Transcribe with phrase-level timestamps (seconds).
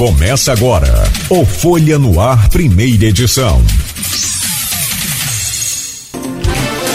[0.00, 0.88] Começa agora
[1.28, 3.60] o Folha no Ar, primeira edição.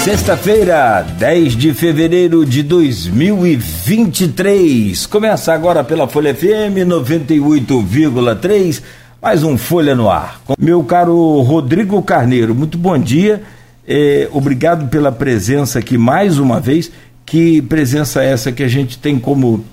[0.04, 5.06] Sexta-feira, 10 de fevereiro de 2023.
[5.06, 8.82] Começa agora pela Folha FM 98,3.
[9.22, 10.42] Mais um Folha no Ar.
[10.58, 13.44] Meu caro Rodrigo Carneiro, muito bom dia.
[13.88, 16.92] É, obrigado pela presença aqui mais uma vez.
[17.24, 19.64] Que presença é essa que a gente tem como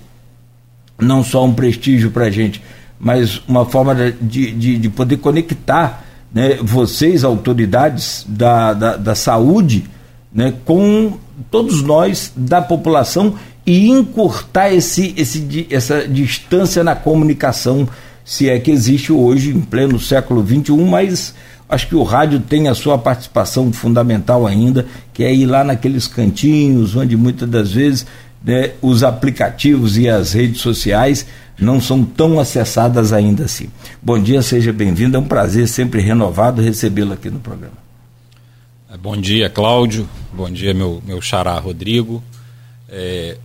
[0.99, 2.61] não só um prestígio para a gente,
[3.03, 9.83] mas uma forma de, de, de poder conectar né, vocês, autoridades da, da, da saúde,
[10.33, 11.17] né, com
[11.51, 13.35] todos nós da população
[13.65, 17.87] e encurtar esse, esse, essa distância na comunicação,
[18.23, 21.35] se é que existe hoje, em pleno século XXI, mas
[21.67, 26.07] acho que o rádio tem a sua participação fundamental ainda, que é ir lá naqueles
[26.07, 28.05] cantinhos onde muitas das vezes
[28.43, 31.25] né, os aplicativos e as redes sociais
[31.59, 33.69] não são tão acessadas ainda assim.
[34.01, 35.17] Bom dia, seja bem-vindo.
[35.17, 37.77] É um prazer sempre renovado recebê-lo aqui no programa.
[38.91, 40.07] É, bom dia, Cláudio.
[40.33, 42.23] Bom dia, meu, meu xará Rodrigo.
[42.89, 43.37] É,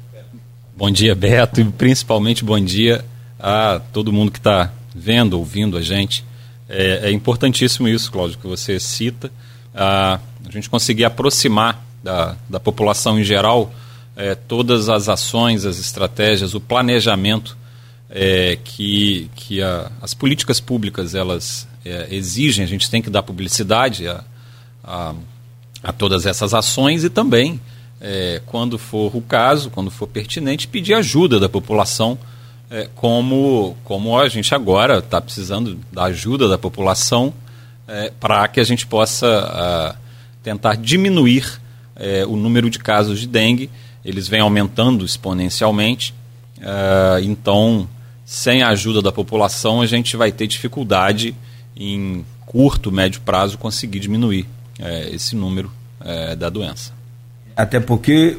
[0.76, 1.60] bom dia, Beto.
[1.60, 3.04] E principalmente bom dia
[3.38, 6.24] a todo mundo que está vendo, ouvindo a gente.
[6.68, 9.30] É, é, importantíssimo isso, Cláudio, que você cita.
[9.74, 13.72] A, a gente conseguir aproximar da, da população em geral
[14.16, 17.56] é, todas as ações, as estratégias, o planejamento
[18.10, 22.64] é, que, que a, as políticas públicas elas é, exigem.
[22.64, 24.24] A gente tem que dar publicidade a,
[24.82, 25.14] a,
[25.82, 27.60] a todas essas ações e também,
[28.00, 32.18] é, quando for o caso, quando for pertinente, pedir ajuda da população,
[32.70, 37.32] é, como, como a gente agora está precisando da ajuda da população
[37.86, 39.96] é, para que a gente possa a,
[40.42, 41.60] tentar diminuir
[42.28, 43.68] o número de casos de dengue
[44.04, 46.14] eles vêm aumentando exponencialmente.
[47.24, 47.88] Então,
[48.28, 51.34] sem a ajuda da população, a gente vai ter dificuldade
[51.74, 54.42] em curto, médio prazo conseguir diminuir
[54.78, 55.70] uh, esse número
[56.02, 56.92] uh, da doença.
[57.56, 58.36] Até porque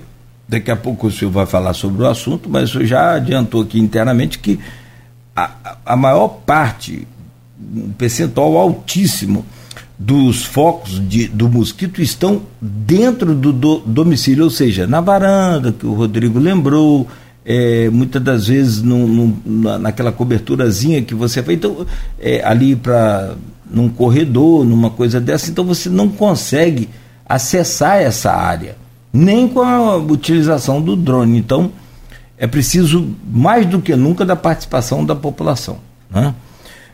[0.47, 3.79] daqui a pouco o senhor vai falar sobre o assunto, mas o já adiantou aqui
[3.79, 4.59] internamente que
[5.35, 7.07] a, a maior parte,
[7.59, 9.43] um percentual altíssimo
[9.97, 15.87] dos focos de, do mosquito estão dentro do, do, domicílio, ou seja, na varanda, que
[15.87, 17.07] o Rodrigo lembrou,
[17.51, 21.83] é, muitas das vezes naquela coberturazinha que você faz, então,
[22.19, 23.33] é, ali para
[23.71, 26.89] num corredor, numa coisa dessa, então você não consegue
[27.25, 28.75] acessar essa área,
[29.11, 31.39] nem com a utilização do drone.
[31.39, 31.71] Então,
[32.37, 35.77] é preciso, mais do que nunca, da participação da população.
[36.09, 36.35] Né?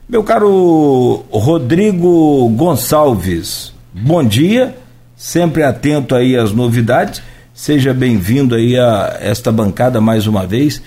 [0.08, 4.78] Meu caro Rodrigo Gonçalves, bom dia,
[5.18, 7.22] sempre atento aí às novidades.
[7.56, 10.82] Seja bem-vindo aí a esta bancada mais uma vez,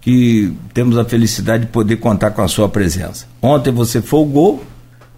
[0.00, 3.26] que temos a felicidade de poder contar com a sua presença.
[3.42, 4.64] Ontem você folgou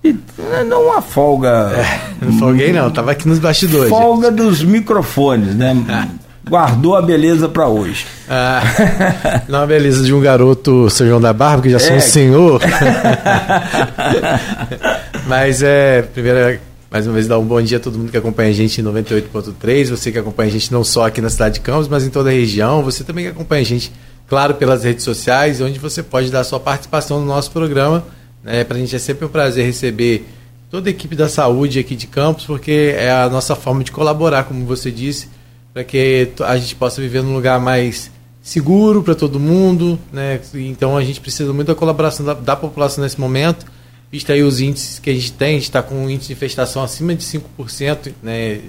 [0.02, 1.72] e né, não uma folga.
[1.76, 3.88] É, não folguei não, estava aqui nos bastidores.
[3.88, 5.76] Folga dos microfones, né?
[6.44, 8.04] guardou a beleza para hoje.
[8.28, 8.62] Ah,
[9.48, 11.80] não a beleza de um garoto São João da Barba, que já é.
[11.80, 12.60] sou um senhor.
[15.26, 16.58] Mas é, primeiro,
[16.90, 18.84] mais uma vez, dar um bom dia a todo mundo que acompanha a gente em
[18.84, 22.10] 98.3, você que acompanha a gente não só aqui na cidade de Campos, mas em
[22.10, 23.92] toda a região, você também que acompanha a gente,
[24.28, 28.04] claro, pelas redes sociais, onde você pode dar sua participação no nosso programa.
[28.42, 28.62] Né?
[28.62, 30.26] Para a gente é sempre um prazer receber
[30.70, 34.44] toda a equipe da saúde aqui de Campos, porque é a nossa forma de colaborar,
[34.44, 35.28] como você disse,
[35.72, 38.10] para que a gente possa viver num lugar mais
[38.42, 40.40] seguro para todo mundo, né?
[40.54, 43.66] Então a gente precisa muito da colaboração da, da, população nesse momento,
[44.10, 46.32] visto aí os índices que a gente tem, a gente está com um índice de
[46.34, 48.60] infestação acima de 5%, né?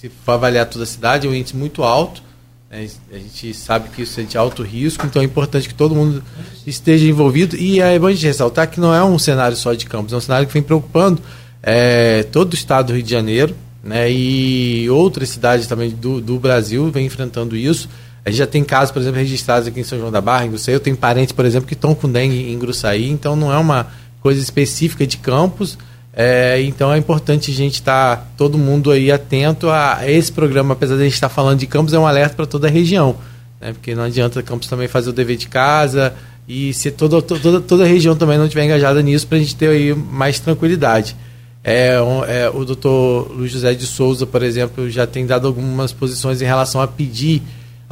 [0.00, 2.22] Se for avaliar toda a cidade, é um índice muito alto.
[2.70, 2.88] Né?
[3.12, 6.24] A gente sabe que isso é de alto risco, então é importante que todo mundo
[6.66, 7.56] esteja envolvido.
[7.56, 10.16] E é bom a gente ressaltar que não é um cenário só de campos, é
[10.16, 11.22] um cenário que vem preocupando
[11.62, 13.54] é, todo o estado do Rio de Janeiro,
[13.84, 14.10] né?
[14.10, 17.88] E outras cidades também do, do Brasil vem enfrentando isso.
[18.24, 20.48] A gente já tem casos, por exemplo, registrados aqui em São João da Barra, em
[20.48, 20.74] Gruçaí.
[20.74, 23.88] Eu tenho parentes, por exemplo, que estão com dengue em Gruçaí, então não é uma
[24.22, 25.76] coisa específica de campos.
[26.14, 30.74] É, então é importante a gente estar, tá, todo mundo aí atento a esse programa,
[30.74, 32.70] apesar de a gente estar tá falando de campos, é um alerta para toda a
[32.70, 33.16] região.
[33.60, 33.72] Né?
[33.72, 36.14] Porque não adianta Campos também fazer o dever de casa
[36.46, 39.54] e se toda, toda, toda a região também não estiver engajada nisso, para a gente
[39.54, 41.16] ter aí mais tranquilidade.
[41.64, 41.94] É,
[42.26, 46.44] é, o doutor Luiz José de Souza, por exemplo, já tem dado algumas posições em
[46.44, 47.40] relação a pedir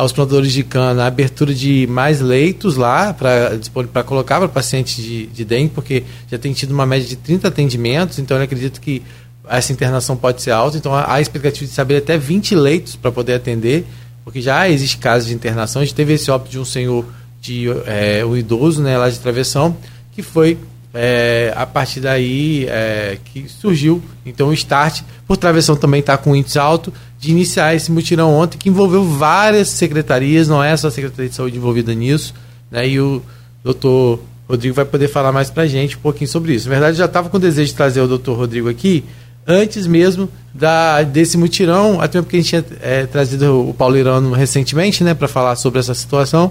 [0.00, 5.26] aos plantadores de cana a abertura de mais leitos lá para colocar para pacientes de,
[5.26, 9.02] de dengue, porque já tem tido uma média de 30 atendimentos, então ele acredita que
[9.46, 13.12] essa internação pode ser alta, então há a expectativa de saber até 20 leitos para
[13.12, 13.84] poder atender,
[14.24, 15.82] porque já existe casos de internação.
[15.82, 17.04] A gente teve esse óbito de um senhor,
[17.40, 19.76] de é, um idoso né, lá de travessão,
[20.12, 20.56] que foi
[20.94, 26.34] é, a partir daí é, que surgiu então o Start, por Travessão também está com
[26.34, 30.90] índice alto, de iniciar esse mutirão ontem, que envolveu várias secretarias, não é só a
[30.90, 32.32] Secretaria de Saúde envolvida nisso,
[32.70, 32.88] né?
[32.88, 33.22] E o
[33.62, 36.66] doutor Rodrigo vai poder falar mais para a gente um pouquinho sobre isso.
[36.66, 39.04] Na verdade, já estava com desejo de trazer o doutor Rodrigo aqui,
[39.46, 44.32] antes mesmo da, desse mutirão, até porque a gente tinha é, trazido o Paulo Irano
[44.32, 46.50] recentemente, né, para falar sobre essa situação,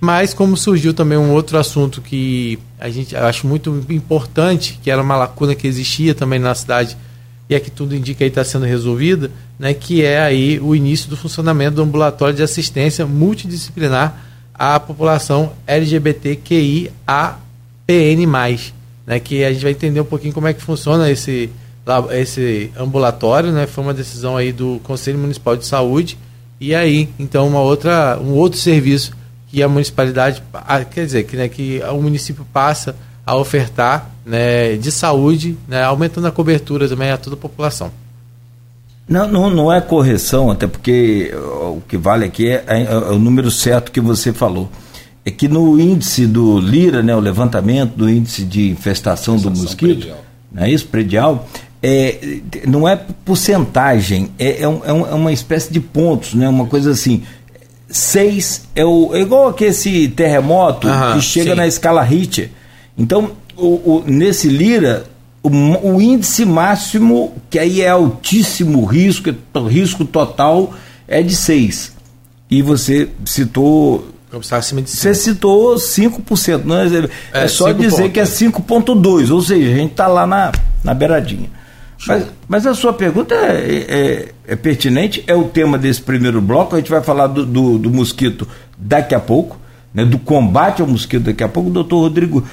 [0.00, 5.02] mas como surgiu também um outro assunto que a gente acho muito importante, que era
[5.02, 6.96] uma lacuna que existia também na cidade
[7.48, 11.08] e é que tudo indica aí está sendo resolvida, né, que é aí o início
[11.08, 14.22] do funcionamento do ambulatório de assistência multidisciplinar
[14.52, 16.90] à população LGBTQIAPN+,
[19.06, 21.50] né, que a gente vai entender um pouquinho como é que funciona esse
[22.10, 23.64] esse ambulatório, né?
[23.64, 26.18] Foi uma decisão aí do Conselho Municipal de Saúde
[26.60, 29.12] e aí, então, uma outra, um outro serviço
[29.48, 30.42] que a municipalidade,
[30.90, 32.96] quer dizer, que, né, que o município passa
[33.26, 37.90] a ofertar né, de saúde, né, aumentando a cobertura também a toda a população.
[39.08, 43.18] Não, não, não é correção, até porque o que vale aqui é, é, é, o
[43.18, 44.68] número certo que você falou.
[45.24, 49.98] É que no índice do Lira, né, o levantamento do índice de infestação, do mosquito,
[49.98, 50.24] predial.
[50.52, 51.48] não é isso, predial,
[51.82, 56.48] é, não é porcentagem, é, é, um, é, uma espécie de pontos, né?
[56.48, 57.22] uma coisa assim.
[57.88, 61.56] Seis é, o, é igual que esse terremoto que chega sim.
[61.56, 62.50] na escala Richter.
[62.96, 65.06] Então, o, o, nesse Lira,
[65.42, 69.30] o, o, índice máximo, que aí é altíssimo risco,
[69.68, 70.74] risco total,
[71.06, 71.94] é de 6.
[72.50, 74.08] E você citou.
[74.30, 76.64] Você citou 5%.
[76.64, 76.86] Não é,
[77.32, 80.52] é, é só dizer que é 5,2%, ou seja, a gente está lá na,
[80.84, 81.48] na beiradinha.
[82.06, 86.74] Mas, mas, a sua pergunta é, é, é, pertinente, é o tema desse primeiro bloco.
[86.74, 88.46] A gente vai falar do, do, do mosquito
[88.76, 89.58] daqui a pouco,
[89.94, 91.70] né, do combate ao mosquito daqui a pouco.
[91.70, 92.44] Doutor Rodrigo,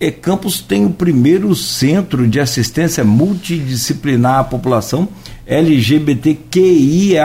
[0.00, 5.08] é, Campos tem o primeiro centro de assistência multidisciplinar à população
[5.46, 7.16] LGBTQIANP+.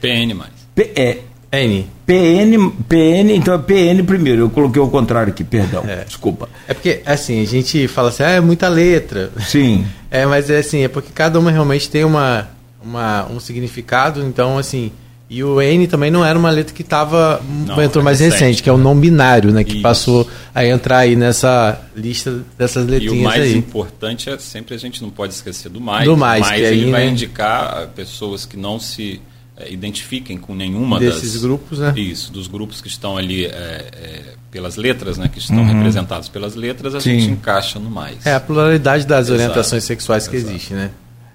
[0.00, 0.42] PN+.
[0.74, 1.18] P, é,
[1.52, 1.86] N.
[2.06, 4.42] PN, PN, então é PN primeiro.
[4.42, 5.84] Eu coloquei o contrário aqui, perdão.
[5.86, 6.04] É.
[6.04, 6.48] Desculpa.
[6.66, 9.30] É porque, assim, a gente fala assim, ah, é muita letra.
[9.40, 9.84] Sim.
[10.14, 12.50] É, mas é assim, é porque cada uma realmente tem uma,
[12.84, 14.92] uma, um significado, então, assim.
[15.32, 17.40] E o N também não era uma letra que estava.
[17.82, 19.64] Entrou mais recente, recente, que é o não binário, né?
[19.64, 19.82] Que Isso.
[19.82, 23.16] passou a entrar aí nessa lista dessas letrinhas.
[23.16, 23.56] E o mais aí.
[23.56, 26.04] importante é sempre a gente não pode esquecer do mais.
[26.04, 27.12] Do mais, mais que ele aí, vai né?
[27.12, 29.22] indicar pessoas que não se
[29.56, 31.94] é, identifiquem com nenhuma desses das, grupos, né?
[31.96, 35.30] Isso, dos grupos que estão ali é, é, pelas letras, né?
[35.32, 35.64] Que estão uhum.
[35.64, 37.18] representados pelas letras, a Sim.
[37.18, 38.26] gente encaixa no mais.
[38.26, 39.40] É a pluralidade das Exato.
[39.40, 40.52] orientações sexuais que Exato.
[40.52, 40.90] existe, né?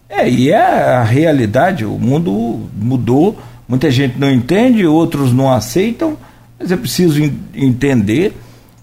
[0.07, 6.17] É, e é a realidade, o mundo mudou, muita gente não entende, outros não aceitam,
[6.59, 7.21] mas é preciso
[7.53, 8.33] entender,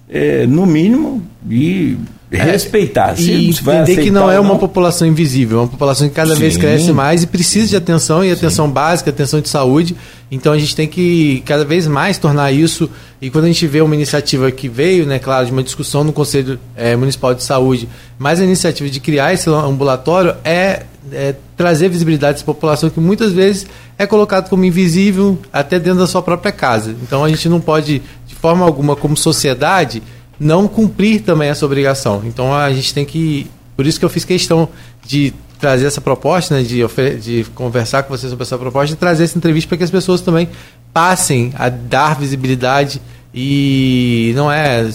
[0.08, 1.96] é, no mínimo, e
[2.38, 3.16] respeitar.
[3.16, 4.58] Se e entender que não é uma não.
[4.58, 6.40] população invisível, é uma população que cada Sim.
[6.40, 8.72] vez cresce mais e precisa de atenção e atenção Sim.
[8.72, 9.96] básica, atenção de saúde.
[10.30, 12.90] Então a gente tem que cada vez mais tornar isso.
[13.20, 16.12] E quando a gente vê uma iniciativa que veio, né, claro, de uma discussão no
[16.12, 17.88] Conselho é, Municipal de Saúde,
[18.18, 20.82] mas a iniciativa de criar esse ambulatório é,
[21.12, 23.66] é trazer visibilidade a essa população que muitas vezes
[23.98, 26.94] é colocado como invisível até dentro da sua própria casa.
[27.02, 30.02] Então a gente não pode, de forma alguma, como sociedade,
[30.38, 32.22] não cumprir também essa obrigação.
[32.24, 33.50] Então a gente tem que.
[33.76, 34.68] Por isso que eu fiz questão
[35.04, 36.84] de trazer essa proposta, né, de,
[37.20, 40.20] de conversar com vocês sobre essa proposta e trazer essa entrevista para que as pessoas
[40.20, 40.48] também
[40.92, 43.00] passem a dar visibilidade
[43.34, 44.88] e não é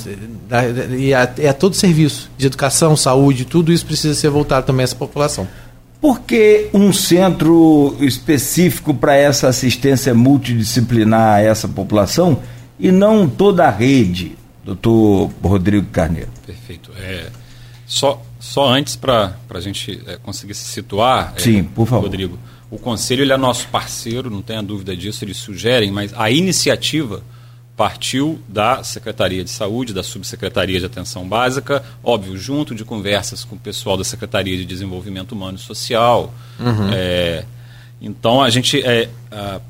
[0.97, 4.85] e é, é todo serviço de educação, saúde, tudo isso precisa ser voltado também a
[4.85, 5.47] essa população.
[5.99, 12.39] Por que um centro específico para essa assistência multidisciplinar a essa população
[12.79, 14.38] e não toda a rede?
[14.63, 16.29] Doutor Rodrigo Carneiro.
[16.45, 16.91] Perfeito.
[16.97, 17.29] É,
[17.85, 22.03] só, só antes para a gente é, conseguir se situar, é, Sim, é, por favor.
[22.03, 22.37] Rodrigo,
[22.69, 27.23] o Conselho ele é nosso parceiro, não tenha dúvida disso, eles sugerem, mas a iniciativa
[27.75, 33.55] partiu da Secretaria de Saúde, da Subsecretaria de Atenção Básica, óbvio, junto de conversas com
[33.55, 36.89] o pessoal da Secretaria de Desenvolvimento Humano e Social, uhum.
[36.91, 37.45] é,
[38.01, 39.09] então a gente é,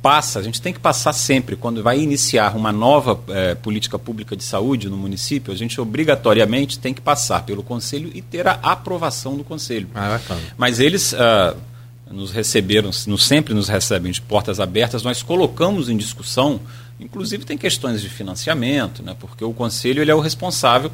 [0.01, 4.35] passa, a gente tem que passar sempre, quando vai iniciar uma nova é, política pública
[4.35, 8.53] de saúde no município, a gente obrigatoriamente tem que passar pelo conselho e ter a
[8.61, 9.87] aprovação do conselho.
[9.95, 10.41] Ah, bacana.
[10.57, 11.57] Mas eles uh,
[12.11, 16.59] nos receberam, nos, sempre nos recebem de portas abertas, nós colocamos em discussão,
[16.99, 20.91] inclusive tem questões de financiamento, né, porque o conselho ele é o responsável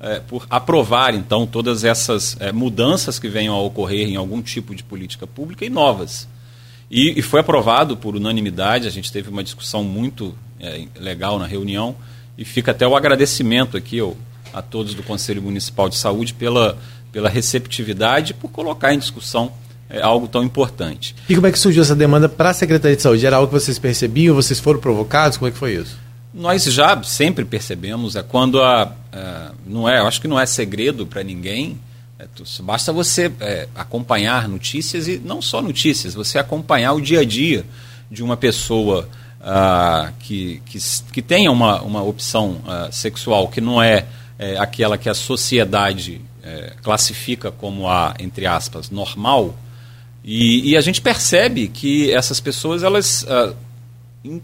[0.00, 4.74] é, por aprovar então todas essas é, mudanças que venham a ocorrer em algum tipo
[4.74, 6.28] de política pública e novas.
[6.90, 11.46] E, e, foi aprovado por unanimidade, a gente teve uma discussão muito é, legal na
[11.46, 11.96] reunião,
[12.36, 14.16] e fica até o agradecimento aqui ao,
[14.52, 16.78] a todos do Conselho Municipal de Saúde pela,
[17.12, 19.52] pela receptividade por colocar em discussão
[19.88, 21.14] é, algo tão importante.
[21.28, 23.24] E como é que surgiu essa demanda para a Secretaria de Saúde?
[23.26, 24.34] Era algo que vocês percebiam?
[24.34, 25.36] Vocês foram provocados?
[25.38, 25.96] Como é que foi isso?
[26.32, 28.92] Nós já sempre percebemos, é quando a.
[29.12, 31.78] a não é, eu acho que não é segredo para ninguém.
[32.24, 37.24] É, basta você é, acompanhar notícias e não só notícias, você acompanhar o dia a
[37.24, 37.64] dia
[38.10, 39.08] de uma pessoa
[39.40, 40.78] ah, que, que,
[41.12, 44.06] que, tenha uma, uma opção ah, sexual que não é,
[44.38, 49.54] é, aquela que a sociedade é, classifica como a, entre aspas, normal,
[50.24, 53.52] e, e, a gente percebe que essas pessoas, elas, ah,
[54.24, 54.40] em,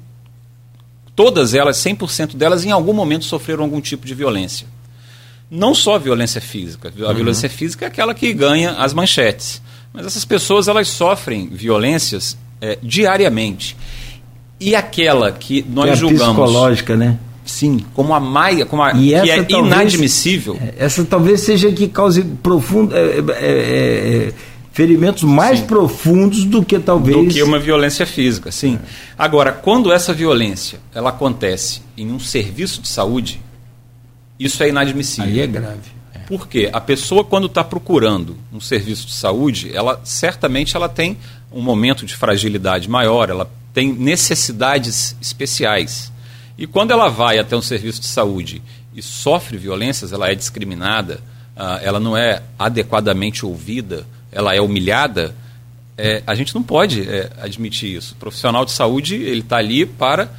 [1.17, 4.67] todas elas, 100% delas, em algum momento sofreram algum tipo de violência.
[5.51, 6.93] Não só violência física.
[6.97, 7.15] A uhum.
[7.15, 9.61] violência física é aquela que ganha as manchetes.
[9.93, 13.77] Mas essas pessoas, elas sofrem violências é, diariamente.
[14.61, 16.27] E aquela que nós que é julgamos.
[16.27, 17.19] psicológica, né?
[17.45, 20.57] Sim, como a maia, como a, que é talvez, inadmissível.
[20.61, 22.95] É, essa talvez seja que cause profundo.
[22.95, 24.33] É, é, é,
[24.73, 25.67] ferimentos mais sim.
[25.67, 28.79] profundos do que talvez do que uma violência física, sim.
[29.19, 33.41] Agora, quando essa violência ela acontece em um serviço de saúde,
[34.41, 35.31] isso é inadmissível.
[35.31, 35.91] Aí é grave.
[36.15, 36.19] É.
[36.21, 36.71] Por quê?
[36.73, 41.19] A pessoa quando está procurando um serviço de saúde, ela certamente ela tem
[41.53, 46.11] um momento de fragilidade maior, ela tem necessidades especiais.
[46.57, 48.63] E quando ela vai até um serviço de saúde
[48.95, 51.21] e sofre violências, ela é discriminada,
[51.57, 55.35] uh, ela não é adequadamente ouvida, ela é humilhada,
[55.99, 58.15] é, a gente não pode é, admitir isso.
[58.15, 60.31] O profissional de saúde ele está ali para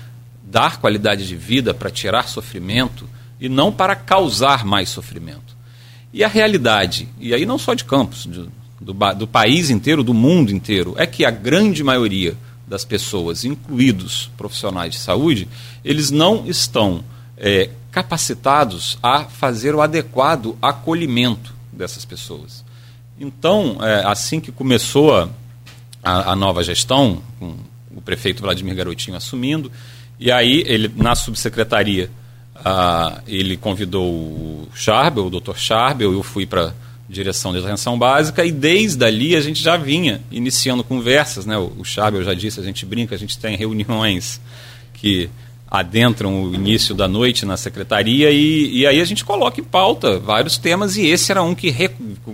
[0.43, 3.07] dar qualidade de vida, para tirar sofrimento
[3.41, 5.57] e não para causar mais sofrimento.
[6.13, 10.13] E a realidade, e aí não só de Campos, do, do, do país inteiro, do
[10.13, 15.47] mundo inteiro, é que a grande maioria das pessoas, incluídos profissionais de saúde,
[15.83, 17.03] eles não estão
[17.35, 22.63] é, capacitados a fazer o adequado acolhimento dessas pessoas.
[23.19, 25.29] Então, é, assim que começou a,
[26.03, 27.55] a, a, nova gestão, com
[27.95, 29.71] o prefeito Vladimir Garotinho assumindo,
[30.19, 32.09] e aí ele na subsecretaria
[33.27, 35.55] ele convidou o Charbel, o Dr.
[35.55, 36.73] Charbel, eu fui para
[37.09, 41.57] direção de atenção básica, e desde ali a gente já vinha iniciando conversas, né?
[41.57, 44.39] O, o Chábio já disse, a gente brinca, a gente tem reuniões
[44.93, 45.29] que
[45.71, 50.19] adentram o início da noite na secretaria e, e aí a gente coloca em pauta
[50.19, 51.71] vários temas e esse era um que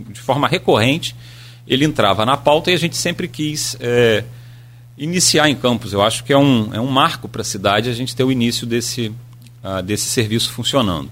[0.09, 1.15] de forma recorrente
[1.67, 4.23] ele entrava na pauta e a gente sempre quis é,
[4.97, 5.93] iniciar em Campos.
[5.93, 8.31] Eu acho que é um, é um marco para a cidade a gente ter o
[8.31, 9.11] início desse,
[9.63, 11.07] uh, desse serviço funcionando.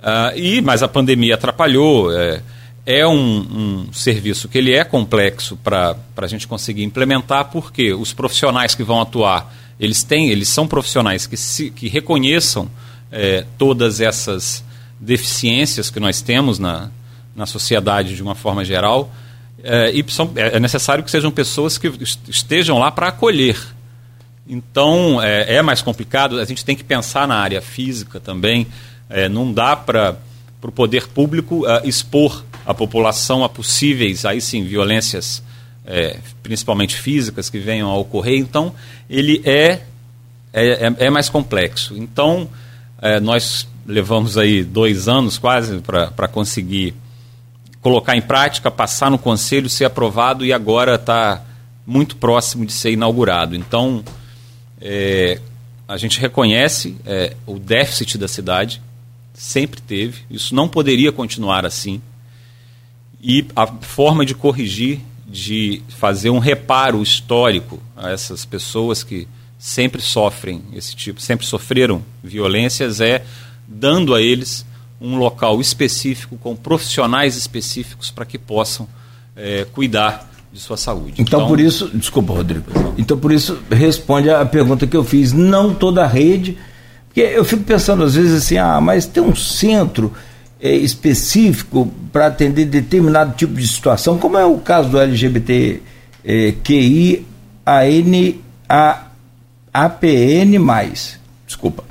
[0.00, 2.12] Uh, e mas a pandemia atrapalhou.
[2.12, 2.42] É,
[2.84, 8.12] é um, um, serviço que ele é complexo para a gente conseguir implementar, porque os
[8.12, 12.68] profissionais que vão atuar, eles têm, eles são profissionais que, se, que reconheçam
[13.10, 14.64] é, todas essas
[14.98, 16.90] deficiências que nós temos na,
[17.36, 19.12] na sociedade de uma forma geral,
[19.62, 21.92] é, e são, é, é necessário que sejam pessoas que
[22.28, 23.56] estejam lá para acolher.
[24.52, 28.66] Então, é, é, mais complicado, a gente tem que pensar na área física também,
[29.08, 30.18] é, não dá para
[30.62, 35.42] o poder público uh, expor a população a possíveis, aí sim, violências,
[35.86, 38.38] é, principalmente físicas, que venham a ocorrer.
[38.38, 38.74] Então,
[39.08, 39.80] ele é,
[40.52, 41.96] é, é, é mais complexo.
[41.96, 42.46] Então,
[43.00, 46.94] é, nós levamos aí dois anos quase para conseguir
[47.80, 51.42] colocar em prática, passar no conselho, ser aprovado e agora está
[51.86, 53.56] muito próximo de ser inaugurado.
[53.56, 54.04] Então,
[54.82, 55.40] é,
[55.86, 58.82] a gente reconhece é, o déficit da cidade,
[59.32, 62.02] sempre teve, isso não poderia continuar assim.
[63.22, 70.02] E a forma de corrigir, de fazer um reparo histórico a essas pessoas que sempre
[70.02, 73.24] sofrem esse tipo, sempre sofreram violências, é
[73.66, 74.66] dando a eles
[75.00, 78.88] um local específico com profissionais específicos para que possam
[79.36, 81.14] é, cuidar de sua saúde.
[81.18, 82.64] Então, então, por isso, desculpa, Rodrigo.
[82.98, 85.32] Então por isso responde a pergunta que eu fiz.
[85.32, 86.58] Não toda a rede,
[87.08, 90.12] porque eu fico pensando às vezes assim, ah, mas tem um centro
[90.60, 95.80] é, específico para atender determinado tipo de situação, como é o caso do LGBT
[96.24, 97.26] é, QI
[97.64, 98.34] AN,
[98.68, 99.06] a,
[99.72, 100.58] APN+,
[101.46, 101.84] desculpa.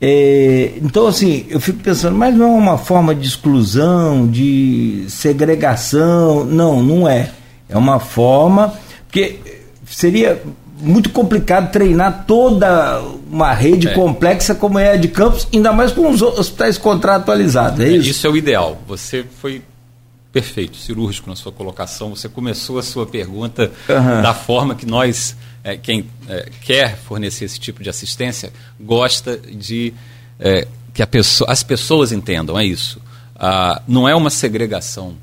[0.00, 6.44] É, então, assim, eu fico pensando, mas não é uma forma de exclusão, de segregação?
[6.44, 7.30] Não, não é.
[7.68, 8.74] É uma forma,
[9.06, 9.38] porque
[9.86, 10.40] seria
[10.78, 13.94] muito complicado treinar toda uma rede é.
[13.94, 17.80] complexa como é a de Campos, ainda mais com os hospitais contratualizados.
[17.80, 18.10] É, é isso?
[18.10, 18.80] isso é o ideal.
[18.86, 19.62] Você foi
[20.32, 22.10] perfeito, cirúrgico na sua colocação.
[22.10, 24.22] Você começou a sua pergunta uhum.
[24.22, 29.94] da forma que nós, é, quem é, quer fornecer esse tipo de assistência, gosta de
[30.38, 33.00] é, que pessoa, as pessoas entendam, é isso.
[33.36, 35.14] Uh, não é uma segregação.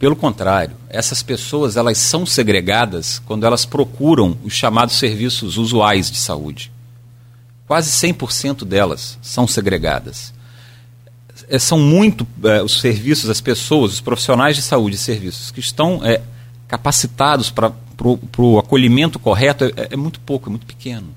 [0.00, 6.16] Pelo contrário, essas pessoas elas são segregadas quando elas procuram os chamados serviços usuais de
[6.16, 6.72] saúde.
[7.66, 10.32] Quase 100% delas são segregadas.
[11.50, 15.60] É, são muito é, os serviços, as pessoas, os profissionais de saúde e serviços que
[15.60, 16.22] estão é,
[16.66, 17.70] capacitados para
[18.38, 21.08] o acolhimento correto é, é, muito pouco, é muito pequeno.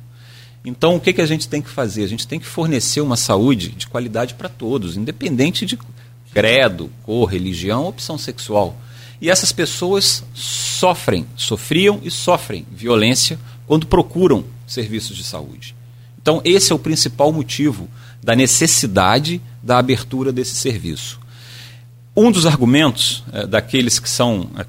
[0.66, 2.04] Então, o que, que a gente tem que fazer?
[2.04, 5.80] A gente tem que fornecer uma saúde de qualidade para todos, independente de
[6.34, 8.76] credo, cor, religião, opção sexual.
[9.22, 15.76] E essas pessoas sofrem, sofriam e sofrem violência quando procuram serviços de saúde.
[16.22, 17.90] Então, esse é o principal motivo
[18.22, 21.20] da necessidade da abertura desse serviço.
[22.16, 24.66] Um dos argumentos é, daqueles que são é,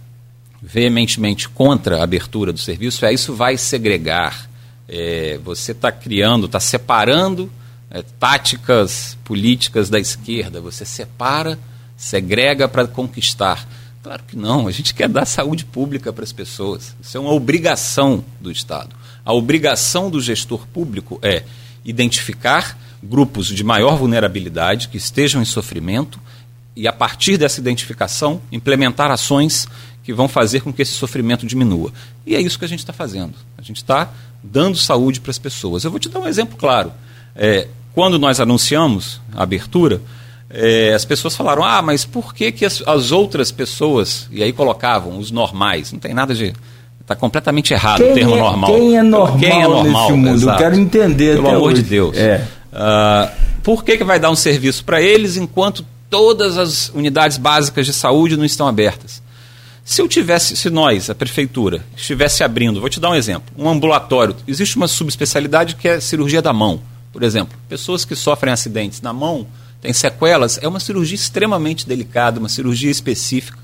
[0.62, 4.48] veementemente contra a abertura do serviço é isso vai segregar.
[4.88, 7.50] É, você está criando, está separando
[7.94, 10.60] é, táticas políticas da esquerda.
[10.60, 11.56] Você separa,
[11.96, 13.68] segrega para conquistar.
[14.02, 16.94] Claro que não, a gente quer dar saúde pública para as pessoas.
[17.00, 18.96] Isso é uma obrigação do Estado.
[19.24, 21.44] A obrigação do gestor público é
[21.84, 26.18] identificar grupos de maior vulnerabilidade que estejam em sofrimento
[26.74, 29.68] e, a partir dessa identificação, implementar ações
[30.02, 31.92] que vão fazer com que esse sofrimento diminua.
[32.26, 33.34] E é isso que a gente está fazendo.
[33.56, 35.84] A gente está dando saúde para as pessoas.
[35.84, 36.92] Eu vou te dar um exemplo claro.
[37.36, 40.00] É, quando nós anunciamos a abertura,
[40.50, 44.52] é, as pessoas falaram: ah, mas por que, que as, as, outras pessoas, e aí
[44.52, 46.52] colocavam os normais, não tem nada de.
[47.00, 48.70] Está completamente errado quem o termo é, normal.
[48.70, 50.36] Quem é normal, quem é normal nesse mundo?
[50.36, 50.62] Exato.
[50.62, 51.36] Eu quero entender.
[51.36, 51.82] Pelo amor hoje.
[51.82, 52.16] de Deus.
[52.16, 52.46] É.
[52.72, 53.30] Uh,
[53.62, 57.92] por que, que vai dar um serviço para eles enquanto todas as unidades básicas de
[57.92, 59.22] saúde não estão abertas?
[59.84, 63.68] Se eu tivesse, se nós, a prefeitura, estivesse abrindo, vou te dar um exemplo, um
[63.68, 66.80] ambulatório, existe uma subespecialidade que é cirurgia da mão,
[67.14, 67.56] por exemplo.
[67.68, 69.46] Pessoas que sofrem acidentes na mão,
[69.80, 73.58] têm sequelas, é uma cirurgia extremamente delicada, uma cirurgia específica,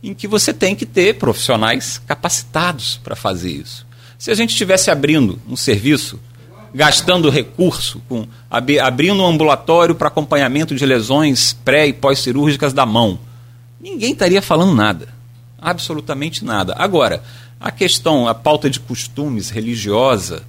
[0.00, 3.84] em que você tem que ter profissionais capacitados para fazer isso.
[4.16, 6.20] Se a gente estivesse abrindo um serviço
[6.72, 12.84] gastando recurso, com, ab, abrindo um ambulatório para acompanhamento de lesões pré e pós-cirúrgicas da
[12.84, 13.18] mão.
[13.80, 15.08] Ninguém estaria falando nada.
[15.60, 16.74] Absolutamente nada.
[16.76, 17.22] Agora,
[17.60, 20.42] a questão, a pauta de costumes religiosa,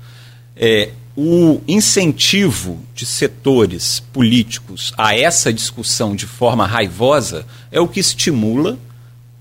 [0.55, 7.99] é, o incentivo de setores políticos a essa discussão de forma raivosa é o que
[7.99, 8.77] estimula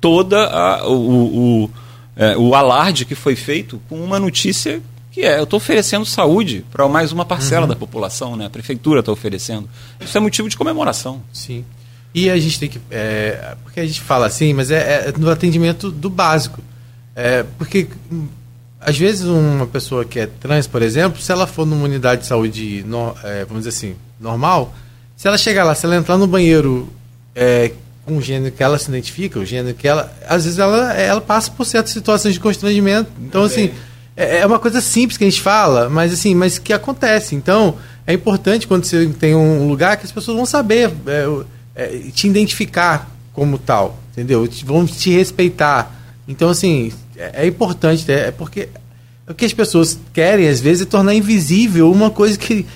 [0.01, 1.71] toda a, o, o,
[2.17, 6.65] é, o alarde que foi feito com uma notícia que é, eu estou oferecendo saúde
[6.73, 7.69] para mais uma parcela uhum.
[7.69, 8.47] da população, né?
[8.47, 9.71] A prefeitura está oferecendo.
[10.01, 11.23] Isso é motivo de comemoração.
[11.33, 11.65] Sim.
[12.13, 12.81] E a gente tem que.
[12.91, 16.61] É, porque a gente fala assim, mas é, é no atendimento do básico.
[17.15, 17.89] É, porque
[18.85, 22.27] às vezes uma pessoa que é trans, por exemplo, se ela for numa unidade de
[22.27, 24.75] saúde, no, é, vamos dizer assim, normal,
[25.17, 26.89] se ela chegar lá, se ela entrar no banheiro
[27.35, 27.73] é,
[28.05, 30.13] com o gênero que ela se identifica, o gênero que ela.
[30.29, 33.11] Às vezes ela, ela passa por certas situações de constrangimento.
[33.21, 33.73] Então, assim
[34.17, 37.35] é, é uma coisa simples que a gente fala, mas assim, mas que acontece.
[37.35, 41.27] Então, é importante quando você tem um lugar que as pessoas vão saber é,
[41.75, 44.49] é, te identificar como tal, entendeu?
[44.65, 45.93] Vão te respeitar.
[46.29, 48.69] Então, assim, é, é importante, é, é porque
[49.29, 52.67] o que as pessoas querem, às vezes, é tornar invisível uma coisa que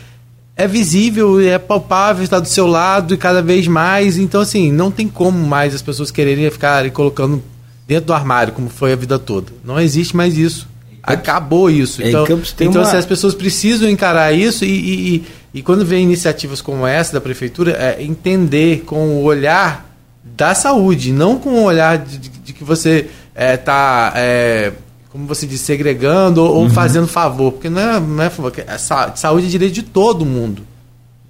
[0.57, 4.19] é visível, é palpável, está do seu lado e cada vez mais.
[4.19, 7.43] Então, assim, não tem como mais as pessoas quererem ficar colocando
[7.87, 9.53] dentro do armário, como foi a vida toda.
[9.65, 10.69] Não existe mais isso.
[11.03, 12.03] Acabou isso.
[12.03, 12.27] É, então,
[12.61, 12.85] então uma...
[12.85, 15.25] se as pessoas precisam encarar isso e, e, e,
[15.55, 19.89] e quando vem iniciativas como essa da prefeitura, é entender com o olhar
[20.25, 23.09] da saúde, não com o olhar de, de, de que você
[23.55, 24.73] está, é, é,
[25.11, 26.71] como você diz, segregando ou, uhum.
[26.71, 27.53] fazendo favor.
[27.53, 30.63] Porque não é, não é favor, é saúde é direito de todo mundo.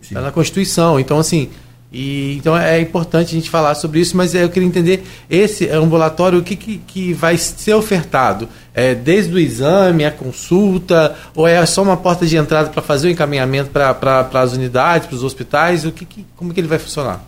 [0.00, 0.98] Está na Constituição.
[0.98, 1.50] Então, assim,
[1.92, 6.38] e, então é importante a gente falar sobre isso, mas eu queria entender esse ambulatório,
[6.38, 8.48] o que, que, que vai ser ofertado?
[8.74, 13.08] É, desde o exame, a consulta, ou é só uma porta de entrada para fazer
[13.08, 15.84] o encaminhamento para as unidades, para os hospitais?
[15.84, 17.24] O que, que, como que ele vai funcionar?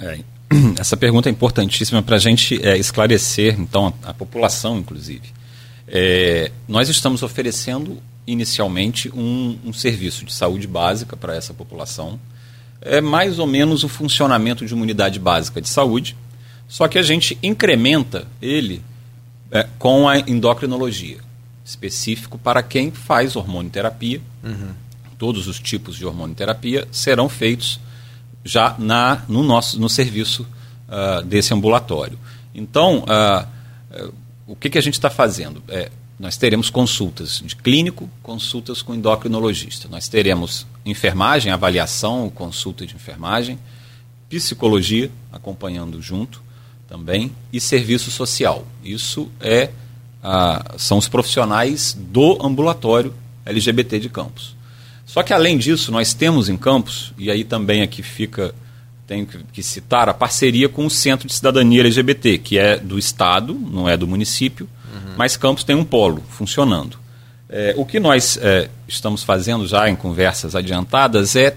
[0.00, 0.18] É,
[0.78, 5.32] essa pergunta é importantíssima para a gente é, esclarecer, então, a, a população, inclusive.
[5.86, 12.18] É, nós estamos oferecendo inicialmente um, um serviço de saúde básica para essa população
[12.80, 16.16] é mais ou menos o funcionamento de uma unidade básica de saúde,
[16.68, 18.82] só que a gente incrementa ele
[19.50, 21.18] é, com a endocrinologia,
[21.64, 24.20] específico para quem faz hormonioterapia.
[24.42, 24.70] Uhum.
[25.18, 27.80] Todos os tipos de hormonioterapia serão feitos
[28.48, 30.46] já na, no nosso no serviço
[30.88, 32.18] uh, desse ambulatório.
[32.54, 34.14] Então, uh, uh,
[34.46, 35.62] o que, que a gente está fazendo?
[35.68, 39.88] É, nós teremos consultas de clínico, consultas com endocrinologista.
[39.88, 43.58] Nós teremos enfermagem, avaliação, consulta de enfermagem,
[44.28, 46.42] psicologia acompanhando junto
[46.88, 48.66] também e serviço social.
[48.82, 49.70] Isso é
[50.22, 53.14] ah, são os profissionais do ambulatório
[53.46, 54.56] LGBT de Campos.
[55.08, 58.54] Só que além disso, nós temos em Campos, e aí também aqui fica,
[59.06, 63.54] tenho que citar, a parceria com o Centro de Cidadania LGBT, que é do Estado,
[63.54, 65.14] não é do município, uhum.
[65.16, 66.98] mas Campos tem um polo funcionando.
[67.48, 71.56] É, o que nós é, estamos fazendo já em conversas adiantadas é,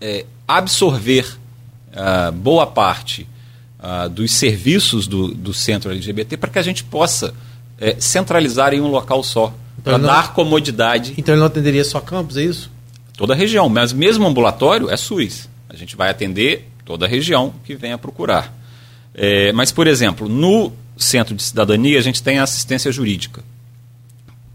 [0.00, 1.38] é absorver
[1.92, 3.24] uh, boa parte
[3.78, 7.32] uh, dos serviços do, do centro LGBT para que a gente possa
[7.78, 11.14] é, centralizar em um local só, então, para dar comodidade.
[11.16, 12.68] Então ele não atenderia só campos, é isso?
[13.20, 15.46] Toda a região, mas mesmo ambulatório é SUS.
[15.68, 18.50] A gente vai atender toda a região que venha procurar.
[19.14, 23.44] É, mas, por exemplo, no centro de cidadania a gente tem a assistência jurídica.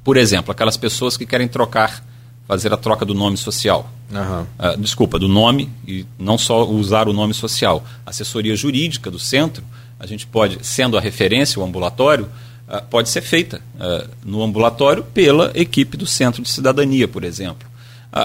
[0.04, 2.04] Por exemplo, aquelas pessoas que querem trocar
[2.48, 3.88] fazer a troca do nome social.
[4.12, 4.42] Uhum.
[4.42, 7.86] Uh, desculpa, do nome e não só usar o nome social.
[8.04, 9.64] A assessoria jurídica do centro,
[10.00, 12.28] a gente pode, sendo a referência, o ambulatório,
[12.68, 17.75] uh, pode ser feita uh, no ambulatório pela equipe do centro de cidadania, por exemplo.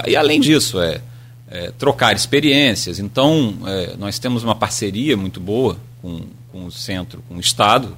[0.07, 1.01] E além disso, é,
[1.49, 2.99] é trocar experiências.
[2.99, 7.97] Então, é, nós temos uma parceria muito boa com, com o centro, com o Estado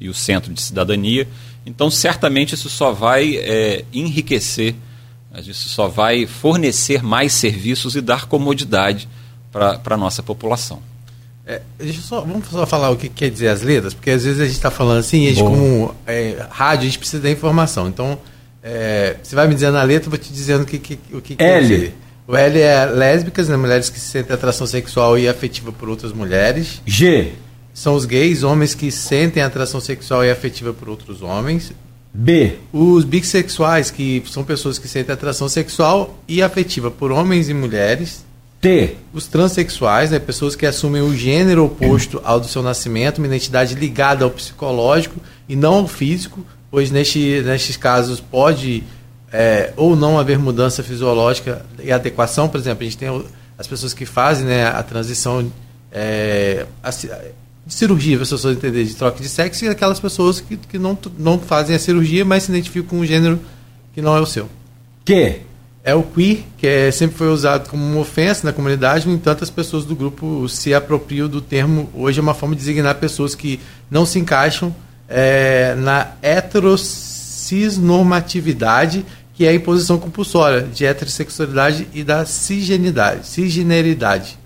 [0.00, 1.26] e o centro de cidadania.
[1.64, 4.74] Então, certamente isso só vai é, enriquecer
[5.30, 9.08] mas isso só vai fornecer mais serviços e dar comodidade
[9.52, 10.82] para a nossa população.
[11.46, 11.62] É,
[12.00, 14.54] só, vamos só falar o que quer dizer as letras, porque às vezes a gente
[14.54, 17.88] está falando assim, a gente, como é, rádio, a gente precisa da informação.
[17.88, 18.18] Então,
[18.62, 21.20] é, você vai me dizendo a letra, eu vou te dizendo o que, que, o
[21.20, 21.94] que quer dizer.
[22.26, 26.80] O L é lésbicas, né, mulheres que sentem atração sexual e afetiva por outras mulheres.
[26.86, 27.32] G
[27.72, 31.72] são os gays, homens que sentem atração sexual e afetiva por outros homens.
[32.12, 32.58] B.
[32.72, 38.24] Os bissexuais, que são pessoas que sentem atração sexual e afetiva por homens e mulheres.
[38.60, 38.96] T.
[39.14, 43.74] Os transexuais, né, pessoas que assumem o gênero oposto ao do seu nascimento, uma identidade
[43.74, 45.18] ligada ao psicológico
[45.48, 48.84] e não ao físico, pois neste, nestes casos pode
[49.32, 52.48] é, ou não haver mudança fisiológica e adequação.
[52.48, 53.24] Por exemplo, a gente tem
[53.58, 55.50] as pessoas que fazem né, a transição
[55.92, 56.66] é,
[57.66, 60.78] de cirurgia, para as pessoas entenderem, de troca de sexo, e aquelas pessoas que, que
[60.78, 63.38] não, não fazem a cirurgia, mas se identificam com um gênero
[63.94, 64.48] que não é o seu.
[65.04, 65.40] Que?
[65.82, 69.42] É o queer, que é, sempre foi usado como uma ofensa na comunidade, no entanto,
[69.42, 71.88] as pessoas do grupo se apropriam do termo.
[71.94, 73.58] Hoje é uma forma de designar pessoas que
[73.90, 74.74] não se encaixam
[75.10, 84.38] é, na heterocisnormatividade, que é a imposição compulsória de heterossexualidade e da cisgenidade, cisgeneridade.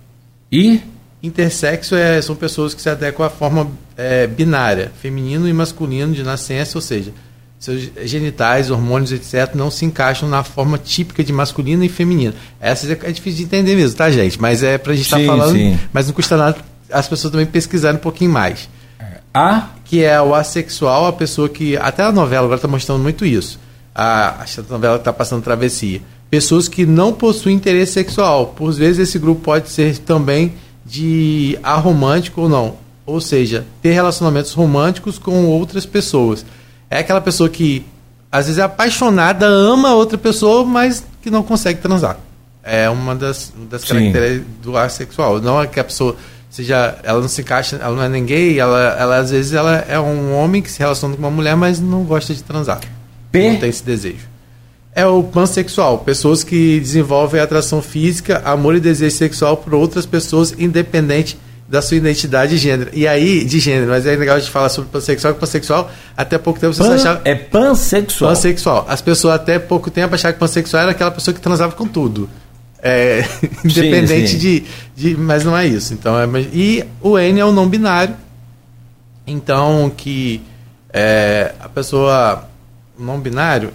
[0.51, 0.81] E
[1.23, 6.23] Intersexo é, são pessoas que se adequam à forma é, binária, feminino e masculino de
[6.23, 7.15] nascença, ou seja,
[7.59, 12.35] seus genitais, hormônios, etc., não se encaixam na forma típica de masculino e feminino.
[12.61, 14.39] Essa é difícil de entender mesmo, tá, gente?
[14.39, 15.79] Mas é pra gente estar tá falando, sim.
[15.95, 16.59] mas não custa nada
[16.93, 18.69] as pessoas também pesquisarem um pouquinho mais.
[19.35, 19.71] A?
[19.85, 21.77] Que é o assexual, a pessoa que.
[21.77, 23.59] Até a novela agora está mostrando muito isso.
[23.93, 26.01] A, a novela está passando travessia.
[26.31, 28.55] Pessoas que não possuem interesse sexual.
[28.57, 30.55] Por vezes esse grupo pode ser também
[30.87, 32.77] de aromântico ou não.
[33.05, 36.47] Ou seja, ter relacionamentos românticos com outras pessoas.
[36.89, 37.85] É aquela pessoa que
[38.31, 42.19] às vezes é apaixonada, ama outra pessoa, mas que não consegue transar.
[42.63, 45.41] É uma das, das características do assexual.
[45.41, 46.17] Não é que a pessoa
[46.55, 49.85] seja, ela não se encaixa, ela não é nem gay, ela, ela às vezes ela
[49.89, 52.81] é um homem que se relaciona com uma mulher, mas não gosta de transar.
[53.33, 53.53] P.
[53.53, 54.35] Não tem esse desejo
[54.95, 60.55] é o pansexual, pessoas que desenvolvem atração física, amor e desejo sexual por outras pessoas,
[60.57, 61.37] independente
[61.69, 62.91] da sua identidade de gênero.
[62.93, 66.39] E aí, de gênero, mas é legal a gente falar sobre pansexual, que pansexual, até
[66.39, 67.21] pouco tempo você Pan, achava.
[67.25, 68.31] É pansexual.
[68.31, 68.87] Pansexual.
[68.89, 72.29] As pessoas até pouco tempo achavam que pansexual era aquela pessoa que transava com tudo.
[72.87, 73.25] É,
[73.65, 74.39] independente sim.
[74.39, 75.17] De, de.
[75.17, 75.95] Mas não é isso.
[75.95, 78.15] Então, é, e o N é o não binário.
[79.27, 80.43] Então, que
[80.93, 82.47] é, a pessoa
[82.99, 83.73] não binário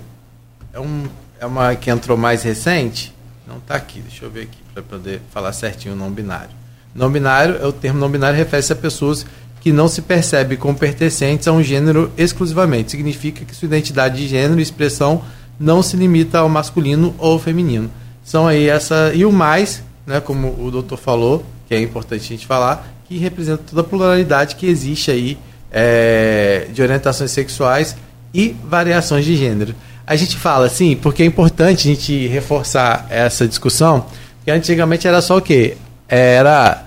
[0.71, 1.07] é, um,
[1.39, 3.11] é uma que entrou mais recente.
[3.47, 6.51] Não está aqui, deixa eu ver aqui para poder falar certinho o não binário.
[6.93, 9.25] Não binário, é o termo não binário refere-se a pessoas
[9.59, 12.91] que não se percebem como pertencentes a um gênero exclusivamente.
[12.91, 15.23] Significa que sua identidade de gênero e expressão
[15.59, 17.89] não se limita ao masculino ou ao feminino.
[18.29, 22.27] São aí essa e o mais, né, como o doutor falou, que é importante a
[22.27, 25.37] gente falar, que representa toda a pluralidade que existe aí
[25.71, 27.95] é, de orientações sexuais
[28.33, 29.73] e variações de gênero
[30.09, 34.07] a gente fala assim, porque é importante a gente reforçar essa discussão,
[34.43, 35.77] que antigamente era só o quê?
[36.07, 36.83] Era,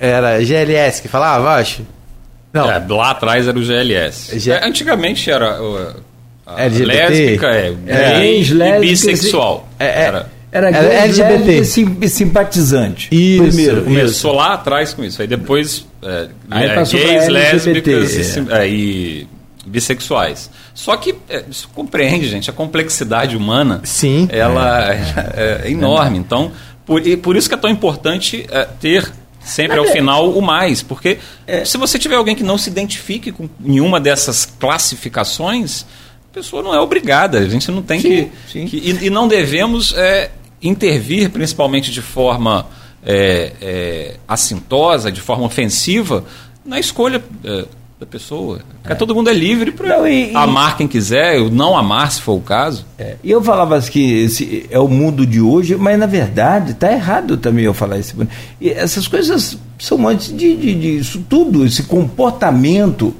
[0.00, 1.82] era GLS que falava, acho?
[2.52, 2.68] Não.
[2.68, 4.36] É, lá atrás era o GLS.
[4.40, 4.50] G...
[4.50, 5.60] É, antigamente era.
[6.44, 7.08] a LGBT?
[7.08, 9.68] lésbica, é, é gay e bissexual.
[9.78, 11.64] É, é, era, era, era LGBT.
[11.64, 13.08] Sim, simpatizante.
[13.12, 14.32] Isso, Primeiro, começou isso.
[14.32, 15.20] lá atrás com isso.
[15.20, 18.68] Aí depois é, Aí é, gays, lésbicas é.
[18.68, 19.28] e
[19.66, 20.50] bissexuais.
[20.72, 23.80] Só que é, isso compreende, gente, a complexidade humana.
[23.84, 24.28] Sim.
[24.30, 26.18] Ela é, é enorme.
[26.18, 26.52] Então,
[26.84, 28.46] por, e por isso que é tão importante
[28.80, 31.18] ter sempre ao final o mais, porque
[31.64, 35.86] se você tiver alguém que não se identifique com nenhuma dessas classificações,
[36.30, 37.38] a pessoa não é obrigada.
[37.38, 38.66] A gente não tem sim, que, sim.
[38.66, 39.94] que e, e, não devemos
[40.62, 42.66] intervir, principalmente de forma
[43.04, 46.24] é, é, assintosa, de forma ofensiva,
[46.64, 47.64] na escolha é,
[47.98, 48.60] da pessoa.
[48.82, 48.96] Porque é.
[48.96, 49.96] todo mundo é livre para
[50.34, 52.84] amar quem quiser, não amar se for o caso.
[52.98, 56.92] É, e eu falava que esse é o mundo de hoje, mas na verdade está
[56.92, 58.14] errado também eu falar isso.
[58.60, 63.14] E essas coisas são antes de, de, de isso tudo, esse comportamento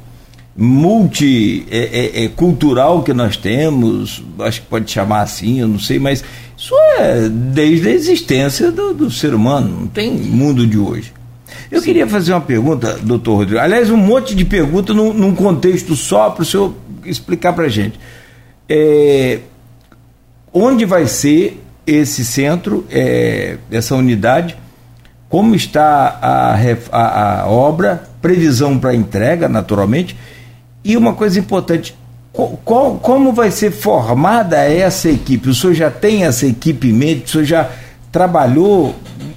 [0.57, 6.25] multicultural é, que nós temos, acho que pode chamar assim, eu não sei, mas
[6.57, 11.13] isso é desde a existência do, do ser humano, não tem mundo de hoje.
[11.71, 11.87] Eu Sim.
[11.87, 13.61] queria fazer uma pergunta, doutor Rodrigo.
[13.61, 17.69] Aliás, um monte de perguntas num, num contexto só para o senhor explicar para a
[17.69, 17.99] gente.
[18.69, 19.41] É,
[20.53, 24.57] onde vai ser esse centro, é, essa unidade?
[25.29, 26.57] Como está a,
[26.93, 28.09] a, a obra?
[28.23, 30.17] Previsão para entrega, naturalmente.
[30.83, 31.97] E uma coisa importante,
[32.65, 35.49] qual, como vai ser formada essa equipe?
[35.49, 37.25] O senhor já tem essa equipe em mente?
[37.25, 37.71] O senhor já
[38.13, 38.95] trabalhou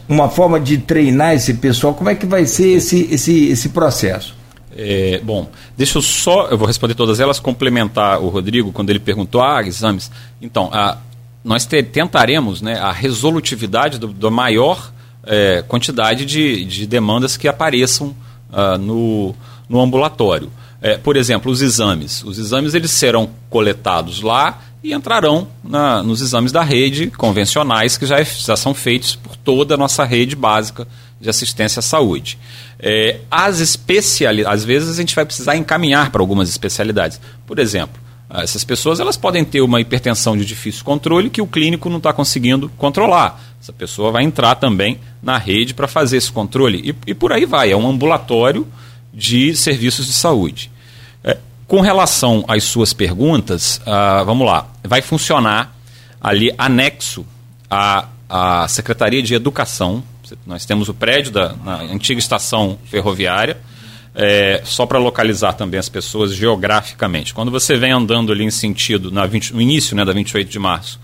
[0.08, 1.94] uma forma de treinar esse pessoal?
[1.94, 4.36] Como é que vai ser esse, esse, esse processo?
[4.76, 9.00] É, bom, deixa eu só, eu vou responder todas elas, complementar o Rodrigo quando ele
[9.00, 10.12] perguntou, ah, exames.
[10.42, 10.98] Então, a,
[11.44, 14.92] nós te, tentaremos né, a resolutividade da maior
[15.24, 18.16] é, quantidade de, de demandas que apareçam
[18.52, 19.36] uh, no,
[19.68, 20.52] no ambulatório.
[20.82, 22.24] É, por exemplo, os exames.
[22.24, 28.06] Os exames eles serão coletados lá e entrarão na, nos exames da rede convencionais que
[28.06, 30.88] já, é, já, são feitos por toda a nossa rede básica
[31.20, 32.38] de assistência à saúde.
[32.80, 37.20] É, as especialidades, às vezes a gente vai precisar encaminhar para algumas especialidades.
[37.46, 41.90] Por exemplo, essas pessoas elas podem ter uma hipertensão de difícil controle que o clínico
[41.90, 43.42] não está conseguindo controlar.
[43.62, 46.96] Essa pessoa vai entrar também na rede para fazer esse controle.
[47.06, 47.72] E, e por aí vai.
[47.72, 48.66] É um ambulatório
[49.14, 50.72] de serviços de saúde.
[51.24, 55.76] É, com relação às suas perguntas, uh, vamos lá, vai funcionar
[56.22, 57.26] ali anexo
[57.70, 60.04] à, à Secretaria de Educação.
[60.46, 61.56] Nós temos o prédio da
[61.92, 63.58] antiga estação ferroviária,
[64.14, 67.34] é, só para localizar também as pessoas geograficamente.
[67.34, 70.60] Quando você vem andando ali em sentido, na 20, no início né, da 28 de
[70.60, 71.00] março,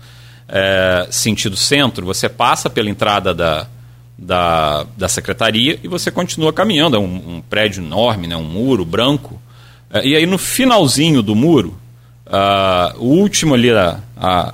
[0.48, 3.66] é, sentido centro, você passa pela entrada da,
[4.18, 6.96] da, da secretaria e você continua caminhando.
[6.96, 9.40] É um, um prédio enorme, né, um muro branco.
[9.90, 11.76] É, e aí no finalzinho do muro,
[12.26, 14.00] uh, o último ali, uh,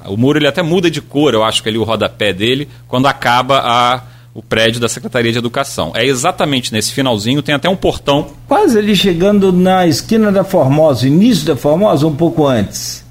[0.06, 3.06] o muro ele até muda de cor, eu acho que ali o rodapé dele, quando
[3.06, 4.02] acaba a,
[4.34, 5.92] o prédio da Secretaria de Educação.
[5.94, 8.28] É exatamente nesse finalzinho, tem até um portão.
[8.48, 13.01] Quase ali chegando na esquina da Formosa, início da Formosa, um pouco antes.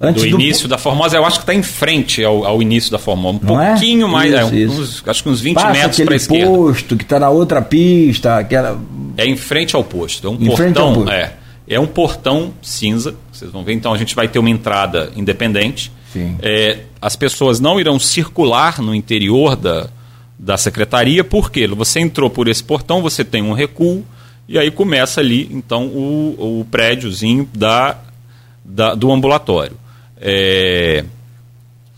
[0.00, 2.90] Antes do, do início da Formosa, eu acho que está em frente ao, ao, início
[2.90, 3.38] da Formosa.
[3.42, 3.70] Um Não é?
[3.70, 4.10] pouquinho é?
[4.10, 6.46] mais, isso, é, uns, acho que uns 20 Passa metros para a esquerda.
[6.46, 8.78] posto que está na outra pista, aquela...
[9.16, 10.26] É em frente ao posto.
[10.26, 11.32] É um em portão, é.
[11.66, 13.16] É um portão cinza.
[13.32, 15.90] Vocês vão ver, então a gente vai ter uma entrada independente.
[16.40, 19.88] É, as pessoas não irão circular no interior da,
[20.38, 24.04] da secretaria, porque você entrou por esse portão, você tem um recuo,
[24.48, 27.98] e aí começa ali, então, o, o prédiozinho da,
[28.64, 29.76] da, do ambulatório.
[30.18, 31.04] É,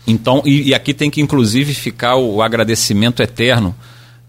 [0.05, 3.75] então, e, e, aqui tem que inclusive ficar o, agradecimento eterno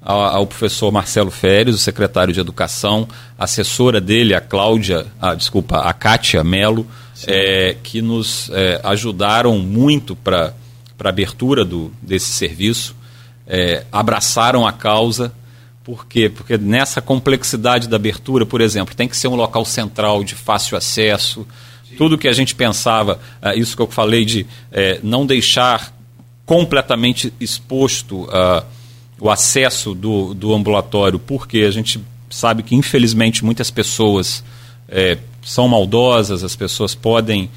[0.03, 5.79] ao, ao, professor Marcelo Férez, o secretário de Educação, assessora dele, a Cláudia, ah, desculpa,
[5.79, 6.87] a Kátia Melo,
[7.27, 10.53] é, que nos é, ajudaram muito para
[11.03, 12.95] a abertura do, desse serviço,
[13.47, 15.33] é, abraçaram a causa.
[15.83, 16.29] Por quê?
[16.29, 20.77] Porque nessa complexidade da abertura, por exemplo, tem que ser um local central de fácil
[20.77, 21.47] acesso,
[21.97, 24.47] tudo que a gente pensava, uh, isso que eu falei de uh,
[25.03, 25.95] não deixar
[26.47, 28.65] completamente exposto uh,
[29.21, 32.01] o acesso do, do ambulatório, porque a gente
[32.31, 34.43] sabe que, infelizmente, muitas pessoas
[34.89, 37.51] eh, são maldosas, as pessoas podem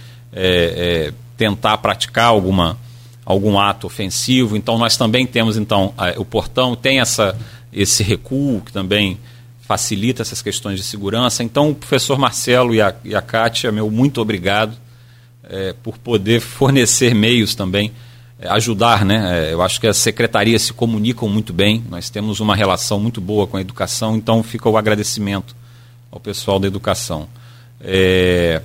[1.37, 2.77] tentar praticar alguma,
[3.23, 4.57] algum ato ofensivo.
[4.57, 7.37] Então, nós também temos, então, o portão tem essa,
[7.71, 9.17] esse recuo que também
[9.65, 11.41] facilita essas questões de segurança.
[11.41, 14.75] Então, o professor Marcelo e a, e a Kátia, meu muito obrigado
[15.49, 17.91] é, por poder fornecer meios também,
[18.39, 19.05] é, ajudar.
[19.05, 19.47] Né?
[19.49, 23.21] É, eu acho que as secretarias se comunicam muito bem, nós temos uma relação muito
[23.21, 25.55] boa com a educação, então fica o agradecimento
[26.11, 27.27] ao pessoal da educação.
[27.81, 28.61] É,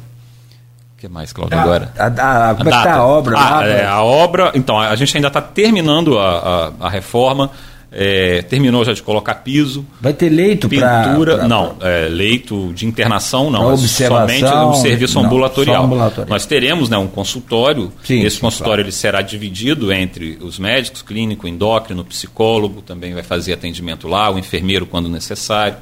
[0.95, 1.93] O que mais, Cláudio, agora?
[1.97, 3.37] A, a, a, como é que tá a obra?
[3.39, 7.53] Ah, é, a obra, então, a gente ainda está terminando a, a, a reforma,
[7.91, 9.85] é, terminou já de colocar piso.
[10.01, 11.05] Vai ter leito para.
[11.09, 15.85] Pintura, pra, não, é, leito de internação não, Pra é somente um serviço não, ambulatorial.
[15.85, 16.29] ambulatorial.
[16.29, 21.01] Nós teremos né, um consultório, Sim, esse sim, consultório ele será dividido entre os médicos,
[21.03, 25.77] clínico, endócrino, psicólogo, também vai fazer atendimento lá, o enfermeiro quando necessário.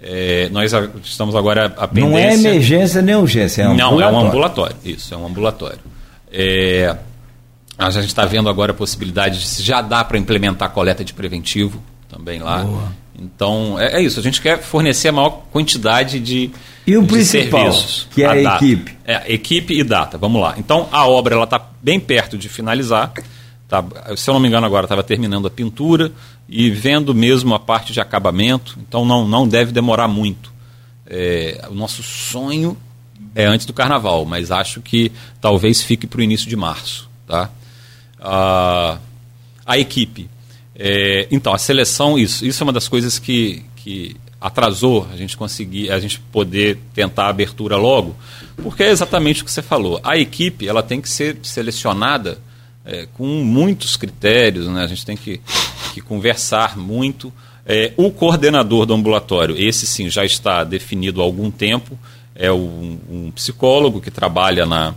[0.00, 2.08] É, nós a- estamos agora a pendência...
[2.10, 4.26] Não é emergência nem urgência, é um Não, é um ambulatório.
[4.28, 4.76] ambulatório.
[4.84, 5.78] Isso, é um ambulatório.
[6.32, 6.94] É,
[7.78, 11.14] a gente está vendo agora a possibilidade de se já dá para implementar coleta de
[11.14, 12.66] preventivo também lá.
[13.16, 14.18] Então, é, é isso.
[14.18, 16.50] A gente quer fornecer a maior quantidade de,
[16.86, 18.08] E o de principal, serviços.
[18.10, 18.64] que é a data.
[18.64, 18.98] equipe.
[19.04, 20.16] É, equipe e data.
[20.18, 20.54] Vamos lá.
[20.58, 23.12] Então, a obra ela está bem perto de finalizar.
[23.68, 23.84] Tá,
[24.16, 26.12] se eu não me engano, agora estava terminando a pintura
[26.48, 28.78] e vendo mesmo a parte de acabamento.
[28.86, 30.52] Então, não, não deve demorar muito.
[31.06, 32.76] É, o nosso sonho
[33.34, 35.10] é antes do carnaval, mas acho que
[35.40, 37.08] talvez fique para o início de março.
[37.26, 37.50] Tá?
[38.20, 38.98] Ah,
[39.64, 40.28] a equipe.
[40.74, 45.36] É, então, a seleção, isso, isso é uma das coisas que, que atrasou a gente
[45.36, 48.16] conseguir, a gente poder tentar a abertura logo,
[48.62, 50.00] porque é exatamente o que você falou.
[50.04, 52.38] A equipe ela tem que ser selecionada
[52.84, 54.84] é, com muitos critérios, né?
[54.84, 55.40] a gente tem que,
[55.92, 57.32] que conversar muito.
[57.66, 61.98] É, o coordenador do ambulatório, esse sim já está definido há algum tempo,
[62.34, 64.94] é um, um psicólogo que trabalha na,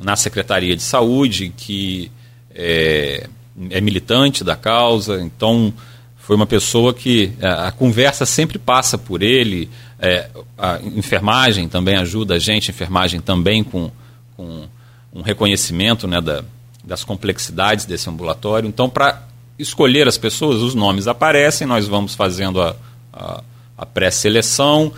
[0.00, 2.10] na Secretaria de Saúde, que
[2.58, 3.28] é,
[3.70, 5.72] é militante da causa, então
[6.16, 11.96] foi uma pessoa que é, a, conversa sempre passa por ele, é, a enfermagem também
[11.96, 13.90] ajuda a gente, a enfermagem também com,
[14.36, 14.66] com
[15.14, 16.44] um reconhecimento né, da,
[16.84, 18.68] das complexidades desse ambulatório.
[18.68, 19.22] Então, para
[19.58, 22.76] escolher as pessoas, os nomes aparecem, nós vamos fazendo a,
[23.12, 23.42] a,
[23.76, 24.92] a pré-seleção,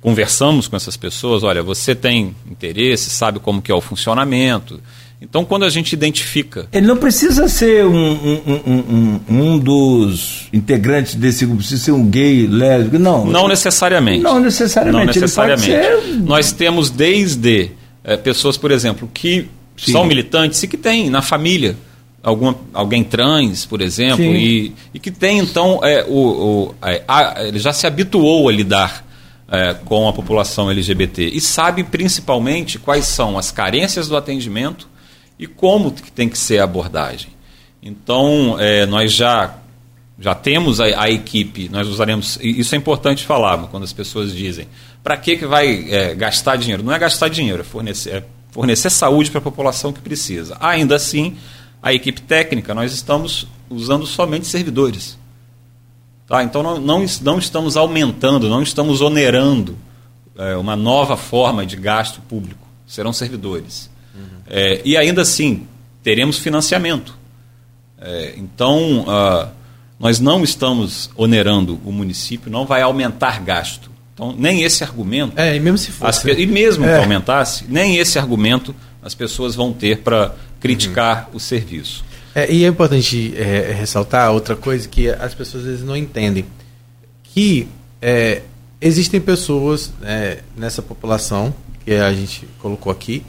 [0.00, 4.80] conversamos com essas pessoas, olha, você tem interesse, sabe como que é o funcionamento.
[5.20, 6.68] Então, quando a gente identifica...
[6.72, 9.20] Ele não precisa ser um, um, um, um,
[9.54, 13.24] um dos integrantes desse grupo, precisa ser um gay, lésbico, não.
[13.24, 14.22] Não necessariamente.
[14.22, 14.98] Não necessariamente.
[14.98, 15.64] Não necessariamente.
[15.64, 17.70] ser- Nós temos desde
[18.04, 19.92] eh, pessoas, por exemplo, que Sim.
[19.92, 21.76] são militantes e que têm na família
[22.22, 24.34] alguma, alguém trans, por exemplo, Sim.
[24.34, 28.52] e, e que tem, então, é, o, o- é, a- ele já se habituou a
[28.52, 29.02] lidar
[29.50, 34.88] é, com a população LGBT e sabe principalmente quais são as carências do atendimento
[35.38, 37.30] e como que tem que ser a abordagem.
[37.82, 39.54] Então, é, nós já
[40.18, 42.38] já temos a, a equipe, nós usaremos.
[42.40, 44.66] Isso é importante falar quando as pessoas dizem
[45.06, 46.82] para que, que vai é, gastar dinheiro?
[46.82, 50.56] Não é gastar dinheiro, é fornecer, é fornecer saúde para a população que precisa.
[50.58, 51.36] Ainda assim,
[51.80, 55.16] a equipe técnica, nós estamos usando somente servidores.
[56.26, 56.42] Tá?
[56.42, 59.78] Então não, não, não estamos aumentando, não estamos onerando
[60.36, 62.66] é, uma nova forma de gasto público.
[62.84, 63.88] Serão servidores.
[64.48, 65.66] É, e ainda assim,
[66.02, 67.16] teremos financiamento.
[68.00, 69.48] É, então, ah,
[69.98, 73.90] nós não estamos onerando o município, não vai aumentar gasto.
[74.14, 75.38] Então, nem esse argumento.
[75.38, 76.22] É, e mesmo se as fosse.
[76.22, 76.98] pe- e mesmo que É.
[76.98, 81.36] aumentasse, nem esse argumento as pessoas vão ter para criticar Uhum.
[81.36, 82.04] o serviço.
[82.34, 86.44] É, e é importante é, ressaltar outra coisa que as pessoas às vezes não entendem.
[87.22, 87.66] Que
[88.00, 88.42] é,
[88.80, 93.22] existem pessoas é, nessa população, que a gente colocou aqui,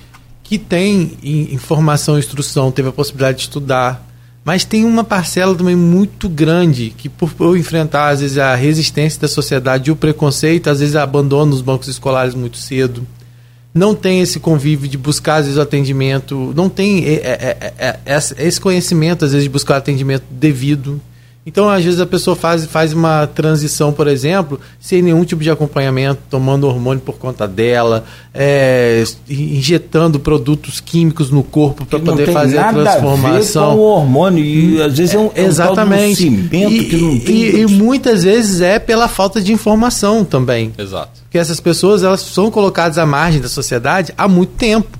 [0.47, 4.05] que tem in- informação, instrução, teve a possibilidade de estudar,
[4.45, 9.27] mas tem uma parcela também muito grande que, por, enfrentar às vezes a resistência da
[9.27, 13.05] sociedade e o preconceito, às vezes abandona os bancos escolares muito cedo
[13.77, 18.19] não tem esse convívio de buscar, às vezes, o atendimento, não tem é, é, é,
[18.39, 20.99] esse conhecimento, às vezes, de buscar atendimento devido.
[21.47, 25.49] Então, às vezes, a pessoa faz, faz uma transição, por exemplo, sem nenhum tipo de
[25.49, 32.33] acompanhamento, tomando hormônio por conta dela, é, injetando produtos químicos no corpo para poder tem
[32.33, 33.63] fazer a transformação.
[33.63, 36.15] A ver com o hormônio e às vezes é um, é um um Exatamente.
[36.15, 37.35] cimento e, que não tem.
[37.35, 40.73] e- e muitas vezes é pela falta de informação também.
[40.77, 41.11] Exato.
[41.23, 44.96] Porque essas pessoas elas são colocadas à margem da sociedade há muito tempo.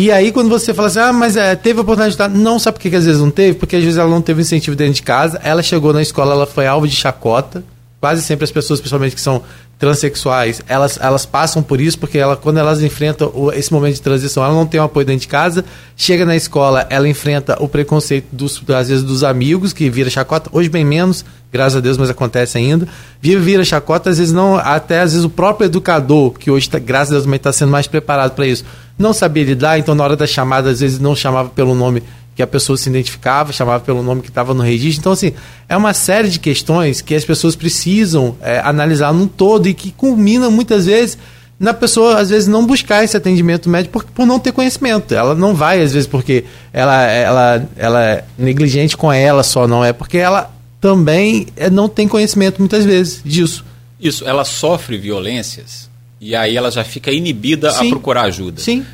[0.00, 2.28] E aí, quando você fala assim, ah, mas é, teve oportunidade de estudar.
[2.28, 3.58] Não, sabe por que, que às vezes não teve?
[3.58, 5.40] Porque às vezes ela não teve incentivo dentro de casa.
[5.42, 7.64] Ela chegou na escola, ela foi alvo de chacota.
[8.00, 9.42] Quase sempre as pessoas, principalmente que são
[9.76, 14.02] transexuais, elas, elas passam por isso, porque ela, quando elas enfrentam o- esse momento de
[14.02, 15.64] transição, ela não tem apoio dentro de casa.
[15.96, 20.48] Chega na escola, ela enfrenta o preconceito, dos, às vezes, dos amigos, que vira chacota.
[20.52, 22.86] Hoje, bem menos, graças a Deus, mas acontece ainda.
[23.20, 26.78] Vira, vira chacota, às vezes não, até às vezes o próprio educador, que hoje, tá,
[26.78, 28.64] graças a Deus, também está sendo mais preparado para isso,
[28.98, 32.02] não sabia lidar, então na hora da chamada, às vezes não chamava pelo nome
[32.34, 35.00] que a pessoa se identificava, chamava pelo nome que estava no registro.
[35.00, 35.32] Então, assim,
[35.68, 39.90] é uma série de questões que as pessoas precisam é, analisar num todo e que
[39.90, 41.18] culminam muitas vezes
[41.58, 45.12] na pessoa, às vezes, não buscar esse atendimento médico por, por não ter conhecimento.
[45.12, 49.84] Ela não vai, às vezes, porque ela, ela, ela é negligente com ela só, não
[49.84, 53.64] é porque ela também é, não tem conhecimento, muitas vezes, disso.
[54.00, 55.87] Isso, ela sofre violências
[56.20, 57.86] e aí ela já fica inibida Sim.
[57.86, 58.60] a procurar ajuda.
[58.60, 58.84] Sim.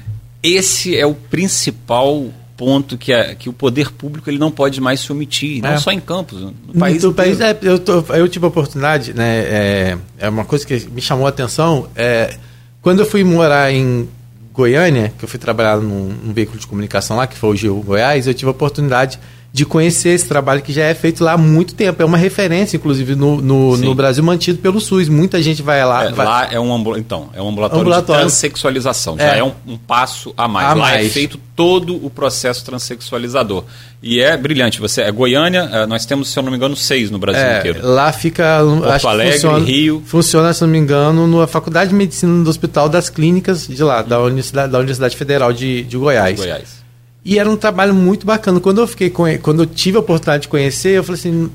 [0.43, 5.01] Esse é o principal ponto que, a, que o poder público ele não pode mais
[5.01, 5.77] se omitir, não É.
[5.79, 9.39] só em Campos, no país No país, é, eu, tô- eu tive a oportunidade, né?
[9.41, 11.89] É, é uma coisa que me chamou a atenção.
[11.97, 12.37] É,
[12.81, 14.09] quando eu fui morar em
[14.53, 17.83] Goiânia, que eu fui trabalhar num, num veículo de comunicação lá, que foi o Gil
[17.85, 19.19] Goiás, eu tive a oportunidade
[19.55, 22.03] de conhecer esse trabalho que já é feito lá há muito tempo.
[22.03, 25.09] É uma referência, inclusive, no, no, no Brasil, mantido pelo SUS.
[25.09, 26.07] Muita gente vai lá.
[26.07, 28.23] É, vai- Lá é um então, é um ambulatório, Ambulatório.
[28.23, 29.17] de transexualização.
[29.17, 29.39] Já É.
[29.39, 30.67] é um, um passo a mais.
[30.71, 33.63] A lá é feito todo o processo transexualizador.
[34.03, 34.81] E é brilhante.
[34.81, 37.59] Você é Goiânia, eh, nós temos, se eu não me engano, seis no Brasil É,
[37.61, 37.79] inteiro.
[37.87, 38.59] lá fica.
[38.93, 40.03] acho que Alegre, funciona, Rio.
[40.05, 44.03] Funciona, se não me engano, na Faculdade de Medicina do Hospital das Clínicas de lá,
[44.03, 46.37] da Universidade, da Universidade Federal de, de Goiás.
[46.41, 46.84] Goiás.
[47.25, 48.61] E era um trabalho muito bacana.
[48.61, 51.51] Quando eu fiquei quando eu tive a oportunidade de conhecer, eu falei assim,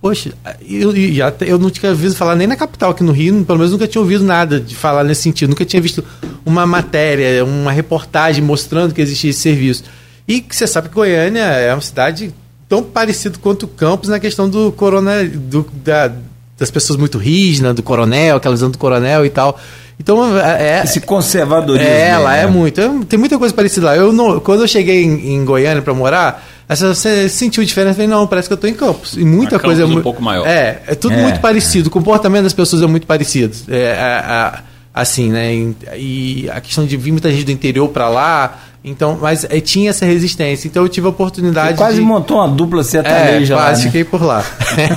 [0.00, 0.32] poxa,
[0.68, 3.72] eu, já eu não tinha ouvido falar nem na capital aqui no Rio, pelo menos
[3.72, 6.04] nunca tinha ouvido nada de falar nesse sentido, nunca tinha visto
[6.46, 9.82] uma matéria, uma reportagem mostrando que existia esse serviço.
[10.26, 12.32] E você sabe que Goiânia é uma cidade
[12.68, 16.12] tão parecida quanto Campos na questão do corona, do, da-
[16.56, 19.58] das pessoas muito rígidas, do coronel, aquela visão do coronel e tal.
[20.00, 21.88] Então, é, Esse conservadorismo.
[21.88, 22.42] é, lá né?
[22.42, 22.80] é muito.
[22.80, 23.96] Eu- Tem muita coisa parecida lá.
[23.96, 27.92] Eu não, quando eu cheguei em, em Goiânia para morar, essa, você sentiu diferença?
[27.92, 29.14] Eu falei, não, parece que eu tô em Campos.
[29.16, 30.46] E muita A coisa é Campos um mu- pouco maior.
[30.46, 31.88] É, é tudo É, muito parecido.
[31.88, 33.56] O comportamento das pessoas é muito parecido.
[33.68, 34.60] É, a-
[34.94, 35.52] a- assim, né?
[35.52, 38.58] E, e a questão de vir muita gente do interior para lá.
[38.84, 40.68] Então, mas é, tinha essa resistência.
[40.68, 42.02] Então eu tive a oportunidade Você quase de.
[42.02, 43.62] montou uma dupla É, sertaneja lá.
[43.62, 43.86] quase né?
[43.86, 44.44] fiquei por lá.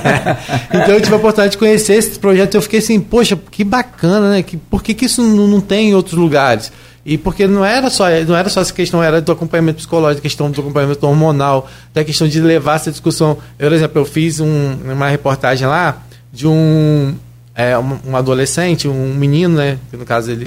[0.72, 3.64] então eu tive a oportunidade de conhecer esse projeto e eu fiquei assim, poxa, que
[3.64, 4.42] bacana, né?
[4.42, 6.72] Que, por que, que isso não, tem em outros lugares?
[7.04, 10.48] E porque não era só não era só essa questão, era do acompanhamento psicológico, questão
[10.50, 13.36] do acompanhamento hormonal, da questão de levar essa discussão.
[13.58, 15.98] Eu, por exemplo, eu fiz um- uma reportagem lá
[16.32, 17.12] de um,
[17.56, 19.78] é, um, um adolescente, um menino, né?
[19.90, 20.46] Que no caso ele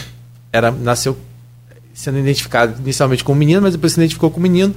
[0.53, 1.17] era, nasceu
[1.95, 4.75] sendo identificado inicialmente como menino, mas depois se identificou como menino.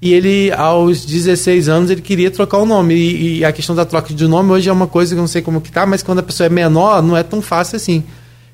[0.00, 2.94] E ele, aos 16 anos, ele queria trocar o nome.
[2.94, 5.28] E, e a questão da troca de nome hoje é uma coisa que eu não
[5.28, 8.02] sei como que tá, mas quando a pessoa é menor, não é tão fácil assim.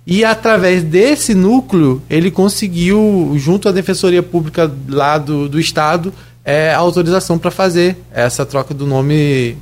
[0.04, 6.12] E através desse núcleo, ele conseguiu, junto à Defensoria Pública lá do, do Estado,
[6.44, 9.56] é, a autorização para fazer essa troca do nome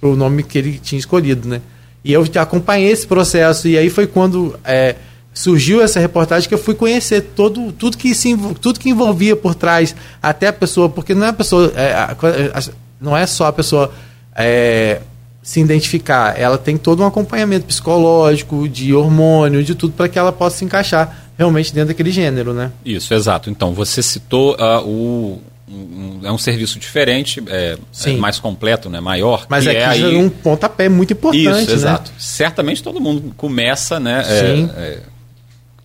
[0.00, 1.60] pro nome que ele tinha escolhido, né?
[2.04, 4.94] E eu acompanhei esse processo e aí foi quando é,
[5.38, 9.54] surgiu essa reportagem que eu fui conhecer todo tudo que se tudo que envolvia por
[9.54, 12.16] trás até a pessoa porque não é a pessoa é, a-
[12.54, 12.70] a-
[13.00, 13.92] não é só a pessoa
[14.36, 15.00] é,
[15.42, 20.32] se identificar ela tem todo um acompanhamento psicológico de hormônio de tudo para que ela
[20.32, 23.48] possa se encaixar realmente dentro daquele gênero né Isso, exato.
[23.48, 25.40] Então, você citou ah, o.
[25.68, 29.46] um- é um serviço diferente, é, é mais completo, né, maior.
[29.48, 31.74] mas é é um pontapé muito importante Isso, né?
[31.74, 32.10] exato.
[32.18, 34.24] Certamente todo mundo começa, né?
[34.26, 34.70] é, Sim.
[34.76, 34.98] é,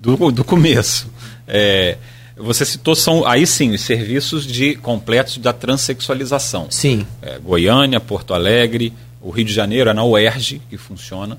[0.04, 1.08] do, do começo.
[1.48, 1.98] É,
[2.36, 6.68] você citou, são aí sim, os serviços de completos da transexualização.
[6.70, 8.92] sim É, Goiânia, Porto Alegre,
[9.22, 11.38] o Rio de Janeiro é na UERJ que funciona.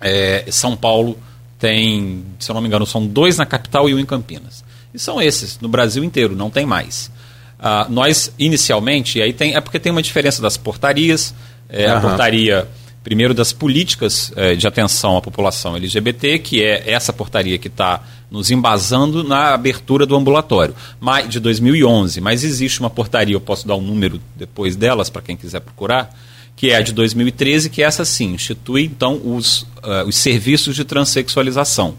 [0.00, 1.18] É, São Paulo
[1.58, 4.62] tem, se eu não me engano, são dois na capital e um em Campinas.
[4.92, 7.10] E são esses, no Brasil inteiro, não tem mais.
[7.58, 11.34] Ah, nós, inicialmente, aí tem, é porque tem uma diferença das portarias,
[11.68, 12.00] é, a Aham.
[12.00, 12.66] portaria,
[13.02, 18.02] primeiro, das políticas eh, de atenção à população LGBT, que é essa portaria que está
[18.30, 22.20] nos embasando na abertura do ambulatório, mas, de 2011.
[22.20, 26.14] Mas existe uma portaria, eu posso dar um número depois delas, para quem quiser procurar,
[26.54, 30.84] que é a de 2013, que essa sim institui então os, eh, os serviços de
[30.84, 31.96] transexualização.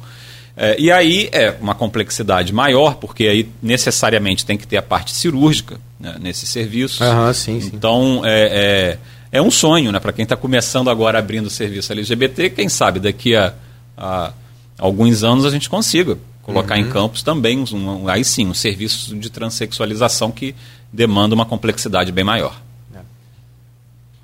[0.56, 5.12] Eh, e aí é uma complexidade maior, porque aí necessariamente tem que ter a parte
[5.12, 7.02] cirúrgica né, nesses serviços.
[7.02, 7.72] Aham, sim, sim.
[7.74, 8.97] Então é, é,
[9.32, 13.00] é um sonho né, para quem está começando agora abrindo o serviço LGBT, quem sabe
[13.00, 13.54] daqui a,
[13.98, 14.32] a
[14.78, 16.82] alguns anos a gente consiga colocar Uhum.
[16.82, 20.56] em campos também, um, um- aí sim, um serviço de transexualização que
[20.92, 22.56] demanda uma complexidade bem maior.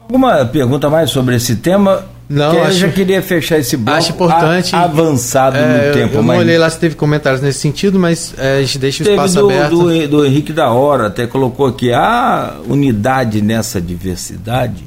[0.01, 2.05] Alguma pergunta mais sobre esse tema?
[2.29, 5.93] Não, Que eu acho- já queria fechar esse bloco acho importante a- avançado É, no
[5.93, 6.13] tempo.
[6.15, 9.03] eu não mas olhei lá se teve comentários nesse sentido mas é, a gente deixa
[9.03, 13.41] o teve espaço do, aberto do, do Henrique da Hora, até colocou aqui, a unidade
[13.41, 14.83] nessa diversidade.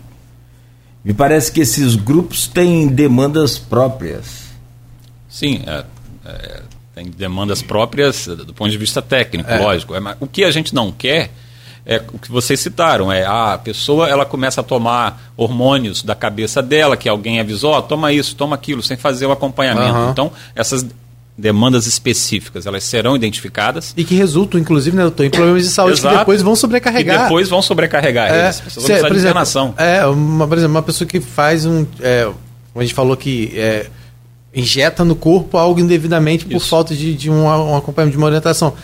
[1.04, 4.50] Me parece que esses grupos têm demandas próprias.
[5.28, 5.84] Sim, é,
[6.26, 6.62] é,
[6.94, 9.58] tem demandas próprias eh, do ponto de vista técnico, É.
[9.58, 9.94] lógico.
[9.94, 11.30] É, mas o que a gente não quer
[11.86, 16.60] é o que vocês citaram, é a pessoa ela começa a tomar hormônios da cabeça
[16.62, 19.88] dela, que alguém avisou, ó, toma isso, toma aquilo, sem fazer o acompanhamento.
[19.96, 20.10] Aham.
[20.10, 20.84] Então, essas
[21.40, 23.94] demandas específicas, elas serão identificadas.
[23.96, 26.14] E que resultam, inclusive, né, doutor, em problemas de saúde Exato.
[26.14, 27.20] que depois vão sobrecarregar.
[27.20, 28.60] E depois vão sobrecarregar é, eles.
[28.60, 29.74] Pessoas cê, por exemplo, internação.
[29.76, 31.86] É, uma, por exemplo, uma pessoa que faz um.
[32.00, 33.86] É, como a gente falou que é,
[34.54, 36.68] injeta no corpo algo indevidamente por Isso.
[36.68, 38.74] falta de, de um, um acompanhamento, de uma orientação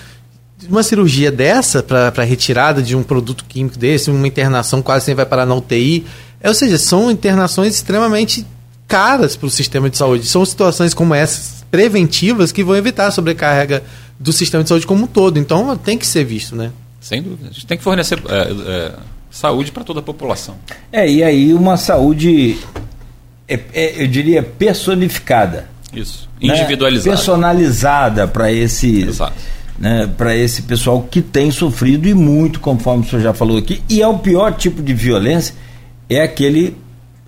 [0.70, 5.26] uma cirurgia dessa para retirada de um produto químico desse, uma internação quase sempre vai
[5.26, 6.06] parar na UTI.
[6.40, 8.46] É, ou seja, são internações extremamente
[8.88, 10.26] caras para o sistema de saúde.
[10.26, 13.82] São situações como essas preventivas que vão evitar a sobrecarga
[14.18, 15.38] do sistema de saúde como um todo.
[15.38, 16.72] Então tem que ser visto, né?
[16.98, 17.50] Sem dúvida.
[17.50, 18.92] A gente tem que fornecer é, é,
[19.30, 20.56] saúde para toda a população.
[20.90, 22.56] É, e aí uma saúde,
[23.46, 25.68] é, é eu diria, personificada.
[25.92, 26.26] Isso.
[26.40, 27.10] Individualizada.
[27.10, 27.16] Né?
[27.16, 29.02] Personalizada para esse.
[29.02, 33.58] Exato né, para esse pessoal que tem sofrido e muito, conforme o senhor já falou
[33.58, 33.82] aqui.
[33.90, 35.54] E é o pior tipo de violência,
[36.08, 36.74] é aquele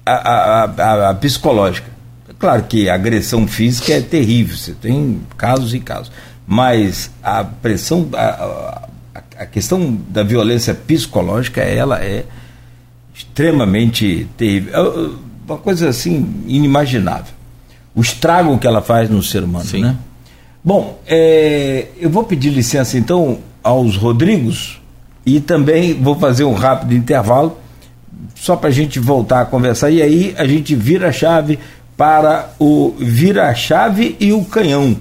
[0.07, 1.98] a, a, a, a psicológica.
[2.39, 6.13] É claro que a agressão física é terrível, você tem casos e casos.
[6.47, 8.89] Mas a pressão, a,
[9.37, 12.25] a questão da violência psicológica, ela é
[13.13, 14.73] extremamente terrível.
[14.73, 17.35] É uma coisa assim inimaginável.
[17.95, 19.83] O estrago que ela faz no ser humano, Sim.
[19.83, 19.97] né?
[20.63, 24.81] Bom, é, eu vou pedir licença então aos Rodrigos
[25.27, 27.59] e também vou fazer um rápido intervalo
[28.35, 31.59] só para a gente voltar a conversar e aí a gente vira a chave
[31.99, 34.97] para o vira-chave e o canhão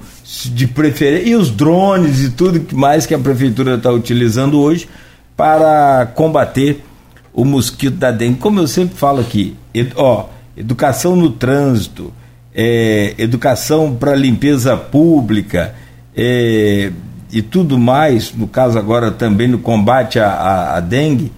[0.45, 4.89] de preferência e os drones e tudo mais que a prefeitura está utilizando hoje
[5.35, 6.83] para combater
[7.31, 8.39] o mosquito da dengue.
[8.39, 10.25] Como eu sempre falo aqui, ed, ó,
[10.57, 12.11] educação no trânsito,
[12.51, 15.75] é, educação para limpeza pública
[16.15, 16.91] é,
[17.31, 21.31] e tudo mais, no caso agora também no combate à, à dengue,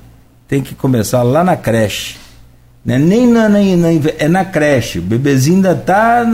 [0.47, 2.18] tem que começar lá na creche.
[2.89, 2.97] Né?
[2.97, 4.97] Nem na, na, na, é na creche.
[4.97, 6.25] O bebezinho ainda está.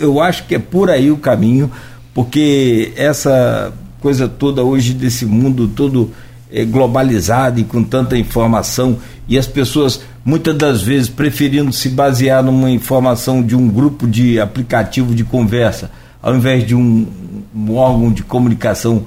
[0.00, 1.70] Eu acho que é por aí o caminho,
[2.14, 3.70] porque essa
[4.00, 6.10] coisa toda hoje desse mundo todo
[6.50, 8.96] é, globalizado e com tanta informação
[9.28, 14.40] e as pessoas muitas das vezes preferindo se basear numa informação de um grupo de
[14.40, 15.90] aplicativo de conversa,
[16.22, 17.06] ao invés de um,
[17.54, 19.02] um órgão de comunicação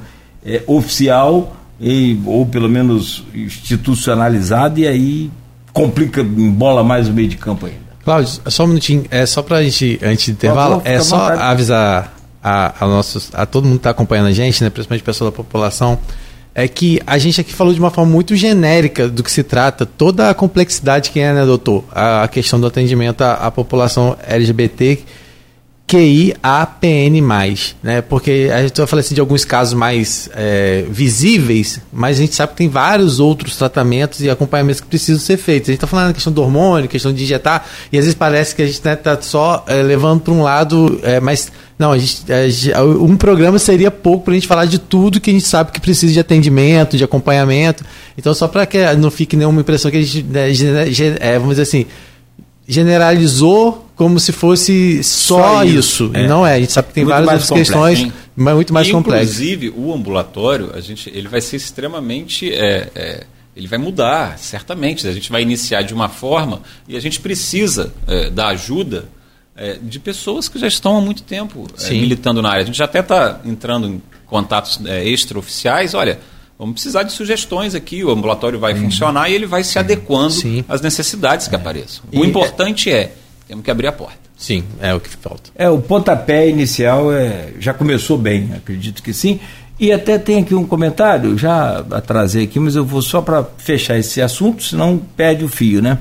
[0.45, 5.31] é, oficial, e, ou pelo menos institucionalizado, e aí
[5.73, 7.79] complica, embola mais o meio de campo ainda.
[8.05, 12.15] Cláudio, só um minutinho, é só para a gente, antes de intervalo, é só avisar
[12.43, 15.31] a, a, nossos, a todo mundo que está acompanhando a gente, né, principalmente o pessoal
[15.31, 15.97] da população,
[16.53, 19.85] é que a gente aqui falou de uma forma muito genérica do que se trata,
[19.85, 21.83] toda a complexidade que é, né, doutor?
[21.91, 24.99] A, a questão do atendimento à, à população LGBT
[25.93, 27.21] QIAPN+,
[27.83, 28.01] né?
[28.01, 32.33] Porque a gente vai falar assim de alguns casos mais é, visíveis, mas a gente
[32.33, 35.69] sabe que tem vários outros tratamentos e acompanhamentos que precisam ser feitos.
[35.69, 38.55] A gente está falando da questão do hormônio, questão de injetar, e às vezes parece
[38.55, 41.97] que a gente está né, só é, levando para um lado, é, mas não, a
[41.97, 42.23] gente,
[42.99, 45.79] um programa seria pouco para a gente falar de tudo que a gente sabe que
[45.79, 47.85] precisa de atendimento, de acompanhamento.
[48.17, 50.49] Então, só para que não fique nenhuma impressão que a gente, né,
[51.19, 51.85] é, vamos dizer assim,
[52.67, 56.05] generalizou como se fosse só, só isso.
[56.05, 56.11] isso.
[56.13, 56.23] É.
[56.23, 56.55] E não é.
[56.55, 59.35] A gente sabe que tem muito várias outras questões, mas muito mais complexas.
[59.35, 62.51] Inclusive, o ambulatório, a gente, ele vai ser extremamente.
[62.51, 63.23] É, é,
[63.55, 65.07] ele vai mudar, certamente.
[65.07, 69.05] A gente vai iniciar de uma forma e a gente precisa é, da ajuda
[69.55, 72.63] é, de pessoas que já estão há muito tempo é, militando na área.
[72.63, 75.93] A gente já até está entrando em contatos extraoficiais.
[75.93, 76.19] Olha,
[76.57, 78.83] Vamos precisar de sugestões aqui, o ambulatório vai uhum.
[78.83, 80.63] funcionar e ele vai se adequando Sim.
[80.69, 81.57] às necessidades que é.
[81.57, 82.05] apareçam.
[82.11, 83.11] O e importante é,
[83.53, 84.17] temos que abrir a porta.
[84.35, 85.51] Sim, é o que falta.
[85.55, 89.39] É, o pontapé inicial é, já começou bem, acredito que sim.
[89.79, 93.97] E até tem aqui um comentário, já atrasei aqui, mas eu vou só para fechar
[93.97, 95.99] esse assunto, senão perde o fio, né?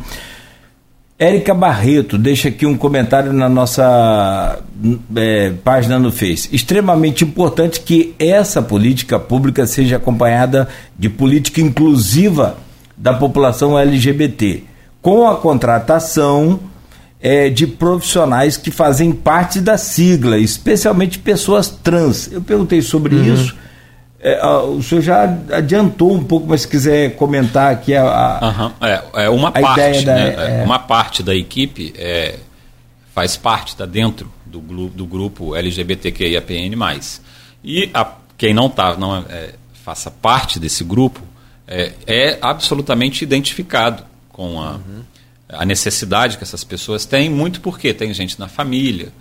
[1.18, 4.58] Érica Barreto deixa aqui um comentário na nossa
[5.14, 6.48] é, página no Face.
[6.52, 12.56] Extremamente importante que essa política pública seja acompanhada de política inclusiva
[12.96, 14.64] da população LGBT,
[15.00, 16.71] com a contratação
[17.22, 22.30] é, de profissionais que fazem parte da sigla, especialmente pessoas trans.
[22.30, 23.34] Eu perguntei sobre uhum.
[23.34, 23.62] isso
[24.22, 28.72] é, o senhor já adiantou um pouco, mas se quiser comentar aqui a, a, uhum.
[28.80, 30.60] é, é, uma a parte, ideia da, né?
[30.60, 30.64] É.
[30.64, 32.38] uma parte da equipe é,
[33.12, 37.00] faz parte, está dentro do, do grupo LGBTQIAPN+.
[37.64, 41.20] E a, quem não tá, não é, faça parte desse grupo
[41.66, 45.02] é, é absolutamente identificado com a, uhum.
[45.52, 49.12] A necessidade que essas pessoas têm, muito porque tem gente na família